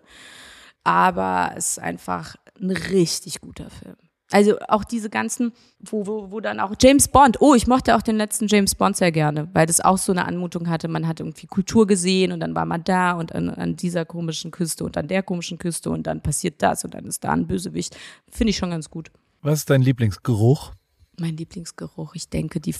Aber 0.82 1.52
es 1.56 1.70
ist 1.70 1.78
einfach 1.78 2.36
ein 2.60 2.70
richtig 2.70 3.40
guter 3.40 3.70
Film. 3.70 3.96
Also 4.34 4.58
auch 4.66 4.82
diese 4.82 5.10
ganzen, 5.10 5.52
wo, 5.78 6.08
wo, 6.08 6.32
wo 6.32 6.40
dann 6.40 6.58
auch 6.58 6.74
James 6.80 7.06
Bond, 7.06 7.40
oh, 7.40 7.54
ich 7.54 7.68
mochte 7.68 7.94
auch 7.94 8.02
den 8.02 8.16
letzten 8.16 8.48
James 8.48 8.74
Bond 8.74 8.96
sehr 8.96 9.12
gerne, 9.12 9.48
weil 9.52 9.66
das 9.66 9.78
auch 9.78 9.96
so 9.96 10.10
eine 10.10 10.26
Anmutung 10.26 10.68
hatte, 10.68 10.88
man 10.88 11.06
hat 11.06 11.20
irgendwie 11.20 11.46
Kultur 11.46 11.86
gesehen 11.86 12.32
und 12.32 12.40
dann 12.40 12.52
war 12.52 12.66
man 12.66 12.82
da 12.82 13.12
und 13.12 13.32
an, 13.32 13.48
an 13.48 13.76
dieser 13.76 14.04
komischen 14.04 14.50
Küste 14.50 14.84
und 14.84 14.96
an 14.96 15.06
der 15.06 15.22
komischen 15.22 15.58
Küste 15.58 15.88
und 15.88 16.08
dann 16.08 16.20
passiert 16.20 16.62
das 16.62 16.84
und 16.84 16.94
dann 16.94 17.04
ist 17.04 17.22
da 17.22 17.30
ein 17.30 17.46
Bösewicht. 17.46 17.96
Finde 18.28 18.50
ich 18.50 18.56
schon 18.56 18.70
ganz 18.70 18.90
gut. 18.90 19.12
Was 19.42 19.60
ist 19.60 19.70
dein 19.70 19.82
Lieblingsgeruch? 19.82 20.72
Mein 21.20 21.36
Lieblingsgeruch, 21.36 22.16
ich 22.16 22.28
denke, 22.28 22.58
die, 22.58 22.74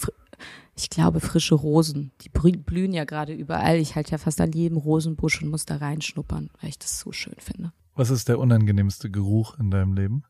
ich 0.76 0.90
glaube, 0.90 1.20
frische 1.20 1.54
Rosen. 1.54 2.10
Die 2.22 2.30
blühen 2.30 2.92
ja 2.92 3.04
gerade 3.04 3.32
überall. 3.32 3.76
Ich 3.76 3.94
halte 3.94 4.10
ja 4.10 4.18
fast 4.18 4.40
an 4.40 4.50
jedem 4.50 4.76
Rosenbusch 4.76 5.40
und 5.40 5.50
muss 5.50 5.66
da 5.66 5.76
reinschnuppern, 5.76 6.50
weil 6.60 6.70
ich 6.70 6.80
das 6.80 6.98
so 6.98 7.12
schön 7.12 7.36
finde. 7.38 7.72
Was 7.94 8.10
ist 8.10 8.28
der 8.28 8.40
unangenehmste 8.40 9.08
Geruch 9.08 9.56
in 9.60 9.70
deinem 9.70 9.94
Leben? 9.94 10.24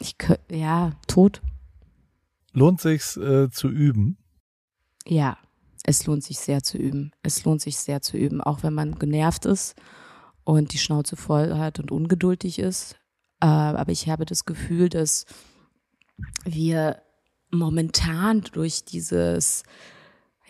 Ich 0.00 0.16
ja, 0.50 0.92
tot. 1.06 1.42
Lohnt 2.52 2.80
sich's 2.80 3.16
äh, 3.16 3.50
zu 3.50 3.68
üben? 3.68 4.16
Ja, 5.06 5.38
es 5.84 6.06
lohnt 6.06 6.24
sich 6.24 6.38
sehr 6.38 6.62
zu 6.62 6.78
üben. 6.78 7.12
Es 7.22 7.44
lohnt 7.44 7.60
sich 7.60 7.78
sehr 7.78 8.02
zu 8.02 8.16
üben, 8.16 8.40
auch 8.40 8.62
wenn 8.62 8.74
man 8.74 8.98
genervt 8.98 9.46
ist 9.46 9.74
und 10.44 10.72
die 10.72 10.78
Schnauze 10.78 11.16
voll 11.16 11.56
hat 11.56 11.78
und 11.78 11.90
ungeduldig 11.90 12.58
ist. 12.58 12.94
Äh, 13.40 13.46
aber 13.46 13.92
ich 13.92 14.08
habe 14.08 14.24
das 14.24 14.44
Gefühl, 14.44 14.88
dass 14.88 15.26
wir 16.44 17.02
momentan 17.50 18.42
durch 18.52 18.84
dieses 18.84 19.62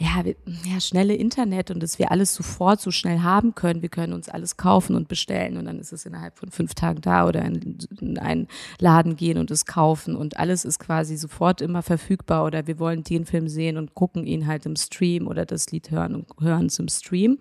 ja, 0.01 0.22
ja, 0.64 0.80
schnelle 0.80 1.14
Internet 1.14 1.72
und 1.72 1.82
dass 1.82 1.99
wir 1.99 2.12
alles 2.12 2.32
sofort 2.32 2.80
so 2.80 2.92
schnell 2.92 3.20
haben 3.22 3.57
können. 3.57 3.82
Wir 3.82 3.88
können 3.88 4.12
uns 4.12 4.28
alles 4.28 4.57
kaufen 4.57 4.94
und 4.94 5.09
bestellen 5.09 5.57
und 5.57 5.64
dann 5.64 5.80
ist 5.80 5.92
es 5.92 6.07
innerhalb 6.07 6.38
von 6.38 6.53
fünf 6.53 6.74
Tagen 6.74 7.01
da 7.01 7.26
oder 7.26 7.44
in, 7.44 7.78
in 8.01 8.16
einen 8.16 8.46
Laden 8.78 9.16
gehen 9.16 9.38
und 9.38 9.51
es 9.51 9.66
kaufen 9.66 10.14
und 10.14 10.38
alles 10.38 10.64
ist 10.64 10.78
quasi 10.78 11.16
sofort 11.16 11.61
immer 11.61 11.82
verfügbar 11.82 12.44
oder 12.44 12.68
wir 12.68 12.78
wollen 12.78 13.03
den 13.03 13.26
Film 13.26 13.49
sehen 13.49 13.76
und 13.76 13.96
gucken 13.96 14.24
ihn 14.24 14.46
halt 14.46 14.66
im 14.66 14.76
Stream 14.76 15.26
oder 15.26 15.44
das 15.44 15.72
Lied 15.72 15.90
hören 15.90 16.14
und 16.14 16.26
hören 16.40 16.68
im 16.78 16.88
Stream, 16.88 17.38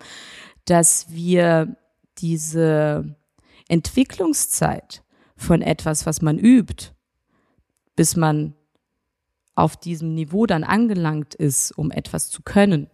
dass 0.64 1.06
wir 1.10 1.76
diese 2.18 3.14
Entwicklungszeit 3.68 5.04
von 5.36 5.62
etwas, 5.62 6.06
was 6.06 6.22
man 6.22 6.38
übt, 6.38 6.90
bis 7.94 8.16
man 8.16 8.54
auf 9.58 9.76
diesem 9.76 10.14
Niveau 10.14 10.46
dann 10.46 10.62
angelangt 10.62 11.34
ist, 11.34 11.72
um 11.76 11.90
etwas 11.90 12.30
zu 12.30 12.42
können, 12.42 12.88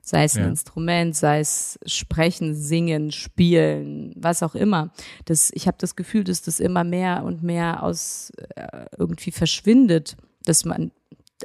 sei 0.00 0.24
es 0.24 0.36
ein 0.36 0.42
ja. 0.42 0.48
Instrument, 0.48 1.14
sei 1.14 1.38
es 1.38 1.78
sprechen, 1.86 2.56
singen, 2.56 3.12
spielen, 3.12 4.12
was 4.16 4.42
auch 4.42 4.56
immer. 4.56 4.90
Das, 5.26 5.50
ich 5.54 5.68
habe 5.68 5.76
das 5.78 5.94
Gefühl, 5.94 6.24
dass 6.24 6.42
das 6.42 6.58
immer 6.58 6.82
mehr 6.82 7.22
und 7.24 7.44
mehr 7.44 7.84
aus 7.84 8.32
äh, 8.56 8.86
irgendwie 8.98 9.30
verschwindet, 9.30 10.16
dass 10.44 10.64
man 10.64 10.90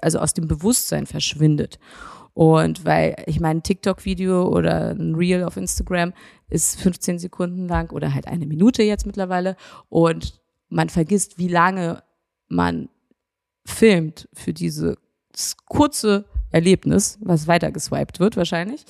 also 0.02 0.18
aus 0.18 0.34
dem 0.34 0.48
Bewusstsein 0.48 1.06
verschwindet. 1.06 1.78
Und 2.34 2.84
weil, 2.84 3.16
ich 3.28 3.40
meine, 3.40 3.60
ein 3.60 3.64
TikTok-Video 3.64 4.48
oder 4.48 4.90
ein 4.90 5.14
Reel 5.14 5.44
auf 5.44 5.56
Instagram 5.56 6.14
ist 6.50 6.82
15 6.82 7.20
Sekunden 7.20 7.68
lang 7.68 7.92
oder 7.92 8.16
halt 8.16 8.28
eine 8.28 8.48
Minute 8.48 8.82
jetzt 8.82 9.06
mittlerweile. 9.06 9.56
Und 9.90 10.42
man 10.70 10.90
vergisst, 10.90 11.38
wie 11.38 11.48
lange 11.48 12.02
man 12.48 12.90
filmt 13.66 14.28
für 14.34 14.54
dieses 14.54 14.98
kurze 15.66 16.26
Erlebnis, 16.52 17.18
was 17.22 17.48
weitergeswiped 17.48 18.20
wird 18.20 18.38
wahrscheinlich. 18.38 18.86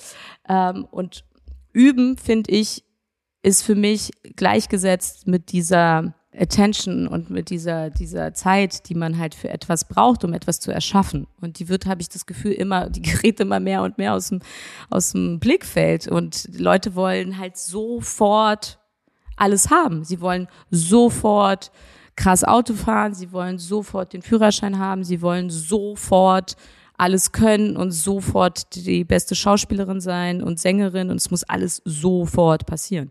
Ähm, 0.48 0.84
und 0.90 1.24
üben, 1.72 2.16
finde 2.16 2.50
ich, 2.50 2.84
ist 3.42 3.62
für 3.62 3.74
mich 3.74 4.10
gleichgesetzt 4.36 5.26
mit 5.26 5.52
dieser 5.52 6.14
Attention 6.36 7.06
und 7.06 7.30
mit 7.30 7.50
dieser, 7.50 7.90
dieser 7.90 8.34
Zeit, 8.34 8.88
die 8.88 8.94
man 8.94 9.18
halt 9.18 9.34
für 9.34 9.50
etwas 9.50 9.86
braucht, 9.86 10.24
um 10.24 10.32
etwas 10.32 10.60
zu 10.60 10.72
erschaffen. 10.72 11.26
Und 11.40 11.58
die 11.58 11.68
wird, 11.68 11.86
habe 11.86 12.00
ich 12.00 12.08
das 12.08 12.26
Gefühl, 12.26 12.52
immer, 12.52 12.90
die 12.90 13.02
gerät 13.02 13.40
immer 13.40 13.60
mehr 13.60 13.82
und 13.82 13.98
mehr 13.98 14.14
aus 14.14 14.28
dem, 14.28 14.40
aus 14.90 15.12
dem 15.12 15.38
Blickfeld. 15.38 16.08
Und 16.08 16.48
Leute 16.58 16.94
wollen 16.94 17.38
halt 17.38 17.56
sofort 17.56 18.78
alles 19.36 19.70
haben. 19.70 20.04
Sie 20.04 20.20
wollen 20.20 20.48
sofort 20.70 21.70
krass 22.16 22.44
Auto 22.44 22.74
fahren, 22.74 23.14
sie 23.14 23.32
wollen 23.32 23.58
sofort 23.58 24.12
den 24.12 24.22
Führerschein 24.22 24.78
haben, 24.78 25.04
sie 25.04 25.20
wollen 25.22 25.50
sofort 25.50 26.56
alles 26.96 27.32
können 27.32 27.76
und 27.76 27.90
sofort 27.90 28.74
die 28.76 29.04
beste 29.04 29.34
Schauspielerin 29.34 30.00
sein 30.00 30.42
und 30.42 30.60
Sängerin 30.60 31.10
und 31.10 31.16
es 31.16 31.30
muss 31.30 31.42
alles 31.44 31.82
sofort 31.84 32.66
passieren. 32.66 33.10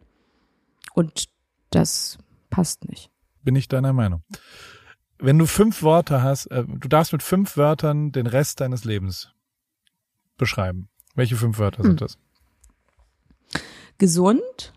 Und 0.94 1.26
das 1.70 2.18
passt 2.50 2.88
nicht 2.88 3.10
bin 3.44 3.56
ich 3.56 3.68
deiner 3.68 3.94
Meinung. 3.94 4.24
Wenn 5.20 5.38
du 5.38 5.46
fünf 5.46 5.84
Worte 5.84 6.22
hast, 6.22 6.48
äh, 6.48 6.64
du 6.68 6.88
darfst 6.88 7.14
mit 7.14 7.24
fünf 7.24 7.56
Wörtern 7.58 8.12
den 8.12 8.28
Rest 8.28 8.62
deines 8.62 8.84
Lebens 8.84 9.32
beschreiben. 10.38 10.90
Welche 11.16 11.36
fünf 11.36 11.60
Wörter 11.60 11.80
hm. 11.80 11.86
sind 11.86 12.02
das? 12.02 12.18
Gesund, 13.98 14.74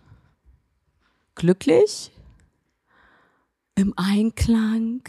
glücklich, 1.35 2.13
im 3.77 3.93
Einklang, 3.97 5.03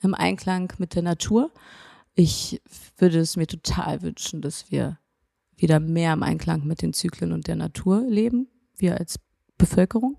im 0.00 0.14
Einklang 0.14 0.72
mit 0.78 0.94
der 0.94 1.02
Natur. 1.02 1.50
Ich 2.14 2.62
würde 2.96 3.18
es 3.18 3.36
mir 3.36 3.46
total 3.46 4.02
wünschen, 4.02 4.40
dass 4.40 4.70
wir 4.70 4.98
wieder 5.56 5.80
mehr 5.80 6.14
im 6.14 6.22
Einklang 6.22 6.64
mit 6.64 6.82
den 6.82 6.92
Zyklen 6.92 7.32
und 7.32 7.46
der 7.46 7.56
Natur 7.56 8.02
leben, 8.08 8.48
wir 8.78 8.98
als 8.98 9.18
Bevölkerung 9.58 10.18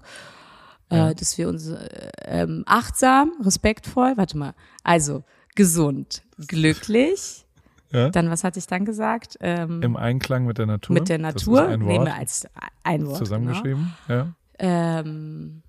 ja. 0.93 1.09
äh, 1.09 1.15
dass 1.15 1.37
wir 1.37 1.49
uns 1.49 1.67
äh, 1.69 2.09
ähm, 2.25 2.63
achtsam, 2.65 3.33
respektvoll, 3.43 4.13
warte 4.15 4.37
mal, 4.37 4.53
also 4.83 5.23
gesund, 5.55 6.23
glücklich. 6.47 7.45
Ja. 7.91 8.09
Dann, 8.09 8.29
was 8.31 8.43
hatte 8.43 8.57
ich 8.57 8.65
dann 8.65 8.85
gesagt? 8.85 9.37
Ähm, 9.39 9.81
Im 9.83 9.95
Einklang 9.95 10.45
mit 10.45 10.57
der 10.57 10.65
Natur. 10.65 10.93
Mit 10.95 11.09
der 11.09 11.19
Natur, 11.19 11.77
nehmen 11.77 12.05
wir 12.05 12.15
als 12.15 12.47
ein 12.83 13.05
Wort. 13.05 13.17
Zusammengeschrieben, 13.17 13.93
genau. 14.07 14.19
ja. 14.19 14.35
Ähm, 14.59 15.62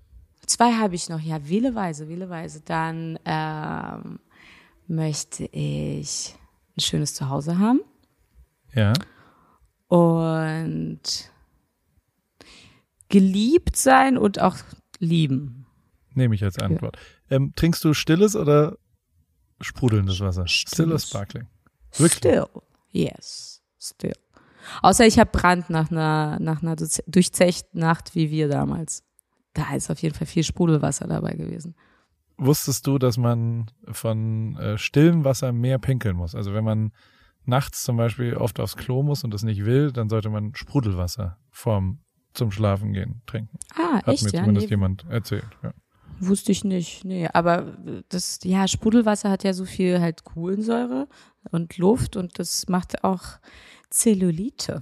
zwei 0.45 0.73
habe 0.73 0.95
ich 0.95 1.09
noch, 1.09 1.19
ja, 1.19 1.47
wähleweise, 1.47 2.07
wähleweise. 2.07 2.61
Dann 2.61 3.19
ähm, 3.25 4.19
möchte 4.87 5.45
ich 5.45 6.35
ein 6.77 6.81
schönes 6.81 7.13
Zuhause 7.13 7.59
haben. 7.59 7.81
Ja. 8.73 8.93
Und 9.87 11.01
geliebt 13.09 13.77
sein 13.77 14.17
und 14.17 14.41
auch 14.41 14.57
lieben. 14.99 15.65
Nehme 16.13 16.35
ich 16.35 16.43
als 16.43 16.59
Antwort. 16.59 16.97
Ja. 17.29 17.37
Ähm, 17.37 17.53
trinkst 17.55 17.83
du 17.83 17.93
stilles 17.93 18.35
oder 18.35 18.77
sprudelndes 19.61 20.19
Wasser? 20.19 20.47
Still 20.47 20.87
oder 20.87 20.99
Sparkling? 20.99 21.47
Wirklich? 21.91 22.17
Still. 22.17 22.45
Yes. 22.91 23.61
Still. 23.79 24.13
Außer 24.81 25.05
ich 25.05 25.19
habe 25.19 25.29
Brand 25.31 25.69
nach 25.69 25.91
einer, 25.91 26.39
nach 26.39 26.61
einer 26.61 26.75
durchzechten 26.75 27.79
Nacht 27.79 28.15
wie 28.15 28.31
wir 28.31 28.47
damals. 28.47 29.03
Da 29.55 29.73
ist 29.73 29.89
auf 29.89 29.99
jeden 29.99 30.13
Fall 30.13 30.27
viel 30.27 30.43
Sprudelwasser 30.43 31.07
dabei 31.07 31.33
gewesen. 31.33 31.75
Wusstest 32.37 32.85
du, 32.85 32.99
dass 32.99 33.17
man 33.17 33.71
von 33.87 34.57
äh, 34.57 34.77
stillem 34.77 35.23
Wasser 35.23 35.53
mehr 35.53 35.79
pinkeln 35.79 36.17
muss? 36.17 36.35
Also 36.35 36.53
wenn 36.53 36.65
man 36.65 36.91
nachts 37.45 37.83
zum 37.83 37.95
Beispiel 37.95 38.35
oft 38.35 38.59
aufs 38.59 38.75
Klo 38.75 39.01
muss 39.01 39.23
und 39.23 39.33
das 39.33 39.43
nicht 39.43 39.65
will, 39.65 39.91
dann 39.91 40.09
sollte 40.09 40.29
man 40.29 40.53
Sprudelwasser 40.53 41.37
vorm 41.49 41.99
zum 42.33 42.51
Schlafen 42.51 42.91
gehen 42.91 43.21
trinken. 43.25 43.57
Ah, 43.73 43.99
Hat 43.99 44.09
echt? 44.09 44.25
mir 44.25 44.31
ja, 44.31 44.39
zumindest 44.41 44.67
nee. 44.67 44.71
jemand 44.71 45.05
erzählt. 45.09 45.47
Ja. 45.63 45.73
Wusste 46.19 46.51
ich 46.51 46.65
nicht, 46.65 47.05
nee. 47.05 47.29
Aber 47.31 47.77
das, 48.09 48.39
ja, 48.43 48.67
Sprudelwasser 48.67 49.29
hat 49.29 49.45
ja 49.45 49.53
so 49.53 49.63
viel 49.63 50.01
halt 50.01 50.25
Kohlensäure 50.25 51.07
und 51.51 51.77
Luft 51.77 52.17
und 52.17 52.37
das 52.39 52.67
macht 52.67 53.05
auch 53.05 53.23
Zellulite 53.89 54.81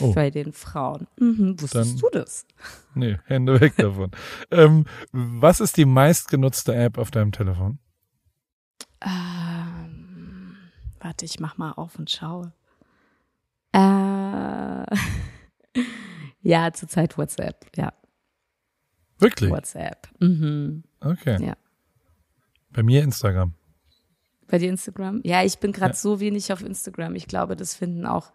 oh. 0.00 0.12
bei 0.12 0.30
den 0.30 0.52
Frauen. 0.52 1.06
Mhm, 1.18 1.60
wusstest 1.60 1.74
Dann, 1.74 1.98
du 1.98 2.18
das? 2.18 2.46
Nee, 2.94 3.18
Hände 3.26 3.60
weg 3.60 3.74
davon. 3.78 4.10
ähm, 4.50 4.86
was 5.12 5.60
ist 5.60 5.76
die 5.76 5.84
meistgenutzte 5.84 6.74
App 6.74 6.98
auf 6.98 7.10
deinem 7.10 7.32
Telefon? 7.32 7.78
Ähm, 9.00 10.56
warte, 11.00 11.24
ich 11.24 11.40
mach 11.40 11.56
mal 11.56 11.72
auf 11.72 11.98
und 11.98 12.10
schaue. 12.10 12.52
Äh, 13.72 14.96
Ja, 16.42 16.72
zurzeit 16.72 17.18
WhatsApp, 17.18 17.66
ja. 17.76 17.92
Wirklich? 19.18 19.50
WhatsApp. 19.50 20.08
Mhm. 20.20 20.84
Okay. 21.00 21.44
Ja. 21.44 21.54
Bei 22.70 22.82
mir 22.82 23.02
Instagram. 23.02 23.54
Bei 24.46 24.58
dir 24.58 24.70
Instagram? 24.70 25.20
Ja, 25.24 25.44
ich 25.44 25.58
bin 25.58 25.72
gerade 25.72 25.92
ja. 25.92 25.96
so 25.96 26.20
wenig 26.20 26.52
auf 26.52 26.62
Instagram. 26.62 27.14
Ich 27.14 27.26
glaube, 27.26 27.56
das 27.56 27.74
finden 27.74 28.06
auch 28.06 28.32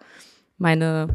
meine, 0.57 1.07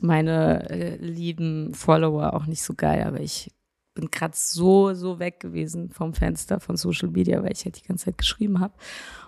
meine 0.00 0.68
äh, 0.70 0.96
lieben 0.96 1.74
Follower 1.74 2.34
auch 2.34 2.46
nicht 2.46 2.62
so 2.62 2.74
geil, 2.74 3.04
aber 3.04 3.20
ich 3.20 3.50
bin 3.94 4.10
gerade 4.10 4.36
so, 4.36 4.94
so 4.94 5.18
weg 5.18 5.40
gewesen 5.40 5.90
vom 5.90 6.14
Fenster 6.14 6.60
von 6.60 6.76
Social 6.76 7.08
Media, 7.08 7.42
weil 7.42 7.52
ich 7.52 7.64
halt 7.64 7.80
die 7.80 7.86
ganze 7.86 8.06
Zeit 8.06 8.18
geschrieben 8.18 8.60
habe. 8.60 8.74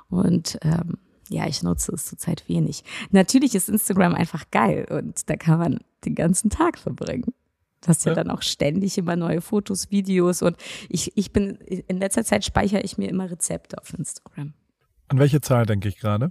Und 0.09 0.59
ähm, 0.63 0.99
ja, 1.29 1.47
ich 1.47 1.63
nutze 1.63 1.93
es 1.93 2.07
zurzeit 2.07 2.49
wenig. 2.49 2.85
Natürlich 3.11 3.55
ist 3.55 3.69
Instagram 3.69 4.15
einfach 4.15 4.45
geil 4.51 4.87
und 4.91 5.29
da 5.29 5.37
kann 5.37 5.59
man 5.59 5.81
den 6.05 6.15
ganzen 6.15 6.51
Tag 6.51 6.79
verbringen. 6.79 7.33
Du 7.81 7.89
hast 7.89 8.05
ja, 8.05 8.13
ja, 8.13 8.17
dann 8.17 8.31
auch 8.31 8.43
ständig 8.43 8.97
immer 8.97 9.17
neue 9.17 9.41
Fotos, 9.41 9.91
Videos 9.91 10.43
und 10.43 10.57
ich, 10.89 11.17
ich 11.17 11.33
bin, 11.33 11.57
in 11.57 11.99
letzter 11.99 12.25
Zeit 12.25 12.45
speichere 12.45 12.83
ich 12.83 12.97
mir 12.97 13.09
immer 13.09 13.31
Rezepte 13.31 13.79
auf 13.79 13.93
Instagram. 13.95 14.53
An 15.09 15.19
welche 15.19 15.41
Zahl 15.41 15.67
denke 15.67 15.89
ich 15.89 15.99
gerade? 15.99 16.31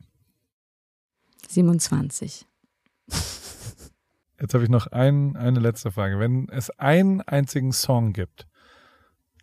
27. 1.50 2.46
Jetzt 4.42 4.54
habe 4.54 4.64
ich 4.64 4.70
noch 4.70 4.88
ein, 4.88 5.38
eine 5.38 5.60
letzte 5.60 5.92
Frage. 5.92 6.20
Wenn 6.20 6.50
es 6.50 6.72
einen 6.80 7.22
einzigen 7.22 7.72
Song 7.72 8.12
gibt, 8.14 8.48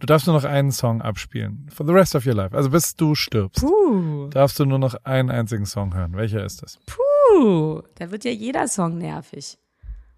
Du 0.01 0.07
darfst 0.07 0.28
nur 0.28 0.36
noch 0.36 0.44
einen 0.44 0.70
Song 0.70 1.03
abspielen. 1.03 1.66
For 1.70 1.84
the 1.84 1.92
rest 1.92 2.14
of 2.14 2.24
your 2.24 2.34
life. 2.34 2.57
Also 2.57 2.70
bis 2.70 2.94
du 2.94 3.16
stirbst. 3.16 3.64
Puh. 3.64 4.28
Darfst 4.28 4.59
du 4.61 4.64
nur 4.64 4.78
noch 4.78 4.94
einen 5.05 5.28
einzigen 5.28 5.66
Song 5.66 5.92
hören. 5.94 6.14
Welcher 6.14 6.44
ist 6.44 6.62
das? 6.62 6.78
Puh. 6.86 7.82
Da 7.96 8.11
wird 8.12 8.24
ja 8.24 8.30
jeder 8.30 8.68
Song 8.68 8.99
nervig. 8.99 9.59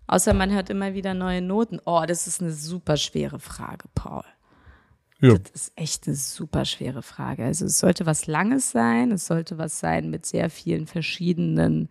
Außer 0.07 0.35
man 0.35 0.53
hört 0.53 0.69
immer 0.69 0.93
wieder 0.93 1.15
neue 1.15 1.41
Noten. 1.41 1.81
Oh, 1.87 2.05
das 2.07 2.27
ist 2.27 2.43
eine 2.43 2.53
super 2.53 2.99
schwere 2.99 3.39
Frage, 3.39 3.89
Paul. 3.95 4.25
Ja. 5.21 5.39
Das 5.39 5.51
ist 5.53 5.73
echt 5.77 6.07
eine 6.07 6.17
super 6.17 6.67
schwere 6.67 7.01
Frage. 7.01 7.45
Also 7.45 7.65
es 7.65 7.79
sollte 7.79 8.05
was 8.05 8.27
Langes 8.27 8.73
sein. 8.73 9.13
Es 9.13 9.27
sollte 9.27 9.57
was 9.57 9.81
sein 9.81 10.11
mit 10.11 10.27
sehr 10.27 10.51
vielen 10.51 10.87
verschiedenen 10.87 11.89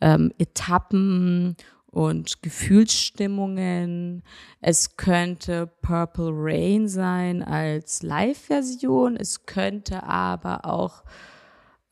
ähm, 0.00 0.32
Etappen 0.38 1.56
und 1.92 2.42
Gefühlsstimmungen. 2.42 4.22
Es 4.60 4.96
könnte 4.96 5.66
Purple 5.82 6.30
Rain 6.32 6.88
sein 6.88 7.42
als 7.42 8.02
Live-Version. 8.02 9.16
Es 9.16 9.44
könnte 9.44 10.02
aber 10.02 10.64
auch 10.64 11.04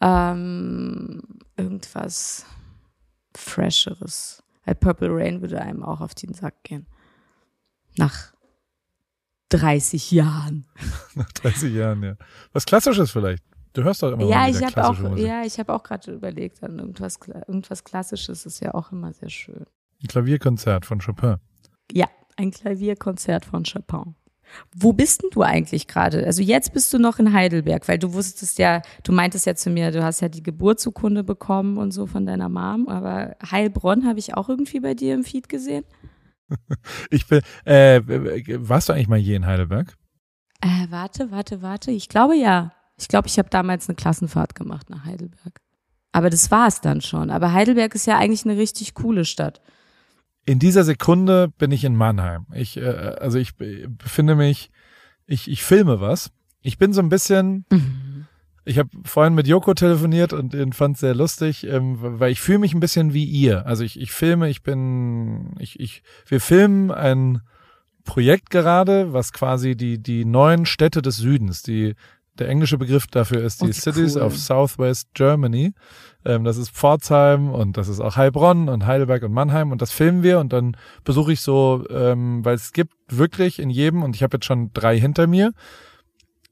ähm, 0.01 1.23
irgendwas 1.57 2.47
Fresheres. 3.37 4.43
Weil 4.65 4.75
Purple 4.75 5.11
Rain 5.13 5.43
würde 5.43 5.61
einem 5.61 5.83
auch 5.85 6.01
auf 6.01 6.15
den 6.15 6.33
Sack 6.33 6.65
gehen. 6.65 6.87
Nach 7.99 8.33
30 9.51 10.13
Jahren. 10.13 10.67
Nach 11.15 11.31
30 11.33 11.75
Jahren, 11.75 12.03
ja. 12.03 12.17
Was 12.55 12.65
Klassisches 12.65 13.11
vielleicht. 13.11 13.45
Du 13.75 13.85
hörst 13.85 14.03
doch 14.03 14.13
immer 14.13 14.25
ja, 14.25 14.49
ich 14.49 14.63
habe 14.65 14.83
auch, 14.89 14.99
Musik. 14.99 15.27
Ja, 15.27 15.45
ich 15.45 15.59
habe 15.59 15.75
auch 15.75 15.83
gerade 15.83 16.11
überlegt, 16.11 16.63
an 16.63 16.79
irgendwas, 16.79 17.19
irgendwas 17.47 17.85
Klassisches 17.85 18.47
ist 18.47 18.61
ja 18.61 18.75
auch 18.75 18.91
immer 18.93 19.13
sehr 19.13 19.29
schön. 19.29 19.67
Ein 20.03 20.09
Klavierkonzert 20.09 20.87
von 20.87 21.01
Chopin. 21.01 21.37
Ja, 21.93 22.07
ein 22.37 22.51
Klavierkonzert 22.51 23.45
von 23.45 23.65
Chopin. 23.65 24.15
Wo 24.75 24.93
bist 24.93 25.23
denn 25.23 25.31
du 25.31 25.43
eigentlich 25.43 25.87
gerade? 25.87 26.25
Also 26.27 26.43
jetzt 26.43 26.73
bist 26.73 26.93
du 26.93 26.99
noch 26.99 27.19
in 27.19 27.33
Heidelberg, 27.33 27.87
weil 27.87 27.99
du 27.99 28.13
wusstest 28.13 28.59
ja, 28.59 28.83
du 29.05 29.13
meintest 29.13 29.47
ja 29.47 29.55
zu 29.55 29.71
mir, 29.71 29.91
du 29.93 30.03
hast 30.03 30.21
ja 30.21 30.29
die 30.29 30.43
Geburtsurkunde 30.43 31.23
bekommen 31.23 31.77
und 31.77 31.93
so 31.93 32.07
von 32.07 32.27
deiner 32.27 32.49
Mom, 32.49 32.89
aber 32.89 33.37
Heilbronn 33.49 34.07
habe 34.07 34.19
ich 34.19 34.35
auch 34.35 34.49
irgendwie 34.49 34.81
bei 34.81 34.95
dir 34.95 35.15
im 35.15 35.25
Feed 35.25 35.49
gesehen. 35.49 35.85
ich 37.11 37.27
bin, 37.27 37.43
äh, 37.65 38.01
warst 38.59 38.89
du 38.89 38.93
eigentlich 38.93 39.09
mal 39.09 39.19
je 39.19 39.37
in 39.37 39.47
Heidelberg? 39.47 39.97
Äh, 40.61 40.91
warte, 40.91 41.31
warte, 41.31 41.63
warte. 41.63 41.91
Ich 41.91 42.09
glaube 42.09 42.37
ja. 42.37 42.73
Ich 42.99 43.09
glaube, 43.09 43.29
ich 43.29 43.39
habe 43.39 43.49
damals 43.49 43.89
eine 43.89 43.97
Klassenfahrt 43.97 44.55
gemacht 44.55 44.91
nach 44.91 45.05
Heidelberg. 45.05 45.61
Aber 46.13 46.29
das 46.29 46.51
war 46.51 46.67
es 46.67 46.81
dann 46.81 47.01
schon. 47.01 47.31
Aber 47.31 47.53
Heidelberg 47.53 47.95
ist 47.95 48.07
ja 48.07 48.19
eigentlich 48.19 48.45
eine 48.45 48.59
richtig 48.59 48.95
coole 48.95 49.25
Stadt. 49.25 49.63
In 50.47 50.59
dieser 50.59 50.85
Sekunde 50.85 51.49
bin 51.59 51.71
ich 51.71 51.85
in 51.85 51.95
Mannheim. 51.95 52.47
Ich, 52.55 52.77
äh, 52.77 52.85
also 53.21 53.39
ich 53.39 53.57
befinde 53.57 54.35
mich, 54.35 54.71
ich, 55.27 55.51
ich 55.51 55.63
filme 55.63 56.01
was. 56.01 56.31
Ich 56.63 56.79
bin 56.79 56.93
so 56.93 57.01
ein 57.01 57.09
bisschen, 57.09 57.65
mhm. 57.71 58.27
ich 58.65 58.79
habe 58.79 58.91
vorhin 59.05 59.35
mit 59.35 59.47
Joko 59.47 59.75
telefoniert 59.75 60.33
und 60.33 60.55
ihn 60.55 60.73
fand 60.73 60.99
sehr 60.99 61.15
lustig, 61.15 61.67
ähm, 61.67 61.97
weil 62.01 62.33
ich 62.33 62.41
fühle 62.41 62.59
mich 62.59 62.75
ein 62.75 62.81
bisschen 62.81 63.15
wie 63.15 63.25
ihr. 63.25 63.67
Also 63.67 63.85
ich, 63.85 63.99
ich 63.99 64.13
filme, 64.13 64.49
ich 64.49 64.63
bin, 64.63 65.55
ich, 65.59 65.79
ich, 65.79 66.03
wir 66.27 66.41
filmen 66.41 66.91
ein 66.91 67.43
Projekt 68.05 68.51
gerade, 68.51 69.13
was 69.13 69.33
quasi 69.33 69.77
die, 69.77 70.03
die 70.03 70.25
neuen 70.25 70.67
Städte 70.67 71.03
des 71.03 71.17
Südens, 71.17 71.63
die 71.63 71.95
der 72.39 72.49
englische 72.49 72.79
Begriff 72.79 73.07
dafür 73.07 73.43
ist 73.43 73.61
die 73.61 73.67
okay, 73.67 73.73
Cities 73.75 74.17
cool. 74.17 74.23
of 74.23 74.37
Southwest 74.37 75.09
Germany. 75.15 75.75
Ähm, 76.25 76.45
das 76.45 76.57
ist 76.57 76.71
Pforzheim 76.71 77.51
und 77.51 77.77
das 77.77 77.89
ist 77.89 78.01
auch 78.01 78.17
Heilbronn 78.17 78.69
und 78.69 78.87
Heidelberg 78.87 79.23
und 79.23 79.33
Mannheim 79.33 79.73
und 79.73 79.83
das 79.83 79.93
filmen 79.93 80.23
wir 80.23 80.39
und 80.39 80.53
dann 80.53 80.77
besuche 81.05 81.33
ich 81.33 81.41
so, 81.41 81.85
ähm, 81.91 82.45
weil 82.45 82.55
es 82.55 82.73
gibt 82.73 82.93
wirklich 83.09 83.59
in 83.59 83.71
jedem 83.71 84.03
und 84.03 84.17
ich 84.17 84.23
habe 84.23 84.37
jetzt 84.37 84.47
schon 84.47 84.71
drei 84.73 84.99
hinter 84.99 85.27
mir 85.27 85.53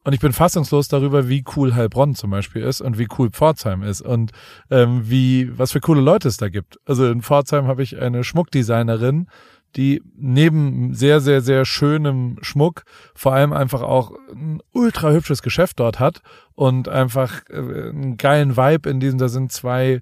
und 0.05 0.15
ich 0.15 0.21
bin 0.21 0.33
fassungslos 0.33 0.89
darüber, 0.89 1.29
wie 1.29 1.45
cool 1.55 1.75
Heilbronn 1.75 2.15
zum 2.15 2.31
Beispiel 2.31 2.63
ist 2.63 2.81
und 2.81 2.99
wie 2.99 3.09
cool 3.19 3.31
Pforzheim 3.31 3.83
ist 3.83 4.01
und 4.01 4.33
ähm, 4.71 5.03
wie 5.05 5.51
was 5.59 5.73
für 5.73 5.81
coole 5.81 6.01
Leute 6.01 6.29
es 6.29 6.39
da 6.39 6.49
gibt. 6.49 6.79
Also 6.87 7.07
in 7.11 7.21
Pforzheim 7.21 7.67
habe 7.67 7.83
ich 7.83 7.99
eine 7.99 8.25
Schmuckdesignerin, 8.25 9.29
die 9.77 10.03
neben 10.17 10.95
sehr, 10.95 11.21
sehr, 11.21 11.43
sehr 11.43 11.67
schönem 11.67 12.39
Schmuck 12.41 12.85
vor 13.15 13.35
allem 13.35 13.53
einfach 13.53 13.83
auch 13.83 14.13
ein 14.33 14.63
ultra 14.73 15.11
hübsches 15.11 15.43
Geschäft 15.43 15.79
dort 15.79 16.01
hat 16.01 16.23
und 16.59 16.89
einfach 16.89 17.43
äh, 17.51 17.91
einen 17.91 18.17
geilen 18.17 18.57
Vibe 18.57 18.91
in 18.91 18.99
diesem, 18.99 19.21
da 19.21 19.29
sind 19.29 19.53
zwei 19.53 20.01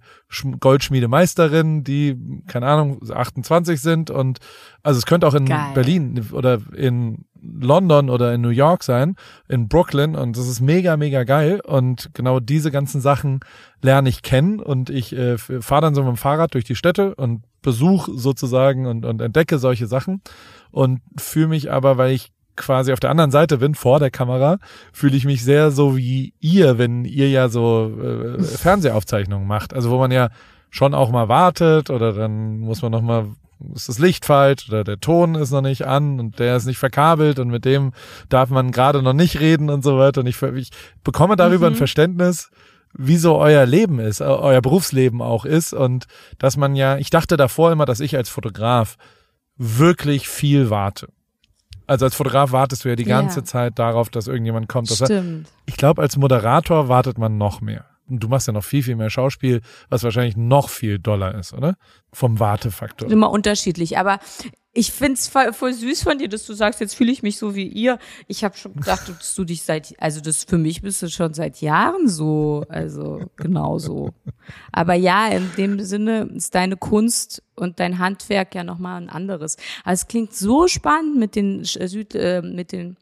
Goldschmiedemeisterinnen, 0.58 1.84
die, 1.84 2.16
keine 2.46 2.66
Ahnung, 2.66 2.98
28 3.06 3.78
sind 3.78 4.08
und 4.08 4.38
also 4.82 4.96
es 4.96 5.04
könnte 5.04 5.26
auch 5.26 5.34
in 5.34 5.44
Geil. 5.44 5.72
Berlin 5.74 6.26
oder 6.32 6.60
in 6.74 7.26
London 7.42 8.08
oder 8.08 8.32
in 8.32 8.40
New 8.40 8.48
York 8.48 8.84
sein, 8.84 9.16
in 9.48 9.68
Brooklyn 9.68 10.14
und 10.14 10.38
das 10.38 10.48
ist 10.48 10.62
mega, 10.62 10.96
mega 10.96 11.24
geil 11.24 11.60
und 11.60 12.08
genau 12.14 12.40
diese 12.40 12.70
ganzen 12.70 13.02
Sachen 13.02 13.40
lerne 13.82 14.08
ich 14.08 14.22
kennen 14.22 14.58
und 14.58 14.88
ich 14.88 15.14
äh, 15.14 15.36
fahre 15.36 15.82
dann 15.82 15.94
so 15.94 16.00
mit 16.04 16.08
dem 16.08 16.16
Fahrrad 16.16 16.54
durch 16.54 16.64
die 16.64 16.74
Städte 16.74 17.14
und 17.16 17.42
besuche 17.60 18.12
sozusagen 18.14 18.86
und, 18.86 19.04
und 19.04 19.20
entdecke 19.20 19.58
solche 19.58 19.88
Sachen 19.88 20.22
und 20.70 21.02
fühle 21.18 21.48
mich 21.48 21.70
aber, 21.70 21.98
weil 21.98 22.12
ich 22.12 22.32
quasi 22.56 22.92
auf 22.92 23.00
der 23.00 23.10
anderen 23.10 23.30
Seite 23.30 23.58
bin, 23.58 23.74
vor 23.74 23.98
der 23.98 24.10
Kamera, 24.10 24.58
fühle 24.92 25.16
ich 25.16 25.24
mich 25.24 25.44
sehr 25.44 25.70
so 25.70 25.96
wie 25.96 26.34
ihr, 26.40 26.78
wenn 26.78 27.04
ihr 27.04 27.28
ja 27.28 27.48
so 27.48 27.92
äh, 28.02 28.42
Fernsehaufzeichnungen 28.42 29.46
macht. 29.46 29.74
Also 29.74 29.90
wo 29.90 29.98
man 29.98 30.10
ja 30.10 30.30
schon 30.70 30.94
auch 30.94 31.10
mal 31.10 31.28
wartet 31.28 31.90
oder 31.90 32.12
dann 32.12 32.58
muss 32.58 32.82
man 32.82 32.92
noch 32.92 33.02
mal 33.02 33.26
ist 33.74 33.88
das 33.88 33.98
Licht 33.98 34.24
falsch 34.26 34.68
oder 34.68 34.84
der 34.84 35.00
Ton 35.00 35.34
ist 35.34 35.50
noch 35.50 35.62
nicht 35.62 35.86
an 35.86 36.20
und 36.20 36.38
der 36.38 36.56
ist 36.56 36.66
nicht 36.66 36.78
verkabelt 36.78 37.38
und 37.38 37.48
mit 37.48 37.64
dem 37.64 37.92
darf 38.28 38.50
man 38.50 38.70
gerade 38.70 39.02
noch 39.02 39.12
nicht 39.12 39.40
reden 39.40 39.70
und 39.70 39.82
so 39.82 39.98
weiter. 39.98 40.20
Und 40.20 40.26
ich, 40.26 40.40
ich 40.42 40.70
bekomme 41.04 41.36
darüber 41.36 41.68
mhm. 41.68 41.74
ein 41.74 41.78
Verständnis, 41.78 42.50
wie 42.92 43.16
so 43.16 43.36
euer 43.36 43.66
Leben 43.66 43.98
ist, 43.98 44.20
euer 44.20 44.60
Berufsleben 44.60 45.22
auch 45.22 45.44
ist 45.44 45.72
und 45.72 46.06
dass 46.38 46.56
man 46.56 46.76
ja, 46.76 46.98
ich 46.98 47.10
dachte 47.10 47.36
davor 47.36 47.72
immer, 47.72 47.86
dass 47.86 48.00
ich 48.00 48.16
als 48.16 48.28
Fotograf 48.28 48.96
wirklich 49.56 50.28
viel 50.28 50.70
warte. 50.70 51.08
Also 51.86 52.04
als 52.04 52.14
Fotograf 52.14 52.52
wartest 52.52 52.84
du 52.84 52.88
ja 52.88 52.96
die 52.96 53.04
ganze 53.04 53.40
ja. 53.40 53.44
Zeit 53.44 53.78
darauf, 53.78 54.10
dass 54.10 54.26
irgendjemand 54.26 54.68
kommt. 54.68 54.88
Stimmt. 54.88 55.48
ich 55.66 55.76
glaube, 55.76 56.02
als 56.02 56.16
Moderator 56.16 56.88
wartet 56.88 57.18
man 57.18 57.38
noch 57.38 57.60
mehr. 57.60 57.84
Und 58.08 58.22
du 58.22 58.28
machst 58.28 58.46
ja 58.46 58.52
noch 58.52 58.64
viel, 58.64 58.82
viel 58.82 58.96
mehr 58.96 59.10
Schauspiel, 59.10 59.62
was 59.88 60.04
wahrscheinlich 60.04 60.36
noch 60.36 60.68
viel 60.68 60.98
doller 60.98 61.34
ist, 61.34 61.52
oder? 61.52 61.76
Vom 62.12 62.38
Wartefaktor. 62.38 63.10
Immer 63.10 63.30
unterschiedlich. 63.30 63.98
Aber 63.98 64.20
ich 64.76 64.92
find's 64.92 65.26
voll, 65.26 65.52
voll 65.52 65.72
süß 65.72 66.02
von 66.02 66.18
dir, 66.18 66.28
dass 66.28 66.44
du 66.44 66.52
sagst, 66.52 66.80
jetzt 66.80 66.94
fühle 66.94 67.10
ich 67.10 67.22
mich 67.22 67.38
so 67.38 67.54
wie 67.54 67.66
ihr. 67.66 67.98
Ich 68.28 68.44
habe 68.44 68.56
schon 68.56 68.74
gedacht, 68.74 69.08
dass 69.08 69.34
du 69.34 69.44
dich 69.44 69.62
seit, 69.62 69.94
also 69.98 70.20
das 70.20 70.44
für 70.44 70.58
mich 70.58 70.82
bist 70.82 71.02
du 71.02 71.08
schon 71.08 71.32
seit 71.32 71.62
Jahren 71.62 72.08
so, 72.08 72.64
also 72.68 73.20
genau 73.36 73.78
so. 73.78 74.12
Aber 74.72 74.94
ja, 74.94 75.28
in 75.28 75.50
dem 75.56 75.80
Sinne 75.80 76.30
ist 76.34 76.54
deine 76.54 76.76
Kunst 76.76 77.42
und 77.54 77.80
dein 77.80 77.98
Handwerk 77.98 78.54
ja 78.54 78.64
nochmal 78.64 79.00
ein 79.00 79.08
anderes. 79.08 79.56
Aber 79.82 79.94
es 79.94 80.08
klingt 80.08 80.34
so 80.34 80.68
spannend 80.68 81.16
mit 81.16 81.36
den 81.36 81.64
Süd, 81.64 82.14
äh, 82.14 82.42
mit 82.42 82.72
den 82.72 82.96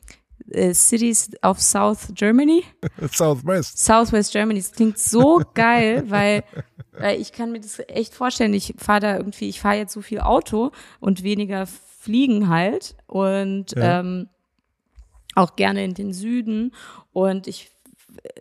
äh, 0.50 0.74
Cities 0.74 1.30
of 1.42 1.60
South 1.60 2.08
Germany. 2.14 2.64
Southwest. 3.12 3.78
Southwest 3.78 4.32
Germany. 4.32 4.60
Das 4.60 4.72
klingt 4.72 4.98
so 4.98 5.42
geil, 5.54 6.04
weil, 6.08 6.44
weil 6.92 7.20
ich 7.20 7.32
kann 7.32 7.52
mir 7.52 7.60
das 7.60 7.80
echt 7.88 8.14
vorstellen. 8.14 8.54
Ich 8.54 8.74
fahre 8.78 9.00
da 9.00 9.16
irgendwie, 9.16 9.48
ich 9.48 9.60
fahre 9.60 9.76
jetzt 9.76 9.92
so 9.92 10.02
viel 10.02 10.20
Auto 10.20 10.70
und 11.00 11.22
weniger 11.22 11.66
fliegen 11.66 12.48
halt 12.48 12.96
und 13.06 13.72
ja. 13.72 14.00
ähm, 14.00 14.28
auch 15.34 15.56
gerne 15.56 15.84
in 15.84 15.94
den 15.94 16.12
Süden. 16.12 16.74
Und 17.12 17.46
ich 17.46 17.70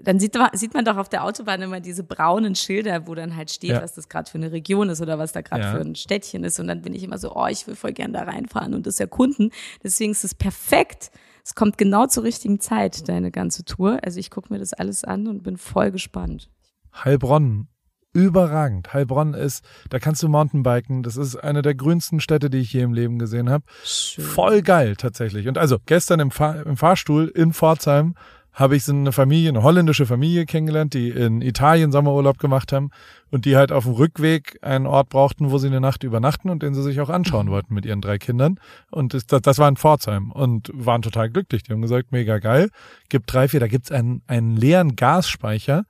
dann 0.01 0.19
sieht, 0.19 0.37
sieht 0.53 0.73
man 0.73 0.85
doch 0.85 0.97
auf 0.97 1.09
der 1.09 1.23
Autobahn 1.23 1.61
immer 1.61 1.79
diese 1.79 2.03
braunen 2.03 2.55
Schilder, 2.55 3.07
wo 3.07 3.15
dann 3.15 3.35
halt 3.35 3.51
steht, 3.51 3.71
ja. 3.71 3.81
was 3.81 3.93
das 3.93 4.09
gerade 4.09 4.29
für 4.29 4.37
eine 4.37 4.51
Region 4.51 4.89
ist 4.89 5.01
oder 5.01 5.17
was 5.17 5.31
da 5.31 5.41
gerade 5.41 5.63
ja. 5.63 5.71
für 5.71 5.81
ein 5.81 5.95
Städtchen 5.95 6.43
ist. 6.43 6.59
Und 6.59 6.67
dann 6.67 6.81
bin 6.81 6.93
ich 6.93 7.03
immer 7.03 7.17
so, 7.17 7.35
oh, 7.35 7.47
ich 7.47 7.65
will 7.67 7.75
voll 7.75 7.93
gern 7.93 8.13
da 8.13 8.23
reinfahren 8.23 8.73
und 8.73 8.85
das 8.85 8.99
erkunden. 8.99 9.51
Deswegen 9.83 10.11
ist 10.11 10.23
es 10.23 10.35
perfekt, 10.35 11.11
es 11.43 11.55
kommt 11.55 11.77
genau 11.77 12.07
zur 12.07 12.23
richtigen 12.23 12.59
Zeit, 12.59 13.09
deine 13.09 13.31
ganze 13.31 13.65
Tour. 13.65 13.99
Also 14.03 14.19
ich 14.19 14.29
gucke 14.29 14.51
mir 14.51 14.59
das 14.59 14.73
alles 14.73 15.03
an 15.03 15.27
und 15.27 15.43
bin 15.43 15.57
voll 15.57 15.91
gespannt. 15.91 16.49
Heilbronn. 16.93 17.67
Überragend. 18.15 18.93
Heilbronn 18.93 19.33
ist, 19.33 19.65
da 19.89 19.97
kannst 19.97 20.21
du 20.21 20.29
Mountainbiken. 20.29 21.01
Das 21.01 21.17
ist 21.17 21.35
eine 21.35 21.63
der 21.63 21.73
grünsten 21.73 22.19
Städte, 22.19 22.51
die 22.51 22.59
ich 22.59 22.71
je 22.71 22.83
im 22.83 22.93
Leben 22.93 23.17
gesehen 23.17 23.49
habe. 23.49 23.65
Voll 23.83 24.61
geil 24.61 24.95
tatsächlich. 24.95 25.47
Und 25.47 25.57
also 25.57 25.77
gestern 25.85 26.19
im, 26.19 26.29
Fahr 26.29 26.63
im 26.65 26.77
Fahrstuhl 26.77 27.27
in 27.29 27.53
Pforzheim 27.53 28.13
habe 28.53 28.75
ich 28.75 28.83
so 28.83 28.91
eine 28.91 29.11
Familie, 29.11 29.49
eine 29.49 29.63
holländische 29.63 30.05
Familie 30.05 30.45
kennengelernt, 30.45 30.93
die 30.93 31.09
in 31.09 31.41
Italien 31.41 31.91
Sommerurlaub 31.91 32.37
gemacht 32.37 32.71
haben 32.71 32.91
und 33.31 33.45
die 33.45 33.55
halt 33.57 33.71
auf 33.71 33.85
dem 33.85 33.93
Rückweg 33.93 34.59
einen 34.61 34.85
Ort 34.85 35.09
brauchten, 35.09 35.49
wo 35.49 35.57
sie 35.57 35.67
eine 35.67 35.81
Nacht 35.81 36.03
übernachten 36.03 36.49
und 36.49 36.61
den 36.61 36.75
sie 36.75 36.83
sich 36.83 37.01
auch 37.01 37.09
anschauen 37.09 37.49
wollten 37.49 37.73
mit 37.73 37.85
ihren 37.85 38.01
drei 38.01 38.19
Kindern. 38.19 38.59
Und 38.91 39.15
das, 39.15 39.25
das 39.25 39.57
war 39.57 39.67
in 39.67 39.75
Pforzheim 39.75 40.31
und 40.31 40.69
waren 40.73 41.01
total 41.01 41.31
glücklich. 41.31 41.63
Die 41.63 41.73
haben 41.73 41.81
gesagt, 41.81 42.11
mega 42.11 42.37
geil. 42.37 42.69
Gibt 43.09 43.33
drei, 43.33 43.47
vier, 43.47 43.59
da 43.59 43.67
gibt's 43.67 43.91
einen, 43.91 44.21
einen 44.27 44.55
leeren 44.55 44.95
Gasspeicher. 44.95 45.85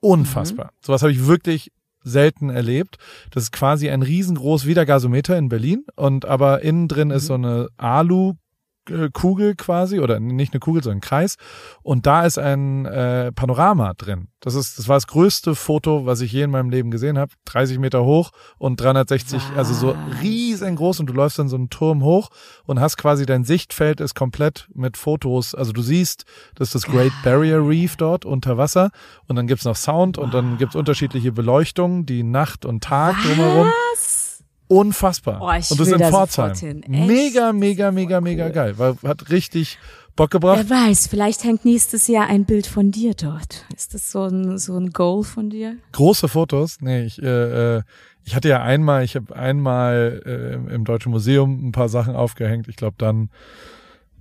Unfassbar. 0.00 0.66
Mhm. 0.66 0.84
Sowas 0.84 1.02
habe 1.02 1.12
ich 1.12 1.26
wirklich 1.26 1.72
selten 2.04 2.50
erlebt. 2.50 2.96
Das 3.30 3.44
ist 3.44 3.52
quasi 3.52 3.88
ein 3.88 4.02
riesengroß 4.02 4.66
Wiedergasometer 4.66 5.38
in 5.38 5.48
Berlin 5.48 5.84
und 5.96 6.24
aber 6.24 6.62
innen 6.62 6.88
drin 6.88 7.08
mhm. 7.08 7.14
ist 7.14 7.26
so 7.26 7.34
eine 7.34 7.68
Alu 7.78 8.34
Kugel 9.12 9.54
quasi 9.54 10.00
oder 10.00 10.20
nicht 10.20 10.52
eine 10.52 10.60
Kugel, 10.60 10.82
sondern 10.82 10.98
ein 10.98 11.02
Kreis 11.02 11.36
und 11.82 12.06
da 12.06 12.24
ist 12.24 12.38
ein 12.38 12.86
äh, 12.86 13.32
Panorama 13.32 13.94
drin. 13.94 14.28
Das 14.40 14.54
ist 14.54 14.78
das 14.78 14.88
war 14.88 14.96
das 14.96 15.06
größte 15.06 15.54
Foto, 15.54 16.04
was 16.04 16.20
ich 16.20 16.32
je 16.32 16.42
in 16.42 16.50
meinem 16.50 16.70
Leben 16.70 16.90
gesehen 16.90 17.18
habe, 17.18 17.32
30 17.44 17.78
Meter 17.78 18.04
hoch 18.04 18.30
und 18.58 18.80
360, 18.80 19.40
was? 19.50 19.56
also 19.58 19.74
so 19.74 19.96
riesengroß 20.20 21.00
und 21.00 21.06
du 21.06 21.12
läufst 21.12 21.38
dann 21.38 21.48
so 21.48 21.56
einen 21.56 21.70
Turm 21.70 22.02
hoch 22.02 22.30
und 22.64 22.80
hast 22.80 22.96
quasi 22.96 23.24
dein 23.24 23.44
Sichtfeld 23.44 24.00
ist 24.00 24.14
komplett 24.14 24.68
mit 24.74 24.96
Fotos, 24.96 25.54
also 25.54 25.72
du 25.72 25.82
siehst, 25.82 26.24
das 26.54 26.68
ist 26.68 26.74
das 26.74 26.86
Great 26.86 27.12
Barrier 27.22 27.66
Reef 27.66 27.96
dort 27.96 28.24
unter 28.24 28.58
Wasser 28.58 28.90
und 29.28 29.36
dann 29.36 29.46
gibt's 29.46 29.64
noch 29.64 29.76
Sound 29.76 30.18
und 30.18 30.34
dann 30.34 30.58
gibt's 30.58 30.74
unterschiedliche 30.74 31.32
Beleuchtungen, 31.32 32.06
die 32.06 32.22
Nacht 32.22 32.64
und 32.64 32.82
Tag 32.82 33.16
was? 33.16 33.24
drumherum. 33.24 33.72
Unfassbar. 34.72 35.40
Oh, 35.42 35.52
ich 35.52 35.70
und 35.70 35.80
das 35.80 35.86
will 35.86 36.00
in 36.00 36.08
Pforzheim. 36.08 36.82
Mega, 36.88 37.52
mega, 37.52 37.90
mega, 37.90 38.20
mega 38.22 38.46
cool. 38.46 38.52
geil. 38.52 38.78
War, 38.78 38.96
hat 39.04 39.28
richtig 39.30 39.78
Bock 40.16 40.30
gebracht. 40.30 40.64
Wer 40.66 40.88
weiß, 40.88 41.08
vielleicht 41.08 41.44
hängt 41.44 41.66
nächstes 41.66 42.08
Jahr 42.08 42.26
ein 42.26 42.46
Bild 42.46 42.66
von 42.66 42.90
dir 42.90 43.12
dort. 43.14 43.66
Ist 43.76 43.92
das 43.92 44.10
so 44.10 44.24
ein, 44.24 44.58
so 44.58 44.78
ein 44.78 44.90
Goal 44.90 45.24
von 45.24 45.50
dir? 45.50 45.76
Große 45.92 46.28
Fotos? 46.28 46.78
Nee, 46.80 47.04
ich, 47.04 47.22
äh, 47.22 47.76
äh 47.76 47.82
ich 48.24 48.36
hatte 48.36 48.48
ja 48.48 48.62
einmal, 48.62 49.04
ich 49.04 49.16
habe 49.16 49.34
einmal 49.34 50.22
äh, 50.24 50.74
im 50.74 50.84
Deutschen 50.84 51.10
Museum 51.10 51.68
ein 51.68 51.72
paar 51.72 51.88
Sachen 51.88 52.14
aufgehängt. 52.14 52.68
Ich 52.68 52.76
glaube, 52.76 52.94
dann 52.96 53.30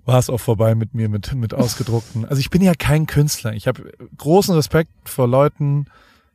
war 0.05 0.17
es 0.17 0.29
auch 0.29 0.39
vorbei 0.39 0.75
mit 0.75 0.93
mir, 0.93 1.07
mit, 1.07 1.33
mit 1.33 1.53
ausgedruckten. 1.53 2.25
Also 2.25 2.39
ich 2.39 2.49
bin 2.49 2.61
ja 2.61 2.73
kein 2.73 3.07
Künstler. 3.07 3.53
Ich 3.53 3.67
habe 3.67 3.91
großen 4.17 4.55
Respekt 4.55 4.91
vor 5.05 5.27
Leuten, 5.27 5.85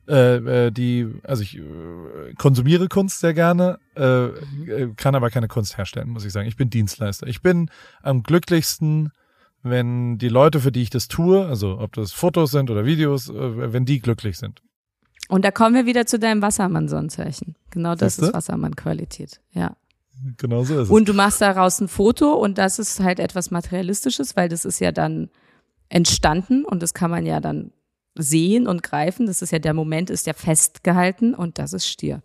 äh, 0.07 0.71
die, 0.71 1.09
also 1.25 1.43
ich 1.43 1.59
äh, 1.59 2.35
konsumiere 2.39 2.89
Kunst 2.89 3.21
sehr 3.21 3.35
gerne, 3.35 3.79
äh, 3.97 4.27
mhm. 4.27 4.97
kann 4.97 5.15
aber 5.15 5.31
keine 5.31 5.49
Kunst 5.49 5.77
herstellen, 5.79 6.11
muss 6.11 6.25
ich 6.25 6.33
sagen. 6.33 6.49
Ich 6.49 6.57
bin 6.57 6.71
Dienstleister. 6.71 7.27
Ich 7.27 7.43
bin 7.43 7.71
am 8.03 8.23
glücklichsten, 8.23 9.13
wenn 9.63 10.19
die 10.19 10.29
Leute, 10.29 10.61
für 10.61 10.73
die 10.73 10.83
ich 10.83 10.91
das 10.91 11.09
tue, 11.09 11.47
also 11.47 11.79
ob 11.81 11.95
das 11.95 12.13
Fotos 12.13 12.51
sind 12.51 12.71
oder 12.71 12.85
Videos, 12.85 13.29
äh, 13.29 13.73
wenn 13.73 13.85
die 13.85 14.01
glücklich 14.01 14.39
sind. 14.39 14.63
Und 15.29 15.45
da 15.45 15.51
kommen 15.51 15.75
wir 15.75 15.87
wieder 15.87 16.07
zu 16.07 16.19
deinem 16.19 16.41
Wassermann-Sonnenzeichen. 16.41 17.57
Genau 17.71 17.95
das 17.97 18.17
Siehste? 18.17 18.27
ist 18.27 18.35
Wassermann-Qualität, 18.35 19.41
ja. 19.53 19.77
Genau 20.39 20.65
so 20.65 20.75
ist 20.75 20.81
es. 20.85 20.91
Und 20.91 21.09
du 21.09 21.15
machst 21.15 21.41
daraus 21.41 21.81
ein 21.81 21.89
Foto 21.89 22.33
und 22.35 22.59
das 22.59 22.79
ist 22.79 23.01
halt 23.01 23.19
etwas 23.19 23.51
Materialistisches, 23.51 24.37
weil 24.37 24.49
das 24.49 24.65
ist 24.65 24.81
ja 24.81 24.93
dann 24.93 25.31
entstanden 25.89 26.65
und 26.65 26.83
das 26.83 26.95
kann 26.95 27.11
man 27.11 27.27
ja 27.27 27.41
dann 27.41 27.73
sehen 28.19 28.67
und 28.67 28.83
greifen. 28.83 29.27
Das 29.27 29.43
ist 29.43 29.53
ja 29.53 29.59
der 29.59 29.75
Moment, 29.75 30.11
ist 30.11 30.27
ja 30.27 30.33
festgehalten 30.33 31.35
und 31.35 31.59
das 31.59 31.73
ist 31.73 31.87
Stier. 31.87 32.23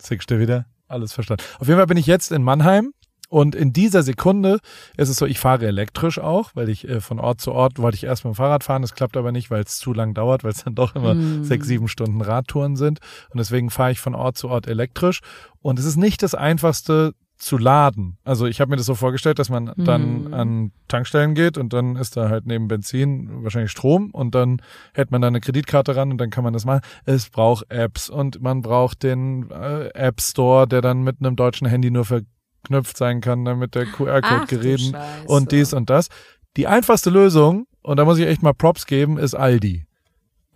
Siehst 0.00 0.30
du 0.30 0.38
wieder? 0.38 0.66
Alles 0.88 1.12
verstanden. 1.12 1.42
Auf 1.58 1.66
jeden 1.66 1.78
Fall 1.78 1.86
bin 1.86 1.96
ich 1.96 2.06
jetzt 2.06 2.30
in 2.30 2.42
Mannheim 2.42 2.92
und 3.28 3.54
in 3.54 3.72
dieser 3.72 4.02
Sekunde 4.02 4.58
ist 4.96 5.08
es 5.08 5.16
so, 5.16 5.26
ich 5.26 5.38
fahre 5.38 5.66
elektrisch 5.66 6.18
auch, 6.18 6.50
weil 6.54 6.68
ich 6.68 6.88
äh, 6.88 7.00
von 7.00 7.18
Ort 7.18 7.40
zu 7.40 7.52
Ort 7.52 7.78
wollte 7.78 7.96
ich 7.96 8.04
erst 8.04 8.24
mit 8.24 8.34
dem 8.34 8.36
Fahrrad 8.36 8.62
fahren. 8.62 8.82
Das 8.82 8.94
klappt 8.94 9.16
aber 9.16 9.32
nicht, 9.32 9.50
weil 9.50 9.62
es 9.62 9.78
zu 9.78 9.92
lang 9.92 10.14
dauert, 10.14 10.44
weil 10.44 10.52
es 10.52 10.64
dann 10.64 10.74
doch 10.74 10.94
immer 10.94 11.14
mm. 11.14 11.44
sechs, 11.44 11.66
sieben 11.66 11.88
Stunden 11.88 12.20
Radtouren 12.20 12.76
sind. 12.76 13.00
Und 13.30 13.38
deswegen 13.38 13.70
fahre 13.70 13.92
ich 13.92 14.00
von 14.00 14.14
Ort 14.14 14.38
zu 14.38 14.48
Ort 14.48 14.68
elektrisch. 14.68 15.20
Und 15.60 15.78
es 15.78 15.84
ist 15.84 15.96
nicht 15.96 16.22
das 16.22 16.34
einfachste 16.34 17.14
zu 17.36 17.58
laden. 17.58 18.18
Also 18.24 18.46
ich 18.46 18.60
habe 18.60 18.70
mir 18.70 18.76
das 18.76 18.86
so 18.86 18.94
vorgestellt, 18.94 19.38
dass 19.38 19.50
man 19.50 19.72
dann 19.76 20.30
mm. 20.30 20.34
an 20.34 20.72
Tankstellen 20.88 21.34
geht 21.34 21.58
und 21.58 21.72
dann 21.72 21.96
ist 21.96 22.16
da 22.16 22.28
halt 22.30 22.46
neben 22.46 22.66
Benzin 22.66 23.44
wahrscheinlich 23.44 23.70
Strom 23.70 24.10
und 24.10 24.34
dann 24.34 24.62
hält 24.94 25.10
man 25.10 25.20
da 25.20 25.28
eine 25.28 25.40
Kreditkarte 25.40 25.96
ran 25.96 26.10
und 26.10 26.18
dann 26.18 26.30
kann 26.30 26.44
man 26.44 26.52
das 26.52 26.64
machen. 26.64 26.80
Es 27.04 27.28
braucht 27.28 27.70
Apps 27.70 28.08
und 28.08 28.40
man 28.40 28.62
braucht 28.62 29.02
den 29.02 29.50
äh, 29.50 29.88
App 29.88 30.20
Store, 30.20 30.66
der 30.66 30.80
dann 30.80 31.02
mit 31.02 31.16
einem 31.20 31.36
deutschen 31.36 31.66
Handy 31.66 31.90
nur 31.90 32.04
ver 32.04 32.22
verknüpft 32.66 32.96
sein 32.96 33.20
kann, 33.20 33.44
damit 33.44 33.74
der 33.74 33.86
QR-Code 33.86 34.46
geredet 34.46 34.94
und 35.26 35.52
dies 35.52 35.72
und 35.72 35.90
das. 35.90 36.08
Die 36.56 36.66
einfachste 36.66 37.10
Lösung, 37.10 37.66
und 37.82 37.98
da 37.98 38.04
muss 38.04 38.18
ich 38.18 38.26
echt 38.26 38.42
mal 38.42 38.54
Props 38.54 38.86
geben, 38.86 39.18
ist 39.18 39.34
Aldi. 39.34 39.85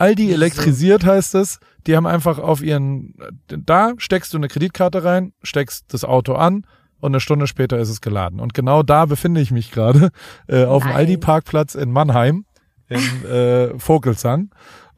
Aldi 0.00 0.32
elektrisiert 0.32 1.04
heißt 1.04 1.34
es. 1.34 1.60
Die 1.86 1.96
haben 1.96 2.06
einfach 2.06 2.38
auf 2.38 2.62
ihren, 2.62 3.14
da 3.48 3.92
steckst 3.98 4.32
du 4.32 4.38
eine 4.38 4.48
Kreditkarte 4.48 5.04
rein, 5.04 5.32
steckst 5.42 5.92
das 5.92 6.04
Auto 6.04 6.34
an 6.34 6.64
und 7.00 7.12
eine 7.12 7.20
Stunde 7.20 7.46
später 7.46 7.78
ist 7.78 7.90
es 7.90 8.00
geladen. 8.00 8.40
Und 8.40 8.54
genau 8.54 8.82
da 8.82 9.06
befinde 9.06 9.40
ich 9.40 9.50
mich 9.50 9.70
gerade, 9.70 10.10
äh, 10.48 10.64
auf 10.64 10.82
dem 10.82 10.92
Aldi-Parkplatz 10.92 11.74
in 11.74 11.90
Mannheim, 11.90 12.44
in 12.88 13.24
äh, 13.30 13.78
Vogelsang 13.78 14.50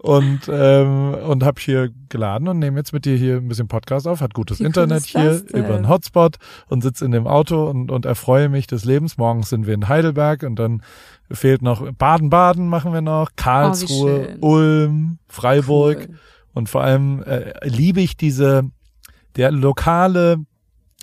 und 0.02 0.40
ähm, 0.48 1.14
und 1.14 1.44
habe 1.44 1.60
hier 1.60 1.90
geladen 2.08 2.48
und 2.48 2.58
nehme 2.58 2.76
jetzt 2.76 2.92
mit 2.92 3.04
dir 3.04 3.16
hier 3.16 3.36
ein 3.36 3.46
bisschen 3.46 3.68
Podcast 3.68 4.08
auf, 4.08 4.20
hat 4.20 4.34
gutes 4.34 4.58
Wie 4.58 4.64
Internet 4.64 5.04
hier 5.04 5.42
über 5.54 5.76
einen 5.76 5.88
Hotspot 5.88 6.38
und 6.68 6.82
sitze 6.82 7.04
in 7.04 7.12
dem 7.12 7.28
Auto 7.28 7.70
und 7.70 7.90
und 7.92 8.04
erfreue 8.04 8.48
mich 8.48 8.66
des 8.66 8.84
Lebens. 8.84 9.16
Morgens 9.16 9.48
sind 9.48 9.66
wir 9.66 9.74
in 9.74 9.88
Heidelberg 9.88 10.42
und 10.42 10.56
dann 10.58 10.82
fehlt 11.32 11.62
noch 11.62 11.92
Baden-Baden 11.92 12.68
machen 12.68 12.92
wir 12.92 13.00
noch, 13.00 13.30
Karlsruhe, 13.36 14.36
oh, 14.40 14.54
Ulm, 14.54 15.18
Freiburg 15.28 16.08
cool. 16.08 16.18
und 16.54 16.68
vor 16.68 16.82
allem 16.82 17.22
äh, 17.22 17.52
liebe 17.66 18.00
ich 18.00 18.16
diese 18.16 18.64
der 19.36 19.50
lokale 19.50 20.44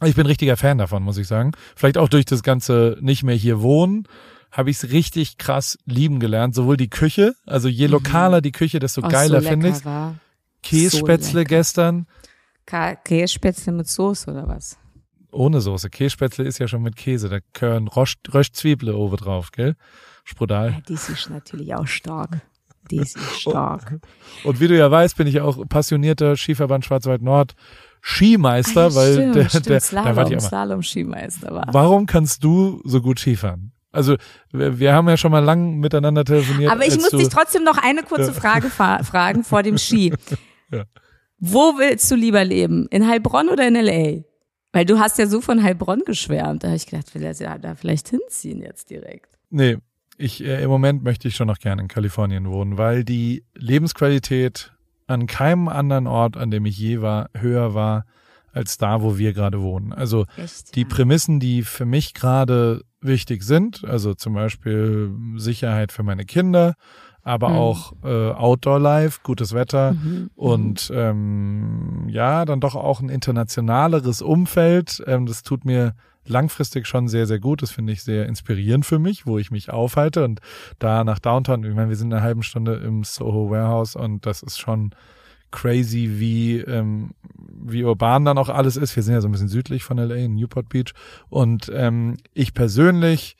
ich 0.01 0.15
bin 0.15 0.25
richtiger 0.25 0.55
Fan 0.55 0.77
davon, 0.77 1.03
muss 1.03 1.17
ich 1.17 1.27
sagen. 1.27 1.51
Vielleicht 1.75 1.97
auch 1.97 2.07
durch 2.07 2.23
das 2.23 2.41
ganze 2.41 2.97
nicht 3.01 3.23
mehr 3.23 3.35
hier 3.35 3.61
wohnen 3.61 4.07
habe 4.51 4.69
ich 4.69 4.77
es 4.77 4.91
richtig 4.91 5.37
krass 5.37 5.77
lieben 5.85 6.19
gelernt. 6.19 6.55
Sowohl 6.55 6.77
die 6.77 6.89
Küche, 6.89 7.35
also 7.45 7.67
je 7.67 7.87
mhm. 7.87 7.93
lokaler 7.93 8.41
die 8.41 8.51
Küche, 8.51 8.79
desto 8.79 9.01
oh, 9.03 9.07
geiler 9.07 9.41
so 9.41 9.49
finde 9.49 9.69
ich 9.69 9.75
Kässpätzle 10.61 11.41
so 11.41 11.47
gestern. 11.47 12.07
Kässpätzle 12.65 13.73
mit 13.73 13.87
Soße 13.87 14.29
oder 14.29 14.47
was? 14.47 14.77
Ohne 15.31 15.61
Soße. 15.61 15.89
Kässpätzle 15.89 16.45
ist 16.45 16.59
ja 16.59 16.67
schon 16.67 16.81
mit 16.81 16.95
Käse. 16.95 17.29
Da 17.29 17.39
gehören 17.53 17.87
Röstzwiebel 17.87 18.93
oben 18.93 19.17
drauf, 19.17 19.51
gell? 19.51 19.75
Sprudal. 20.23 20.71
Ja, 20.71 20.81
die 20.87 20.93
ist 20.93 21.29
natürlich 21.29 21.73
auch 21.75 21.87
stark. 21.87 22.41
Die 22.91 22.97
ist 22.97 23.19
stark. 23.37 23.91
Und, 23.91 24.01
und 24.45 24.59
wie 24.59 24.67
du 24.67 24.77
ja 24.77 24.89
weißt, 24.89 25.17
bin 25.17 25.27
ich 25.27 25.41
auch 25.41 25.67
passionierter 25.67 26.35
Skiverband 26.35 26.85
Schwarzwald 26.85 27.21
Nord 27.21 27.55
Skimeister, 28.01 28.85
ah, 28.85 28.95
weil 28.95 29.13
stimmt, 29.13 29.35
der, 29.35 29.49
stimmt. 29.49 29.69
der, 29.69 29.79
Slalom, 29.81 30.05
da 30.07 30.15
war 30.15 30.31
immer. 30.31 30.39
Slalom 30.39 30.83
Skimeister 30.83 31.53
war. 31.53 31.67
Warum 31.71 32.05
kannst 32.05 32.43
du 32.43 32.81
so 32.85 33.01
gut 33.01 33.19
Skifahren? 33.19 33.73
Also 33.91 34.15
wir, 34.51 34.79
wir, 34.79 34.93
haben 34.93 35.09
ja 35.09 35.17
schon 35.17 35.31
mal 35.31 35.43
lang 35.43 35.79
miteinander 35.79 36.23
telefoniert. 36.23 36.71
Aber 36.71 36.85
ich 36.85 36.95
muss 36.95 37.09
dich 37.09 37.29
trotzdem 37.29 37.63
noch 37.63 37.77
eine 37.77 38.03
kurze 38.03 38.33
Frage 38.33 38.69
fragen 38.69 39.43
vor 39.43 39.63
dem 39.63 39.77
Ski. 39.77 40.13
ja. 40.71 40.83
Wo 41.39 41.77
willst 41.77 42.09
du 42.11 42.15
lieber 42.15 42.43
leben? 42.45 42.87
In 42.91 43.07
Heilbronn 43.07 43.49
oder 43.49 43.67
in 43.67 43.75
LA? 43.75 44.23
Weil 44.71 44.85
du 44.85 44.99
hast 44.99 45.17
ja 45.17 45.25
so 45.25 45.41
von 45.41 45.63
Heilbronn 45.63 46.03
geschwärmt. 46.05 46.63
Da 46.63 46.67
habe 46.67 46.77
ich 46.77 46.85
gedacht, 46.85 47.15
will 47.15 47.23
er 47.23 47.33
ja 47.33 47.57
da 47.57 47.73
vielleicht 47.75 48.09
hinziehen 48.09 48.61
jetzt 48.61 48.89
direkt. 48.91 49.39
Nee, 49.49 49.77
ich, 50.19 50.43
äh, 50.43 50.61
im 50.61 50.69
Moment 50.69 51.01
möchte 51.01 51.27
ich 51.27 51.35
schon 51.35 51.47
noch 51.47 51.59
gerne 51.59 51.81
in 51.81 51.87
Kalifornien 51.87 52.49
wohnen, 52.49 52.77
weil 52.77 53.03
die 53.03 53.43
Lebensqualität 53.55 54.73
an 55.07 55.25
keinem 55.27 55.69
anderen 55.69 56.07
Ort, 56.07 56.35
an 56.35 56.51
dem 56.51 56.65
ich 56.65 56.77
je 56.77 57.01
war, 57.01 57.29
höher 57.35 57.73
war 57.73 58.05
als 58.51 58.77
da, 58.77 59.01
wo 59.01 59.17
wir 59.17 59.33
gerade 59.33 59.61
wohnen. 59.61 59.93
Also 59.93 60.25
Echt, 60.35 60.75
die 60.75 60.83
Prämissen, 60.83 61.39
die 61.39 61.63
für 61.63 61.85
mich 61.85 62.13
gerade 62.13 62.83
wichtig 62.99 63.43
sind, 63.43 63.85
also 63.85 64.13
zum 64.13 64.33
Beispiel 64.33 65.15
Sicherheit 65.37 65.93
für 65.93 66.03
meine 66.03 66.25
Kinder, 66.25 66.73
aber 67.21 67.49
mhm. 67.49 67.55
auch 67.55 67.93
äh, 68.03 68.31
Outdoor 68.31 68.79
Life, 68.79 69.21
gutes 69.23 69.53
Wetter 69.53 69.93
mhm. 69.93 69.99
mhm. 69.99 70.29
und 70.35 70.91
ähm, 70.93 72.07
ja, 72.09 72.43
dann 72.43 72.59
doch 72.59 72.75
auch 72.75 72.99
ein 72.99 73.09
internationaleres 73.09 74.21
Umfeld. 74.21 75.01
Ähm, 75.07 75.25
das 75.25 75.43
tut 75.43 75.63
mir 75.63 75.93
langfristig 76.25 76.87
schon 76.87 77.07
sehr, 77.07 77.25
sehr 77.25 77.39
gut. 77.39 77.61
Das 77.61 77.71
finde 77.71 77.93
ich 77.93 78.03
sehr 78.03 78.25
inspirierend 78.27 78.85
für 78.85 78.99
mich, 78.99 79.25
wo 79.25 79.37
ich 79.37 79.51
mich 79.51 79.69
aufhalte 79.69 80.23
und 80.23 80.39
da 80.77 81.03
nach 81.03 81.19
Downtown, 81.19 81.63
ich 81.63 81.73
meine, 81.73 81.89
wir 81.89 81.95
sind 81.95 82.13
eine 82.13 82.21
halbe 82.21 82.43
Stunde 82.43 82.75
im 82.75 83.03
Soho 83.03 83.49
Warehouse 83.49 83.95
und 83.95 84.25
das 84.25 84.43
ist 84.43 84.59
schon 84.59 84.93
crazy, 85.51 86.19
wie, 86.19 86.59
ähm, 86.59 87.11
wie 87.33 87.83
urban 87.83 88.25
dann 88.25 88.37
auch 88.37 88.49
alles 88.49 88.77
ist. 88.77 88.95
Wir 88.95 89.03
sind 89.03 89.13
ja 89.13 89.21
so 89.21 89.27
ein 89.27 89.31
bisschen 89.31 89.47
südlich 89.47 89.83
von 89.83 89.97
LA, 89.97 90.15
in 90.15 90.35
Newport 90.35 90.69
Beach. 90.69 90.93
Und 91.29 91.71
ähm, 91.73 92.17
ich 92.33 92.53
persönlich 92.53 93.35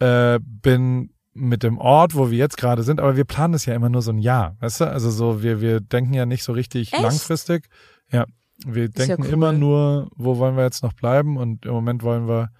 äh, 0.00 0.40
bin 0.42 1.10
mit 1.34 1.62
dem 1.62 1.78
Ort, 1.78 2.16
wo 2.16 2.30
wir 2.30 2.38
jetzt 2.38 2.56
gerade 2.56 2.82
sind, 2.82 3.00
aber 3.00 3.16
wir 3.16 3.24
planen 3.24 3.54
es 3.54 3.66
ja 3.66 3.74
immer 3.74 3.88
nur 3.88 4.02
so 4.02 4.10
ein 4.10 4.18
Jahr, 4.18 4.56
weißt 4.60 4.80
du? 4.80 4.90
Also 4.90 5.10
so, 5.10 5.42
wir, 5.42 5.60
wir 5.60 5.80
denken 5.80 6.14
ja 6.14 6.26
nicht 6.26 6.42
so 6.42 6.52
richtig 6.52 6.92
Echt? 6.92 7.02
langfristig. 7.02 7.68
Ja, 8.10 8.26
wir 8.66 8.88
denken 8.88 9.22
ja 9.22 9.28
cool. 9.28 9.32
immer 9.32 9.52
nur, 9.52 10.10
wo 10.16 10.38
wollen 10.38 10.56
wir 10.56 10.64
jetzt 10.64 10.82
noch 10.82 10.92
bleiben 10.92 11.36
und 11.36 11.64
im 11.66 11.72
Moment 11.72 12.02
wollen 12.02 12.28
wir 12.28 12.50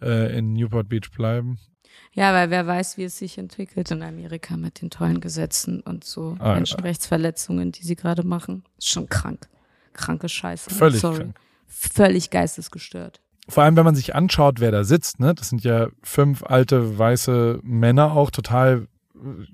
äh, 0.00 0.36
in 0.38 0.52
Newport 0.52 0.88
Beach 0.88 1.10
bleiben. 1.14 1.58
Ja, 2.14 2.34
weil 2.34 2.50
wer 2.50 2.66
weiß, 2.66 2.98
wie 2.98 3.04
es 3.04 3.18
sich 3.18 3.38
entwickelt 3.38 3.90
in 3.90 4.02
Amerika 4.02 4.56
mit 4.56 4.82
den 4.82 4.90
tollen 4.90 5.20
Gesetzen 5.20 5.80
und 5.80 6.04
so 6.04 6.36
ah, 6.38 6.54
Menschenrechtsverletzungen, 6.54 7.72
die 7.72 7.82
sie 7.82 7.96
gerade 7.96 8.22
machen. 8.22 8.64
Ist 8.78 8.90
schon 8.90 9.08
krank. 9.08 9.48
Kranke 9.94 10.28
Scheiße. 10.28 10.70
Völlig 10.70 11.00
Sorry. 11.00 11.18
krank. 11.18 11.36
Völlig 11.66 12.30
geistesgestört. 12.30 13.20
Vor 13.48 13.64
allem, 13.64 13.76
wenn 13.76 13.84
man 13.84 13.94
sich 13.94 14.14
anschaut, 14.14 14.60
wer 14.60 14.70
da 14.70 14.84
sitzt, 14.84 15.20
ne? 15.20 15.34
Das 15.34 15.48
sind 15.48 15.64
ja 15.64 15.88
fünf 16.02 16.44
alte 16.44 16.98
weiße 16.98 17.60
Männer 17.62 18.12
auch 18.12 18.30
total 18.30 18.86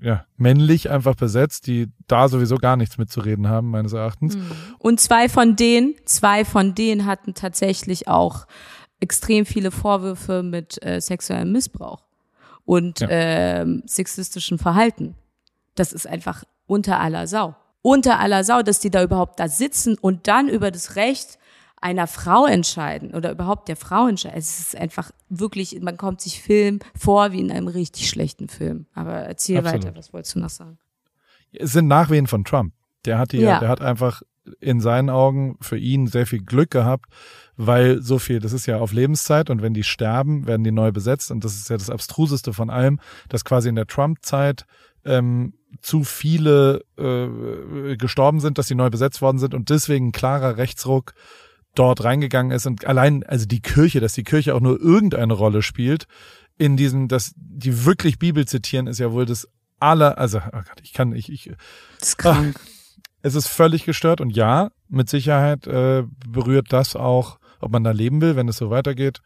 ja, 0.01 0.25
männlich 0.37 0.89
einfach 0.89 1.15
besetzt, 1.15 1.67
die 1.67 1.87
da 2.07 2.27
sowieso 2.27 2.57
gar 2.57 2.77
nichts 2.77 2.97
mitzureden 2.97 3.47
haben, 3.47 3.71
meines 3.71 3.93
Erachtens. 3.93 4.35
Mhm. 4.35 4.51
Und 4.77 4.99
zwei 4.99 5.29
von 5.29 5.55
denen, 5.55 5.95
zwei 6.05 6.45
von 6.45 6.75
denen 6.75 7.05
hatten 7.05 7.33
tatsächlich 7.33 8.07
auch 8.07 8.45
extrem 8.99 9.45
viele 9.45 9.71
Vorwürfe 9.71 10.43
mit 10.43 10.83
äh, 10.85 10.99
sexuellem 10.99 11.51
Missbrauch 11.51 12.03
und 12.65 12.99
ja. 12.99 13.07
ähm, 13.09 13.83
sexistischen 13.85 14.57
Verhalten. 14.57 15.15
Das 15.75 15.93
ist 15.93 16.07
einfach 16.07 16.43
unter 16.67 16.99
aller 16.99 17.25
Sau. 17.25 17.55
Unter 17.81 18.19
aller 18.19 18.43
Sau, 18.43 18.61
dass 18.61 18.79
die 18.79 18.91
da 18.91 19.01
überhaupt 19.01 19.39
da 19.39 19.47
sitzen 19.47 19.97
und 19.97 20.27
dann 20.27 20.49
über 20.49 20.69
das 20.69 20.95
Recht 20.95 21.38
einer 21.81 22.07
Frau 22.07 22.45
entscheiden 22.45 23.13
oder 23.13 23.31
überhaupt 23.31 23.67
der 23.67 23.75
Frau 23.75 24.07
entscheiden. 24.07 24.37
Es 24.37 24.59
ist 24.59 24.75
einfach 24.75 25.11
wirklich, 25.29 25.79
man 25.81 25.97
kommt 25.97 26.21
sich 26.21 26.41
Film 26.41 26.79
vor 26.97 27.31
wie 27.31 27.39
in 27.39 27.51
einem 27.51 27.67
richtig 27.67 28.09
schlechten 28.09 28.49
Film. 28.49 28.85
Aber 28.93 29.13
erzähl 29.13 29.59
Absolut. 29.59 29.85
weiter, 29.85 29.95
was 29.97 30.13
wolltest 30.13 30.35
du 30.35 30.39
noch 30.39 30.49
sagen? 30.49 30.77
Es 31.51 31.71
sind 31.71 31.87
Nachwehen 31.87 32.27
von 32.27 32.43
Trump. 32.43 32.73
Der 33.05 33.17
hat 33.17 33.31
die, 33.31 33.39
ja. 33.39 33.59
der 33.59 33.69
hat 33.69 33.81
einfach 33.81 34.21
in 34.59 34.81
seinen 34.81 35.09
Augen 35.09 35.57
für 35.61 35.77
ihn 35.77 36.07
sehr 36.07 36.25
viel 36.25 36.41
Glück 36.41 36.71
gehabt, 36.71 37.05
weil 37.55 38.01
so 38.01 38.19
viel, 38.19 38.39
das 38.39 38.53
ist 38.53 38.65
ja 38.65 38.79
auf 38.79 38.93
Lebenszeit 38.93 39.49
und 39.49 39.61
wenn 39.61 39.73
die 39.73 39.83
sterben, 39.83 40.47
werden 40.47 40.63
die 40.63 40.71
neu 40.71 40.91
besetzt 40.91 41.31
und 41.31 41.43
das 41.43 41.55
ist 41.55 41.69
ja 41.69 41.77
das 41.77 41.89
Abstruseste 41.89 42.53
von 42.53 42.69
allem, 42.69 42.99
dass 43.27 43.45
quasi 43.45 43.69
in 43.69 43.75
der 43.75 43.87
Trump-Zeit 43.87 44.65
ähm, 45.05 45.53
zu 45.81 46.03
viele 46.03 46.83
äh, 46.97 47.95
gestorben 47.95 48.39
sind, 48.39 48.57
dass 48.57 48.67
sie 48.67 48.75
neu 48.75 48.89
besetzt 48.89 49.21
worden 49.21 49.37
sind 49.37 49.53
und 49.53 49.69
deswegen 49.69 50.11
klarer 50.11 50.57
Rechtsruck 50.57 51.13
dort 51.75 52.03
reingegangen 52.03 52.51
ist 52.51 52.65
und 52.65 52.85
allein, 52.85 53.23
also 53.23 53.45
die 53.45 53.61
Kirche, 53.61 53.99
dass 53.99 54.13
die 54.13 54.23
Kirche 54.23 54.55
auch 54.55 54.59
nur 54.59 54.79
irgendeine 54.79 55.33
Rolle 55.33 55.61
spielt, 55.61 56.05
in 56.57 56.75
diesem, 56.75 57.07
dass 57.07 57.33
die 57.35 57.85
wirklich 57.85 58.19
Bibel 58.19 58.45
zitieren, 58.45 58.87
ist 58.87 58.99
ja 58.99 59.11
wohl 59.11 59.25
das 59.25 59.47
aller, 59.79 60.17
also 60.17 60.39
oh 60.39 60.51
Gott, 60.51 60.81
ich 60.83 60.93
kann, 60.93 61.13
ich, 61.13 61.31
ich. 61.31 61.51
Das 61.99 62.09
ist 62.09 62.17
krank. 62.17 62.59
Ach, 62.59 62.65
es 63.21 63.35
ist 63.35 63.47
völlig 63.47 63.85
gestört 63.85 64.21
und 64.21 64.29
ja, 64.29 64.71
mit 64.87 65.09
Sicherheit 65.09 65.67
äh, 65.67 66.03
berührt 66.27 66.71
das 66.71 66.95
auch 66.95 67.39
ob 67.59 67.71
man 67.71 67.83
da 67.83 67.91
leben 67.91 68.21
will, 68.21 68.35
wenn 68.35 68.47
es 68.47 68.57
so 68.57 68.69
weitergeht, 68.69 69.21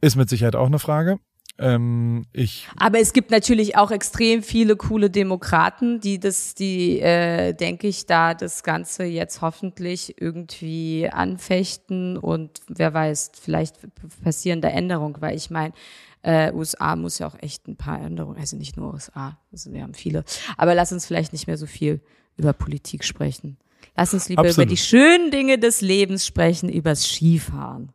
ist 0.00 0.16
mit 0.16 0.28
Sicherheit 0.28 0.56
auch 0.56 0.66
eine 0.66 0.78
Frage. 0.78 1.18
Ähm, 1.60 2.26
ich 2.32 2.68
Aber 2.76 3.00
es 3.00 3.12
gibt 3.12 3.30
natürlich 3.32 3.76
auch 3.76 3.90
extrem 3.90 4.42
viele 4.42 4.76
coole 4.76 5.10
Demokraten, 5.10 6.00
die 6.00 6.20
das, 6.20 6.54
die, 6.54 7.00
äh, 7.00 7.52
denke 7.52 7.88
ich, 7.88 8.06
da 8.06 8.34
das 8.34 8.62
Ganze 8.62 9.04
jetzt 9.04 9.42
hoffentlich 9.42 10.20
irgendwie 10.20 11.08
anfechten 11.10 12.16
und 12.16 12.60
wer 12.68 12.94
weiß, 12.94 13.32
vielleicht 13.40 13.76
passieren 14.22 14.60
da 14.60 14.68
Änderungen, 14.68 15.20
weil 15.20 15.36
ich 15.36 15.50
meine, 15.50 15.72
Äh, 16.20 16.52
USA 16.52 16.96
muss 16.96 17.20
ja 17.20 17.28
auch 17.28 17.36
echt 17.40 17.68
ein 17.68 17.76
paar 17.76 18.00
Änderungen, 18.00 18.38
also 18.38 18.56
nicht 18.56 18.76
nur 18.76 18.92
USA, 18.92 19.38
also 19.52 19.72
wir 19.72 19.82
haben 19.82 19.94
viele. 19.94 20.24
Aber 20.56 20.74
lass 20.74 20.90
uns 20.92 21.06
vielleicht 21.06 21.32
nicht 21.32 21.46
mehr 21.46 21.56
so 21.56 21.66
viel 21.66 22.00
über 22.36 22.52
Politik 22.52 23.04
sprechen. 23.04 23.56
Lass 23.96 24.12
uns 24.14 24.28
lieber 24.28 24.40
Absolut. 24.42 24.56
über 24.56 24.66
die 24.66 24.76
schönen 24.76 25.30
Dinge 25.30 25.58
des 25.58 25.80
Lebens 25.80 26.26
sprechen, 26.26 26.68
übers 26.68 27.04
Skifahren. 27.04 27.92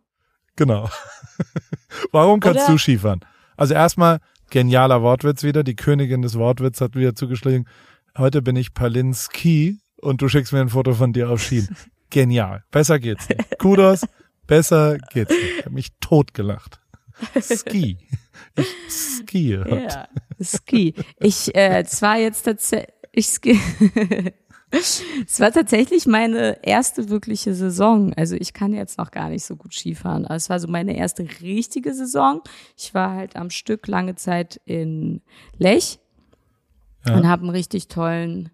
Genau. 0.55 0.89
Warum 2.13 2.39
kannst 2.39 2.63
Oder? 2.63 2.71
du 2.71 2.77
Skifahren? 2.77 3.19
Also 3.57 3.73
erstmal 3.73 4.19
genialer 4.49 5.01
Wortwitz 5.01 5.43
wieder. 5.43 5.63
Die 5.63 5.75
Königin 5.75 6.21
des 6.21 6.37
Wortwitz 6.37 6.81
hat 6.81 6.95
wieder 6.95 7.15
zugeschlagen. 7.15 7.67
Heute 8.17 8.41
bin 8.41 8.55
ich 8.55 8.73
Palinski 8.73 9.79
und 10.01 10.21
du 10.21 10.27
schickst 10.27 10.53
mir 10.53 10.61
ein 10.61 10.69
Foto 10.69 10.93
von 10.93 11.13
dir 11.13 11.29
auf 11.29 11.41
Skien. 11.41 11.67
Genial. 12.09 12.63
Besser 12.69 12.99
geht's 12.99 13.27
nicht. 13.29 13.57
Kudos. 13.57 14.05
Besser 14.45 14.97
geht's 14.97 15.31
nicht. 15.31 15.59
Ich 15.59 15.65
habe 15.65 15.75
mich 15.75 15.89
totgelacht. 15.99 16.79
Ski. 17.41 17.97
Ich 18.55 18.67
skier. 18.89 19.65
heute. 19.65 19.87
Ja, 19.87 20.07
Ski. 20.41 20.93
Ich, 21.19 21.55
äh, 21.55 21.81
es 21.81 22.01
war 22.01 22.17
jetzt 22.17 22.43
tatsächlich, 22.43 22.93
ich 23.11 23.27
ski. 23.27 23.59
Es 24.73 25.39
war 25.39 25.51
tatsächlich 25.51 26.07
meine 26.07 26.57
erste 26.65 27.09
wirkliche 27.09 27.53
Saison. 27.53 28.13
Also 28.15 28.35
ich 28.35 28.53
kann 28.53 28.73
jetzt 28.73 28.97
noch 28.97 29.11
gar 29.11 29.29
nicht 29.29 29.45
so 29.45 29.55
gut 29.55 29.73
Skifahren. 29.73 30.25
Aber 30.25 30.35
es 30.35 30.49
war 30.49 30.59
so 30.59 30.67
meine 30.67 30.97
erste 30.97 31.27
richtige 31.41 31.93
Saison. 31.93 32.41
Ich 32.77 32.93
war 32.93 33.11
halt 33.13 33.35
am 33.35 33.49
Stück 33.49 33.87
lange 33.87 34.15
Zeit 34.15 34.59
in 34.65 35.21
Lech 35.57 35.99
Ja. 37.05 37.15
und 37.15 37.27
habe 37.27 37.43
einen 37.43 37.51
richtig 37.51 37.87
tollen, 37.87 38.49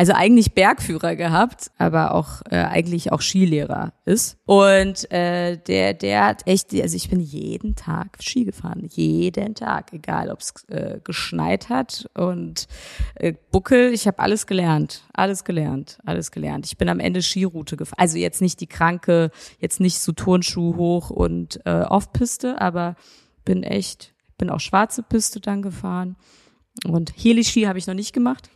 also 0.00 0.14
eigentlich 0.14 0.54
Bergführer 0.54 1.14
gehabt, 1.14 1.70
aber 1.76 2.14
auch 2.14 2.40
äh, 2.48 2.56
eigentlich 2.56 3.12
auch 3.12 3.20
Skilehrer 3.20 3.92
ist. 4.06 4.38
Und 4.46 5.12
äh, 5.12 5.58
der, 5.58 5.92
der 5.92 6.24
hat 6.24 6.46
echt, 6.46 6.72
also 6.72 6.96
ich 6.96 7.10
bin 7.10 7.20
jeden 7.20 7.76
Tag 7.76 8.16
Ski 8.18 8.46
gefahren, 8.46 8.88
jeden 8.88 9.54
Tag, 9.54 9.92
egal 9.92 10.30
ob 10.30 10.40
es 10.40 10.54
äh, 10.68 11.00
geschneit 11.04 11.68
hat 11.68 12.08
und 12.14 12.66
äh, 13.16 13.34
Buckel. 13.50 13.92
Ich 13.92 14.06
habe 14.06 14.20
alles 14.20 14.46
gelernt, 14.46 15.02
alles 15.12 15.44
gelernt, 15.44 15.98
alles 16.06 16.30
gelernt. 16.30 16.64
Ich 16.64 16.78
bin 16.78 16.88
am 16.88 16.98
Ende 16.98 17.20
Skiroute 17.20 17.76
gefahren, 17.76 18.00
also 18.00 18.16
jetzt 18.16 18.40
nicht 18.40 18.62
die 18.62 18.68
kranke, 18.68 19.30
jetzt 19.58 19.80
nicht 19.80 19.98
so 19.98 20.12
Turnschuh 20.12 20.76
hoch 20.76 21.10
und 21.10 21.60
äh, 21.66 21.82
Off-Piste, 21.82 22.58
aber 22.58 22.96
bin 23.44 23.64
echt, 23.64 24.14
bin 24.38 24.48
auch 24.48 24.60
schwarze 24.60 25.02
Piste 25.02 25.40
dann 25.40 25.60
gefahren. 25.60 26.16
Und 26.86 27.12
Heli-Ski 27.14 27.64
habe 27.64 27.78
ich 27.78 27.86
noch 27.86 27.92
nicht 27.92 28.14
gemacht. 28.14 28.48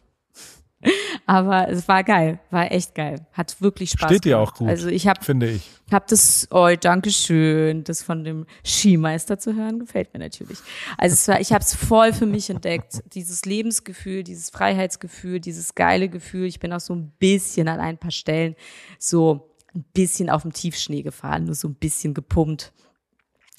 Aber 1.27 1.69
es 1.69 1.89
war 1.89 2.05
geil, 2.05 2.39
war 2.51 2.71
echt 2.71 2.95
geil. 2.95 3.27
Hat 3.33 3.61
wirklich 3.61 3.91
Spaß 3.91 4.11
Steht 4.11 4.25
dir 4.25 4.39
auch 4.39 4.55
gut. 4.55 4.69
Also 4.69 4.89
ich 4.89 5.07
habe 5.07 5.25
Finde 5.25 5.51
ich. 5.51 5.71
hab 5.91 6.07
das, 6.09 6.49
oh, 6.51 6.69
danke 6.79 7.11
schön, 7.11 7.85
das 7.85 8.03
von 8.03 8.25
dem 8.25 8.47
Skimeister 8.65 9.39
zu 9.39 9.55
hören, 9.55 9.79
gefällt 9.79 10.13
mir 10.13 10.21
natürlich. 10.21 10.59
Also 10.99 11.15
es 11.15 11.29
war, 11.29 11.41
ich 11.41 11.53
habe 11.53 11.63
es 11.65 11.75
voll 11.75 12.13
für 12.13 12.27
mich 12.27 12.51
entdeckt, 12.51 13.03
dieses 13.15 13.45
Lebensgefühl, 13.45 14.23
dieses 14.23 14.51
Freiheitsgefühl, 14.51 15.41
dieses 15.41 15.75
geile 15.75 16.09
Gefühl. 16.09 16.47
Ich 16.47 16.61
bin 16.61 16.73
auch 16.73 16.81
so 16.81 16.95
ein 16.95 17.13
bisschen 17.19 17.69
an 17.69 17.81
ein 17.81 17.99
paar 17.99 18.11
Stellen 18.11 18.55
so 18.99 19.51
ein 19.75 19.85
bisschen 19.93 20.31
auf 20.31 20.43
dem 20.43 20.53
Tiefschnee 20.53 21.03
gefahren, 21.03 21.45
nur 21.45 21.55
so 21.55 21.69
ein 21.69 21.75
bisschen 21.75 22.15
gepumpt. 22.15 22.73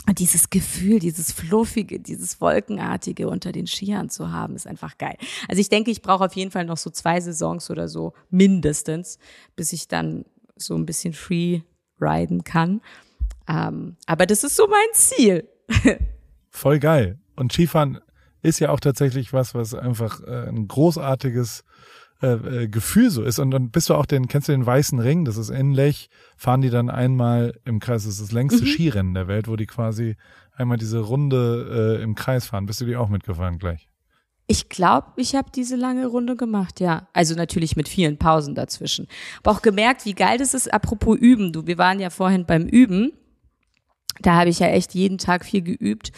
Und 0.08 0.20
dieses 0.20 0.50
Gefühl, 0.50 1.00
dieses 1.00 1.32
Fluffige, 1.32 2.00
dieses 2.00 2.40
Wolkenartige 2.40 3.28
unter 3.28 3.52
den 3.52 3.68
Skiern 3.68 4.10
zu 4.10 4.32
haben, 4.32 4.56
ist 4.56 4.68
einfach 4.68 4.98
geil. 4.98 5.18
Also 5.48 5.60
ich 5.60 5.70
denke, 5.70 5.92
ich 5.92 6.02
brauche 6.02 6.26
auf 6.26 6.34
jeden 6.34 6.52
Fall 6.52 6.66
noch 6.66 6.78
so 6.78 6.90
zwei 6.90 7.20
Saisons 7.20 7.70
oder 7.72 7.88
so, 7.88 8.14
mindestens, 8.30 9.18
bis 9.56 9.74
ich 9.74 9.88
dann 9.88 10.26
so 10.56 10.76
ein 10.76 10.86
bisschen 10.86 11.14
free 11.14 11.62
riden 12.00 12.44
kann. 12.44 12.82
Ähm, 13.48 13.98
aber 14.06 14.26
das 14.26 14.44
ist 14.44 14.56
so 14.56 14.68
mein 14.68 14.94
Ziel. 14.94 15.48
Voll 16.50 16.80
geil. 16.80 17.20
Und 17.36 17.52
Skifahren 17.52 18.00
ist 18.42 18.60
ja 18.60 18.70
auch 18.70 18.80
tatsächlich 18.80 19.34
was, 19.34 19.56
was 19.56 19.74
einfach 19.74 20.22
äh, 20.22 20.48
ein 20.48 20.68
großartiges 20.68 21.64
äh, 22.22 22.64
äh, 22.64 22.68
Gefühl 22.68 23.10
so 23.10 23.24
ist. 23.24 23.40
Und 23.40 23.52
dann 23.52 23.70
bist 23.72 23.90
du 23.90 23.96
auch 23.96 24.06
den, 24.06 24.28
kennst 24.28 24.48
du 24.48 24.52
den 24.52 24.66
Weißen 24.66 25.00
Ring? 25.00 25.26
Das 25.26 25.38
ist 25.38 25.50
in 25.50 25.74
Lech, 25.74 26.10
fahren 26.38 26.62
die 26.62 26.70
dann 26.70 26.90
einmal 26.90 27.60
im 27.66 27.80
Kreis. 27.80 28.04
Das 28.04 28.14
ist 28.14 28.22
das 28.22 28.32
längste 28.32 28.64
Mhm. 28.64 28.68
Skirennen 28.68 29.14
der 29.14 29.28
Welt, 29.28 29.48
wo 29.48 29.56
die 29.56 29.66
quasi 29.66 30.16
einmal 30.56 30.78
diese 30.78 31.00
Runde 31.00 31.98
äh, 32.00 32.04
im 32.04 32.16
Kreis 32.16 32.48
fahren. 32.48 32.66
Bist 32.66 32.82
du 32.82 32.86
die 32.86 32.96
auch 32.96 33.10
mitgefahren 33.10 33.58
gleich? 33.58 33.90
Ich 34.48 34.70
glaube, 34.70 35.08
ich 35.18 35.36
habe 35.36 35.50
diese 35.54 35.76
lange 35.76 36.06
Runde 36.06 36.36
gemacht, 36.36 36.80
ja. 36.80 37.08
Also 37.14 37.34
natürlich 37.36 37.76
mit 37.76 37.90
vielen 37.90 38.18
Pausen 38.18 38.54
dazwischen. 38.54 39.08
Aber 39.42 39.52
auch 39.52 39.62
gemerkt, 39.62 40.06
wie 40.06 40.14
geil 40.14 40.38
das 40.38 40.54
ist, 40.54 40.72
apropos 40.72 41.18
Üben. 41.18 41.52
Du, 41.52 41.66
wir 41.66 41.78
waren 41.78 42.00
ja 42.00 42.12
vorhin 42.12 42.46
beim 42.46 42.68
Üben. 42.68 43.12
Da 44.22 44.36
habe 44.36 44.50
ich 44.50 44.60
ja 44.60 44.68
echt 44.68 44.94
jeden 44.94 45.18
Tag 45.18 45.46
viel 45.46 45.62
geübt. 45.62 46.12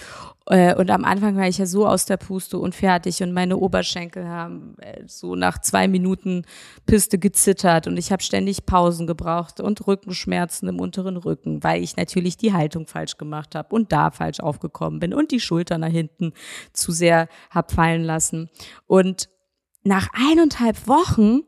Äh, 0.46 0.76
Und 0.76 0.90
am 0.92 1.04
Anfang 1.04 1.36
war 1.36 1.48
ich 1.48 1.58
ja 1.58 1.66
so 1.66 1.86
aus 1.88 2.06
der 2.06 2.18
Puste 2.18 2.58
und 2.58 2.74
fertig 2.74 3.22
und 3.22 3.34
meine 3.34 3.58
Oberschenkel 3.58 4.28
haben 4.28 4.78
äh, 4.80 5.04
so 5.06 5.36
nach 5.36 5.60
zwei 5.60 5.88
Minuten 5.88 6.44
Piste 6.86 7.18
gezittert 7.18 7.88
und 7.88 7.98
ich 7.98 8.12
habe 8.12 8.24
ständig 8.24 8.66
Pausen 8.66 9.08
gebraucht 9.08 9.60
und 9.60 9.86
Rückenschmerzen 9.88 10.70
im 10.70 10.80
unteren 10.80 11.18
Rücken, 11.18 11.64
weil 11.64 11.84
ich 11.84 11.98
natürlich 11.98 12.38
die 12.38 12.54
Haltung 12.54 12.88
falsch 12.88 13.18
gemacht 13.18 13.56
habe 13.56 13.76
und 13.76 13.92
da 13.92 14.12
falsch 14.12 14.40
aufgekommen 14.40 15.00
bin 15.00 15.14
und 15.14 15.32
die 15.32 15.42
Schultern 15.42 15.82
nach 15.82 15.90
hinten 15.90 16.34
zu 16.72 16.92
sehr 16.92 17.28
hab 17.50 17.72
fallen 17.72 18.04
lassen. 18.04 18.50
Und 18.86 19.28
nach 19.84 20.08
eineinhalb 20.14 20.88
Wochen 20.88 21.42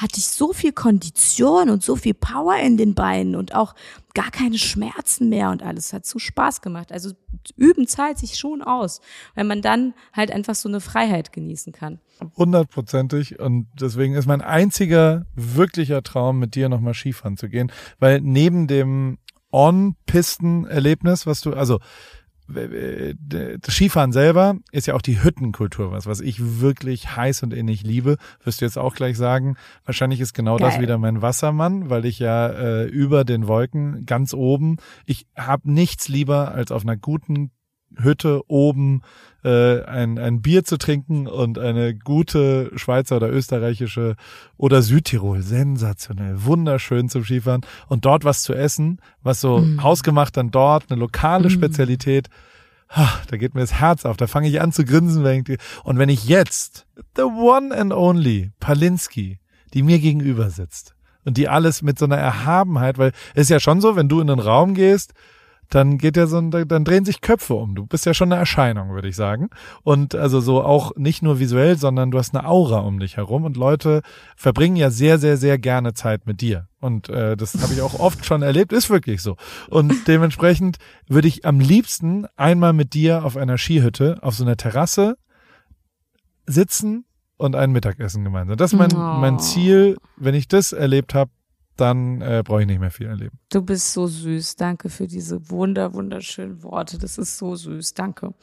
hatte 0.00 0.18
ich 0.18 0.26
so 0.26 0.52
viel 0.54 0.72
Kondition 0.72 1.68
und 1.68 1.82
so 1.82 1.94
viel 1.94 2.14
Power 2.14 2.56
in 2.56 2.78
den 2.78 2.94
Beinen 2.94 3.36
und 3.36 3.54
auch 3.54 3.74
gar 4.14 4.30
keine 4.30 4.56
Schmerzen 4.56 5.28
mehr 5.28 5.50
und 5.50 5.62
alles 5.62 5.92
hat 5.92 6.06
so 6.06 6.18
Spaß 6.18 6.62
gemacht. 6.62 6.90
Also 6.90 7.12
üben 7.56 7.86
zahlt 7.86 8.18
sich 8.18 8.36
schon 8.36 8.62
aus, 8.62 9.00
weil 9.34 9.44
man 9.44 9.60
dann 9.60 9.92
halt 10.14 10.30
einfach 10.30 10.54
so 10.54 10.68
eine 10.68 10.80
Freiheit 10.80 11.32
genießen 11.32 11.72
kann. 11.74 12.00
Hundertprozentig. 12.36 13.38
Und 13.38 13.68
deswegen 13.78 14.14
ist 14.14 14.26
mein 14.26 14.40
einziger 14.40 15.26
wirklicher 15.34 16.02
Traum, 16.02 16.38
mit 16.38 16.54
dir 16.54 16.68
nochmal 16.68 16.94
Skifahren 16.94 17.36
zu 17.36 17.48
gehen. 17.48 17.70
Weil 17.98 18.20
neben 18.22 18.66
dem 18.66 19.18
On-Pisten-Erlebnis, 19.52 21.26
was 21.26 21.40
du, 21.40 21.52
also 21.52 21.78
das 22.50 23.74
Skifahren 23.74 24.12
selber 24.12 24.56
ist 24.72 24.86
ja 24.86 24.94
auch 24.94 25.02
die 25.02 25.22
Hüttenkultur 25.22 25.92
was, 25.92 26.06
was 26.06 26.20
ich 26.20 26.60
wirklich 26.60 27.16
heiß 27.16 27.42
und 27.42 27.52
innig 27.52 27.82
liebe. 27.82 28.16
Wirst 28.44 28.60
du 28.60 28.64
jetzt 28.64 28.78
auch 28.78 28.94
gleich 28.94 29.16
sagen. 29.16 29.56
Wahrscheinlich 29.84 30.20
ist 30.20 30.34
genau 30.34 30.58
das 30.58 30.74
Geil. 30.74 30.82
wieder 30.82 30.98
mein 30.98 31.22
Wassermann, 31.22 31.90
weil 31.90 32.04
ich 32.04 32.18
ja 32.18 32.48
äh, 32.48 32.84
über 32.84 33.24
den 33.24 33.46
Wolken 33.46 34.04
ganz 34.06 34.34
oben, 34.34 34.76
ich 35.06 35.26
habe 35.36 35.70
nichts 35.70 36.08
lieber 36.08 36.52
als 36.52 36.72
auf 36.72 36.82
einer 36.82 36.96
guten 36.96 37.50
Hütte 37.96 38.42
oben 38.48 39.02
äh, 39.44 39.82
ein, 39.84 40.18
ein 40.18 40.42
Bier 40.42 40.64
zu 40.64 40.76
trinken 40.76 41.26
und 41.26 41.58
eine 41.58 41.94
gute 41.94 42.70
Schweizer 42.76 43.16
oder 43.16 43.30
österreichische 43.30 44.16
oder 44.56 44.82
Südtirol, 44.82 45.42
sensationell, 45.42 46.44
wunderschön 46.44 47.08
zum 47.08 47.24
Skifahren 47.24 47.62
und 47.88 48.04
dort 48.04 48.24
was 48.24 48.42
zu 48.42 48.54
essen, 48.54 49.00
was 49.22 49.40
so 49.40 49.64
hausgemacht 49.82 50.36
dann 50.36 50.50
dort, 50.50 50.90
eine 50.90 51.00
lokale 51.00 51.50
Spezialität. 51.50 52.28
Ha, 52.90 53.08
Da 53.28 53.36
geht 53.36 53.54
mir 53.54 53.60
das 53.60 53.74
Herz 53.74 54.04
auf, 54.04 54.16
da 54.16 54.26
fange 54.26 54.48
ich 54.48 54.60
an 54.60 54.72
zu 54.72 54.84
grinsen. 54.84 55.22
Wenn 55.22 55.44
ich, 55.46 55.58
und 55.84 55.98
wenn 55.98 56.08
ich 56.08 56.24
jetzt, 56.24 56.86
the 57.16 57.22
one 57.22 57.74
and 57.76 57.92
only, 57.92 58.50
Palinski, 58.58 59.38
die 59.72 59.82
mir 59.82 60.00
gegenüber 60.00 60.50
sitzt 60.50 60.94
und 61.24 61.36
die 61.36 61.48
alles 61.48 61.82
mit 61.82 61.98
so 61.98 62.06
einer 62.06 62.16
Erhabenheit, 62.16 62.98
weil 62.98 63.12
es 63.34 63.42
ist 63.42 63.50
ja 63.50 63.60
schon 63.60 63.80
so, 63.80 63.94
wenn 63.94 64.08
du 64.08 64.20
in 64.20 64.26
den 64.26 64.40
Raum 64.40 64.74
gehst, 64.74 65.14
dann 65.70 65.98
geht 65.98 66.16
ja 66.16 66.26
so, 66.26 66.38
ein- 66.38 66.50
dann 66.50 66.84
drehen 66.84 67.04
sich 67.04 67.20
Köpfe 67.20 67.54
um. 67.54 67.74
Du 67.74 67.86
bist 67.86 68.04
ja 68.04 68.12
schon 68.12 68.32
eine 68.32 68.40
Erscheinung, 68.40 68.90
würde 68.90 69.08
ich 69.08 69.16
sagen. 69.16 69.48
Und 69.82 70.14
also 70.14 70.40
so 70.40 70.62
auch 70.62 70.94
nicht 70.96 71.22
nur 71.22 71.38
visuell, 71.38 71.78
sondern 71.78 72.10
du 72.10 72.18
hast 72.18 72.34
eine 72.34 72.46
Aura 72.46 72.80
um 72.80 72.98
dich 72.98 73.16
herum 73.16 73.44
und 73.44 73.56
Leute 73.56 74.02
verbringen 74.36 74.76
ja 74.76 74.90
sehr, 74.90 75.18
sehr, 75.18 75.36
sehr 75.36 75.58
gerne 75.58 75.94
Zeit 75.94 76.26
mit 76.26 76.40
dir. 76.40 76.66
Und 76.80 77.08
äh, 77.08 77.36
das 77.36 77.54
habe 77.62 77.72
ich 77.72 77.82
auch 77.82 77.98
oft 78.00 78.24
schon 78.26 78.42
erlebt, 78.42 78.72
ist 78.72 78.90
wirklich 78.90 79.22
so. 79.22 79.36
Und 79.68 79.92
dementsprechend 80.08 80.78
würde 81.08 81.28
ich 81.28 81.44
am 81.46 81.60
liebsten 81.60 82.26
einmal 82.36 82.72
mit 82.72 82.92
dir 82.94 83.24
auf 83.24 83.36
einer 83.36 83.56
Skihütte, 83.56 84.18
auf 84.22 84.34
so 84.34 84.44
einer 84.44 84.56
Terrasse 84.56 85.16
sitzen 86.46 87.04
und 87.36 87.54
ein 87.56 87.70
Mittagessen 87.72 88.24
gemeinsam. 88.24 88.56
Das 88.56 88.72
ist 88.72 88.78
mein, 88.78 88.92
Oh. 88.92 89.18
mein 89.20 89.38
Ziel. 89.38 89.96
Wenn 90.16 90.34
ich 90.34 90.48
das 90.48 90.72
erlebt 90.72 91.14
habe, 91.14 91.30
dann 91.80 92.20
äh, 92.20 92.42
brauche 92.44 92.62
ich 92.62 92.66
nicht 92.66 92.80
mehr 92.80 92.90
viel 92.90 93.06
erleben. 93.06 93.38
Du 93.50 93.62
bist 93.62 93.92
so 93.92 94.06
süß. 94.06 94.56
Danke 94.56 94.88
für 94.88 95.06
diese 95.06 95.50
wunder, 95.50 95.94
wunderschönen 95.94 96.62
Worte. 96.62 96.98
Das 96.98 97.18
ist 97.18 97.38
so 97.38 97.56
süß. 97.56 97.94
Danke. 97.94 98.34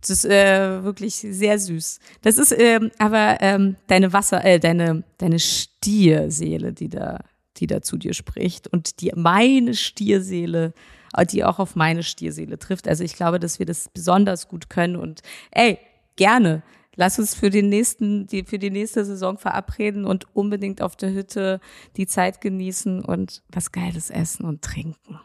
Das 0.00 0.10
ist 0.10 0.24
äh, 0.26 0.84
wirklich 0.84 1.14
sehr 1.14 1.58
süß. 1.58 1.98
Das 2.22 2.38
ist 2.38 2.54
ähm, 2.56 2.90
aber 2.98 3.38
ähm, 3.40 3.76
deine 3.88 4.12
Wasser, 4.12 4.44
äh, 4.44 4.60
deine 4.60 5.02
deine 5.18 5.38
Stierseele, 5.38 6.72
die 6.72 6.88
da, 6.88 7.18
die 7.56 7.66
da 7.66 7.82
zu 7.82 7.96
dir 7.96 8.14
spricht 8.14 8.68
und 8.68 9.00
die 9.00 9.12
meine 9.16 9.74
Stierseele, 9.74 10.72
äh, 11.16 11.26
die 11.26 11.44
auch 11.44 11.58
auf 11.58 11.74
meine 11.74 12.04
Stierseele 12.04 12.58
trifft. 12.58 12.86
Also 12.86 13.02
ich 13.02 13.16
glaube, 13.16 13.40
dass 13.40 13.58
wir 13.58 13.66
das 13.66 13.88
besonders 13.92 14.48
gut 14.48 14.70
können 14.70 14.96
und 14.96 15.22
ey, 15.50 15.78
gerne. 16.16 16.62
Lass 17.00 17.16
uns 17.20 17.32
für 17.32 17.48
den 17.48 17.68
nächsten, 17.68 18.26
die, 18.26 18.42
für 18.42 18.58
die 18.58 18.70
nächste 18.70 19.04
Saison 19.04 19.38
verabreden 19.38 20.04
und 20.04 20.34
unbedingt 20.34 20.82
auf 20.82 20.96
der 20.96 21.12
Hütte 21.12 21.60
die 21.96 22.08
Zeit 22.08 22.40
genießen 22.40 23.04
und 23.04 23.44
was 23.50 23.70
Geiles 23.70 24.10
essen 24.10 24.44
und 24.44 24.62
trinken. 24.62 25.20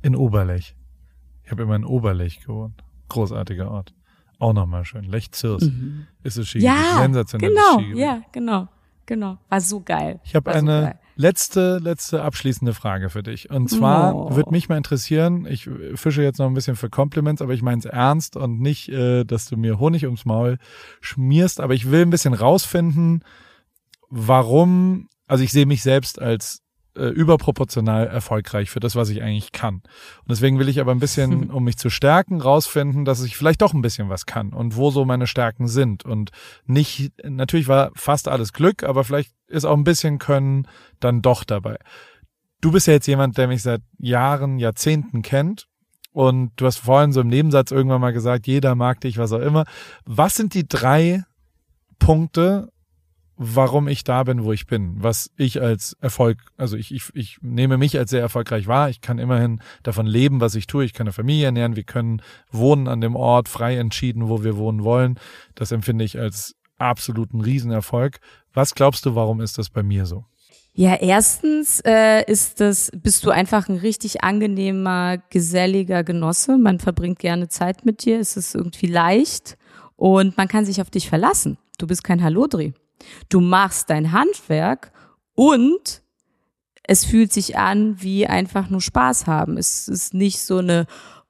In 0.00 0.16
Oberlech. 0.16 0.74
Ich 1.44 1.50
habe 1.50 1.64
immer 1.64 1.76
in 1.76 1.84
Oberlech 1.84 2.40
gewohnt. 2.40 2.82
Großartiger 3.10 3.70
Ort. 3.70 3.92
Auch 4.38 4.54
nochmal 4.54 4.86
schön. 4.86 5.04
Lech 5.04 5.32
Zürs 5.32 5.64
Mhm. 5.64 6.06
ist 6.22 6.38
es 6.38 6.48
Skigebiet. 6.48 6.74
Ja, 6.74 7.02
Sensationelles 7.02 7.58
genau, 7.76 7.80
ja, 7.98 8.22
genau, 8.32 8.68
genau. 9.04 9.36
War 9.50 9.60
so 9.60 9.82
geil. 9.82 10.18
Ich 10.24 10.34
habe 10.34 10.50
eine 10.52 10.80
geil. 10.80 11.00
Letzte, 11.16 11.78
letzte 11.78 12.22
abschließende 12.22 12.74
Frage 12.74 13.10
für 13.10 13.22
dich. 13.22 13.50
Und 13.50 13.68
zwar 13.68 14.14
Oh. 14.14 14.36
würde 14.36 14.50
mich 14.50 14.68
mal 14.68 14.76
interessieren, 14.76 15.46
ich 15.48 15.68
fische 15.94 16.22
jetzt 16.22 16.38
noch 16.38 16.46
ein 16.46 16.54
bisschen 16.54 16.76
für 16.76 16.90
Compliments, 16.90 17.42
aber 17.42 17.54
ich 17.54 17.62
meine 17.62 17.78
es 17.78 17.86
ernst 17.86 18.36
und 18.36 18.60
nicht, 18.60 18.88
äh, 18.90 19.24
dass 19.24 19.46
du 19.46 19.56
mir 19.56 19.78
Honig 19.78 20.04
ums 20.04 20.24
Maul 20.26 20.58
schmierst, 21.00 21.60
aber 21.60 21.74
ich 21.74 21.90
will 21.90 22.02
ein 22.02 22.10
bisschen 22.10 22.34
rausfinden, 22.34 23.24
warum, 24.10 25.08
also 25.26 25.42
ich 25.42 25.52
sehe 25.52 25.66
mich 25.66 25.82
selbst 25.82 26.20
als 26.20 26.62
äh, 26.96 27.08
überproportional 27.08 28.06
erfolgreich 28.06 28.70
für 28.70 28.80
das, 28.80 28.96
was 28.96 29.08
ich 29.08 29.22
eigentlich 29.22 29.52
kann. 29.52 29.76
Und 29.76 30.30
deswegen 30.30 30.58
will 30.58 30.68
ich 30.68 30.80
aber 30.80 30.92
ein 30.92 30.98
bisschen, 30.98 31.50
um 31.50 31.64
mich 31.64 31.76
zu 31.76 31.90
stärken, 31.90 32.40
rausfinden, 32.40 33.04
dass 33.04 33.22
ich 33.22 33.36
vielleicht 33.36 33.62
doch 33.62 33.74
ein 33.74 33.82
bisschen 33.82 34.08
was 34.08 34.26
kann 34.26 34.52
und 34.52 34.76
wo 34.76 34.90
so 34.90 35.04
meine 35.04 35.26
Stärken 35.26 35.68
sind. 35.68 36.04
Und 36.04 36.30
nicht, 36.66 37.12
natürlich 37.24 37.68
war 37.68 37.90
fast 37.94 38.28
alles 38.28 38.52
Glück, 38.52 38.82
aber 38.82 39.04
vielleicht 39.04 39.32
ist 39.48 39.64
auch 39.64 39.76
ein 39.76 39.84
bisschen 39.84 40.18
Können 40.18 40.66
dann 41.00 41.22
doch 41.22 41.44
dabei. 41.44 41.78
Du 42.60 42.72
bist 42.72 42.86
ja 42.86 42.94
jetzt 42.94 43.06
jemand, 43.06 43.38
der 43.38 43.48
mich 43.48 43.62
seit 43.62 43.82
Jahren, 43.98 44.58
Jahrzehnten 44.58 45.22
kennt. 45.22 45.66
Und 46.12 46.52
du 46.56 46.64
hast 46.64 46.78
vorhin 46.78 47.12
so 47.12 47.20
im 47.20 47.28
Nebensatz 47.28 47.70
irgendwann 47.70 48.00
mal 48.00 48.14
gesagt, 48.14 48.46
jeder 48.46 48.74
mag 48.74 49.02
dich, 49.02 49.18
was 49.18 49.32
auch 49.32 49.40
immer. 49.40 49.66
Was 50.06 50.34
sind 50.34 50.54
die 50.54 50.66
drei 50.66 51.24
Punkte, 51.98 52.72
warum 53.36 53.88
ich 53.88 54.04
da 54.04 54.24
bin, 54.24 54.44
wo 54.44 54.52
ich 54.52 54.66
bin, 54.66 54.94
was 55.02 55.30
ich 55.36 55.60
als 55.60 55.96
Erfolg, 56.00 56.38
also 56.56 56.76
ich, 56.76 56.92
ich, 56.92 57.10
ich 57.14 57.38
nehme 57.42 57.76
mich 57.76 57.98
als 57.98 58.10
sehr 58.10 58.20
erfolgreich 58.20 58.66
wahr. 58.66 58.88
Ich 58.88 59.00
kann 59.00 59.18
immerhin 59.18 59.60
davon 59.82 60.06
leben, 60.06 60.40
was 60.40 60.54
ich 60.54 60.66
tue. 60.66 60.84
Ich 60.84 60.94
kann 60.94 61.06
eine 61.06 61.12
Familie 61.12 61.46
ernähren. 61.46 61.76
Wir 61.76 61.84
können 61.84 62.22
wohnen 62.50 62.88
an 62.88 63.00
dem 63.00 63.14
Ort, 63.14 63.48
frei 63.48 63.76
entschieden, 63.76 64.28
wo 64.28 64.42
wir 64.42 64.56
wohnen 64.56 64.84
wollen. 64.84 65.18
Das 65.54 65.72
empfinde 65.72 66.04
ich 66.04 66.18
als 66.18 66.54
absoluten 66.78 67.40
Riesenerfolg. 67.40 68.20
Was 68.54 68.74
glaubst 68.74 69.04
du, 69.04 69.14
warum 69.14 69.40
ist 69.40 69.58
das 69.58 69.70
bei 69.70 69.82
mir 69.82 70.06
so? 70.06 70.24
Ja, 70.72 70.94
erstens 70.94 71.80
äh, 71.86 72.22
ist 72.30 72.60
das, 72.60 72.90
bist 72.94 73.24
du 73.24 73.30
einfach 73.30 73.68
ein 73.68 73.76
richtig 73.76 74.22
angenehmer, 74.22 75.16
geselliger 75.30 76.04
Genosse. 76.04 76.58
Man 76.58 76.80
verbringt 76.80 77.18
gerne 77.18 77.48
Zeit 77.48 77.86
mit 77.86 78.04
dir. 78.04 78.20
Es 78.20 78.36
ist 78.36 78.54
irgendwie 78.54 78.88
leicht 78.88 79.56
und 79.96 80.36
man 80.36 80.48
kann 80.48 80.66
sich 80.66 80.82
auf 80.82 80.90
dich 80.90 81.08
verlassen. 81.08 81.56
Du 81.78 81.86
bist 81.86 82.04
kein 82.04 82.22
Hallodri. 82.22 82.74
Du 83.28 83.40
machst 83.40 83.90
dein 83.90 84.12
Handwerk 84.12 84.92
und 85.34 86.02
es 86.82 87.04
fühlt 87.04 87.32
sich 87.32 87.56
an 87.56 88.00
wie 88.00 88.26
einfach 88.26 88.70
nur 88.70 88.80
Spaß 88.80 89.26
haben. 89.26 89.58
Es 89.58 89.88
ist 89.88 90.14
nicht 90.14 90.40
so 90.40 90.58
eine 90.58 90.86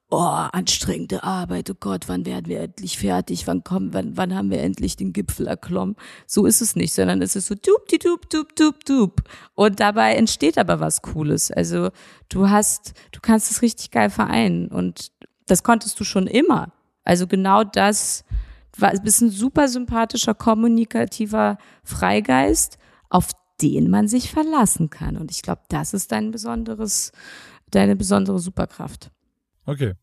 oh, 0.09 0.17
anstrengende 0.17 1.23
Arbeit, 1.23 1.69
oh 1.69 1.75
Gott, 1.79 2.07
wann 2.07 2.25
werden 2.25 2.47
wir 2.47 2.61
endlich 2.61 2.97
fertig, 2.97 3.47
wann 3.47 3.63
kommen, 3.63 3.93
wann, 3.93 4.15
wann 4.15 4.33
haben 4.33 4.49
wir 4.49 4.61
endlich 4.61 4.95
den 4.95 5.13
Gipfel 5.13 5.47
erklommen. 5.47 5.95
So 6.25 6.45
ist 6.45 6.61
es 6.61 6.75
nicht, 6.75 6.93
sondern 6.93 7.21
es 7.21 7.35
ist 7.35 7.47
so 7.47 7.55
dup, 7.55 7.87
die 7.89 7.99
dup, 7.99 8.29
dup, 8.29 8.55
dup, 8.55 8.85
dup. 8.85 9.21
Und 9.53 9.79
dabei 9.79 10.15
entsteht 10.15 10.57
aber 10.57 10.79
was 10.79 11.01
Cooles. 11.01 11.51
Also 11.51 11.89
du 12.29 12.49
hast, 12.49 12.93
du 13.11 13.19
kannst 13.21 13.51
es 13.51 13.61
richtig 13.61 13.91
geil 13.91 14.09
vereinen 14.09 14.69
und 14.69 15.11
das 15.45 15.63
konntest 15.63 15.99
du 15.99 16.03
schon 16.03 16.27
immer. 16.27 16.71
Also 17.03 17.27
genau 17.27 17.63
das, 17.63 18.23
war, 18.81 18.91
du 18.91 19.01
bist 19.01 19.21
ein 19.21 19.29
super 19.29 19.67
sympathischer, 19.67 20.33
kommunikativer 20.33 21.57
Freigeist, 21.83 22.77
auf 23.09 23.31
den 23.61 23.89
man 23.89 24.07
sich 24.07 24.31
verlassen 24.31 24.89
kann. 24.89 25.17
Und 25.17 25.31
ich 25.31 25.41
glaube, 25.41 25.61
das 25.69 25.93
ist 25.93 26.11
dein 26.11 26.31
besonderes, 26.31 27.11
deine 27.71 27.95
besondere 27.95 28.39
Superkraft. 28.39 29.11
Okay, 29.65 29.93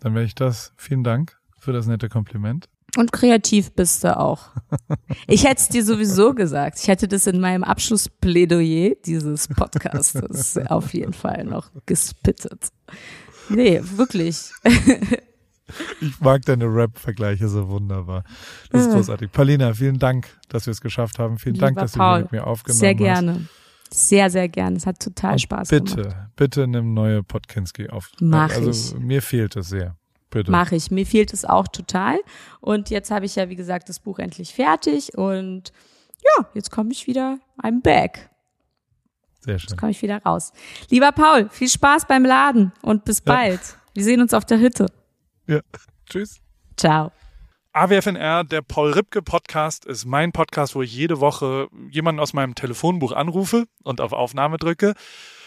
dann 0.00 0.14
werde 0.14 0.26
ich 0.26 0.34
das. 0.34 0.72
Vielen 0.76 1.04
Dank 1.04 1.38
für 1.58 1.72
das 1.72 1.86
nette 1.86 2.08
Kompliment. 2.08 2.68
Und 2.96 3.12
kreativ 3.12 3.72
bist 3.72 4.04
du 4.04 4.16
auch. 4.16 4.50
Ich 5.26 5.44
hätte 5.44 5.60
es 5.60 5.68
dir 5.68 5.84
sowieso 5.84 6.34
gesagt. 6.34 6.78
Ich 6.80 6.88
hätte 6.88 7.06
das 7.06 7.26
in 7.26 7.40
meinem 7.40 7.64
Abschlussplädoyer 7.64 8.96
dieses 9.06 9.48
Podcastes 9.48 10.58
auf 10.68 10.92
jeden 10.92 11.12
Fall 11.12 11.44
noch 11.44 11.70
gespittet. 11.86 12.68
Nee, 13.48 13.80
wirklich. 13.82 14.50
Ich 16.00 16.20
mag 16.20 16.42
deine 16.42 16.64
Rap-Vergleiche 16.66 17.48
so 17.48 17.68
wunderbar. 17.68 18.24
Das 18.70 18.86
ist 18.86 18.92
großartig. 18.92 19.30
Paulina, 19.32 19.72
vielen 19.74 19.98
Dank, 19.98 20.28
dass 20.48 20.66
wir 20.66 20.72
es 20.72 20.80
geschafft 20.80 21.18
haben. 21.18 21.38
Vielen 21.38 21.56
Dank, 21.56 21.72
Lieber 21.76 21.80
dass 21.82 21.92
du 21.92 21.98
Paul, 21.98 22.14
hier 22.16 22.22
mit 22.24 22.32
mir 22.32 22.46
aufgenommen 22.46 22.80
Sehr 22.80 22.90
hast. 22.90 22.98
gerne. 22.98 23.46
Sehr, 23.90 24.30
sehr 24.30 24.48
gerne. 24.48 24.76
Es 24.76 24.86
hat 24.86 25.00
total 25.00 25.32
Und 25.34 25.38
Spaß 25.40 25.68
bitte, 25.68 25.96
gemacht. 26.02 26.16
bitte 26.36 26.66
nimm 26.66 26.94
neue 26.94 27.22
Podkinski 27.22 27.88
auf. 27.90 28.10
Mach 28.20 28.50
also 28.50 28.96
mir 28.98 29.22
fehlt 29.22 29.54
es 29.56 29.68
sehr. 29.68 29.96
Bitte. 30.30 30.50
Mache 30.50 30.76
ich. 30.76 30.90
Mir 30.90 31.06
fehlt 31.06 31.32
es 31.34 31.44
auch 31.44 31.68
total. 31.68 32.18
Und 32.60 32.88
jetzt 32.90 33.10
habe 33.10 33.26
ich 33.26 33.36
ja, 33.36 33.48
wie 33.50 33.56
gesagt, 33.56 33.88
das 33.90 34.00
Buch 34.00 34.18
endlich 34.18 34.54
fertig. 34.54 35.16
Und 35.16 35.72
ja, 36.38 36.46
jetzt 36.54 36.70
komme 36.70 36.90
ich 36.90 37.06
wieder, 37.06 37.38
I'm 37.62 37.82
back. 37.82 38.30
Sehr 39.40 39.58
schön. 39.58 39.68
Jetzt 39.70 39.78
komme 39.78 39.90
ich 39.92 40.00
wieder 40.00 40.22
raus. 40.22 40.52
Lieber 40.88 41.12
Paul, 41.12 41.48
viel 41.50 41.68
Spaß 41.68 42.06
beim 42.06 42.24
Laden 42.24 42.72
und 42.80 43.04
bis 43.04 43.18
Ja. 43.26 43.34
bald. 43.34 43.60
Wir 43.94 44.04
sehen 44.04 44.22
uns 44.22 44.32
auf 44.32 44.46
der 44.46 44.58
Hütte. 44.58 44.86
Ja. 45.46 45.60
Tschüss. 46.08 46.40
Ciao. 46.76 47.12
AWFNR, 47.74 48.44
der 48.44 48.60
Paul 48.60 48.92
Ripke 48.92 49.22
Podcast, 49.22 49.86
ist 49.86 50.04
mein 50.04 50.32
Podcast, 50.32 50.74
wo 50.74 50.82
ich 50.82 50.94
jede 50.94 51.20
Woche 51.20 51.68
jemanden 51.90 52.20
aus 52.20 52.34
meinem 52.34 52.54
Telefonbuch 52.54 53.12
anrufe 53.12 53.64
und 53.82 54.02
auf 54.02 54.12
Aufnahme 54.12 54.58
drücke. 54.58 54.94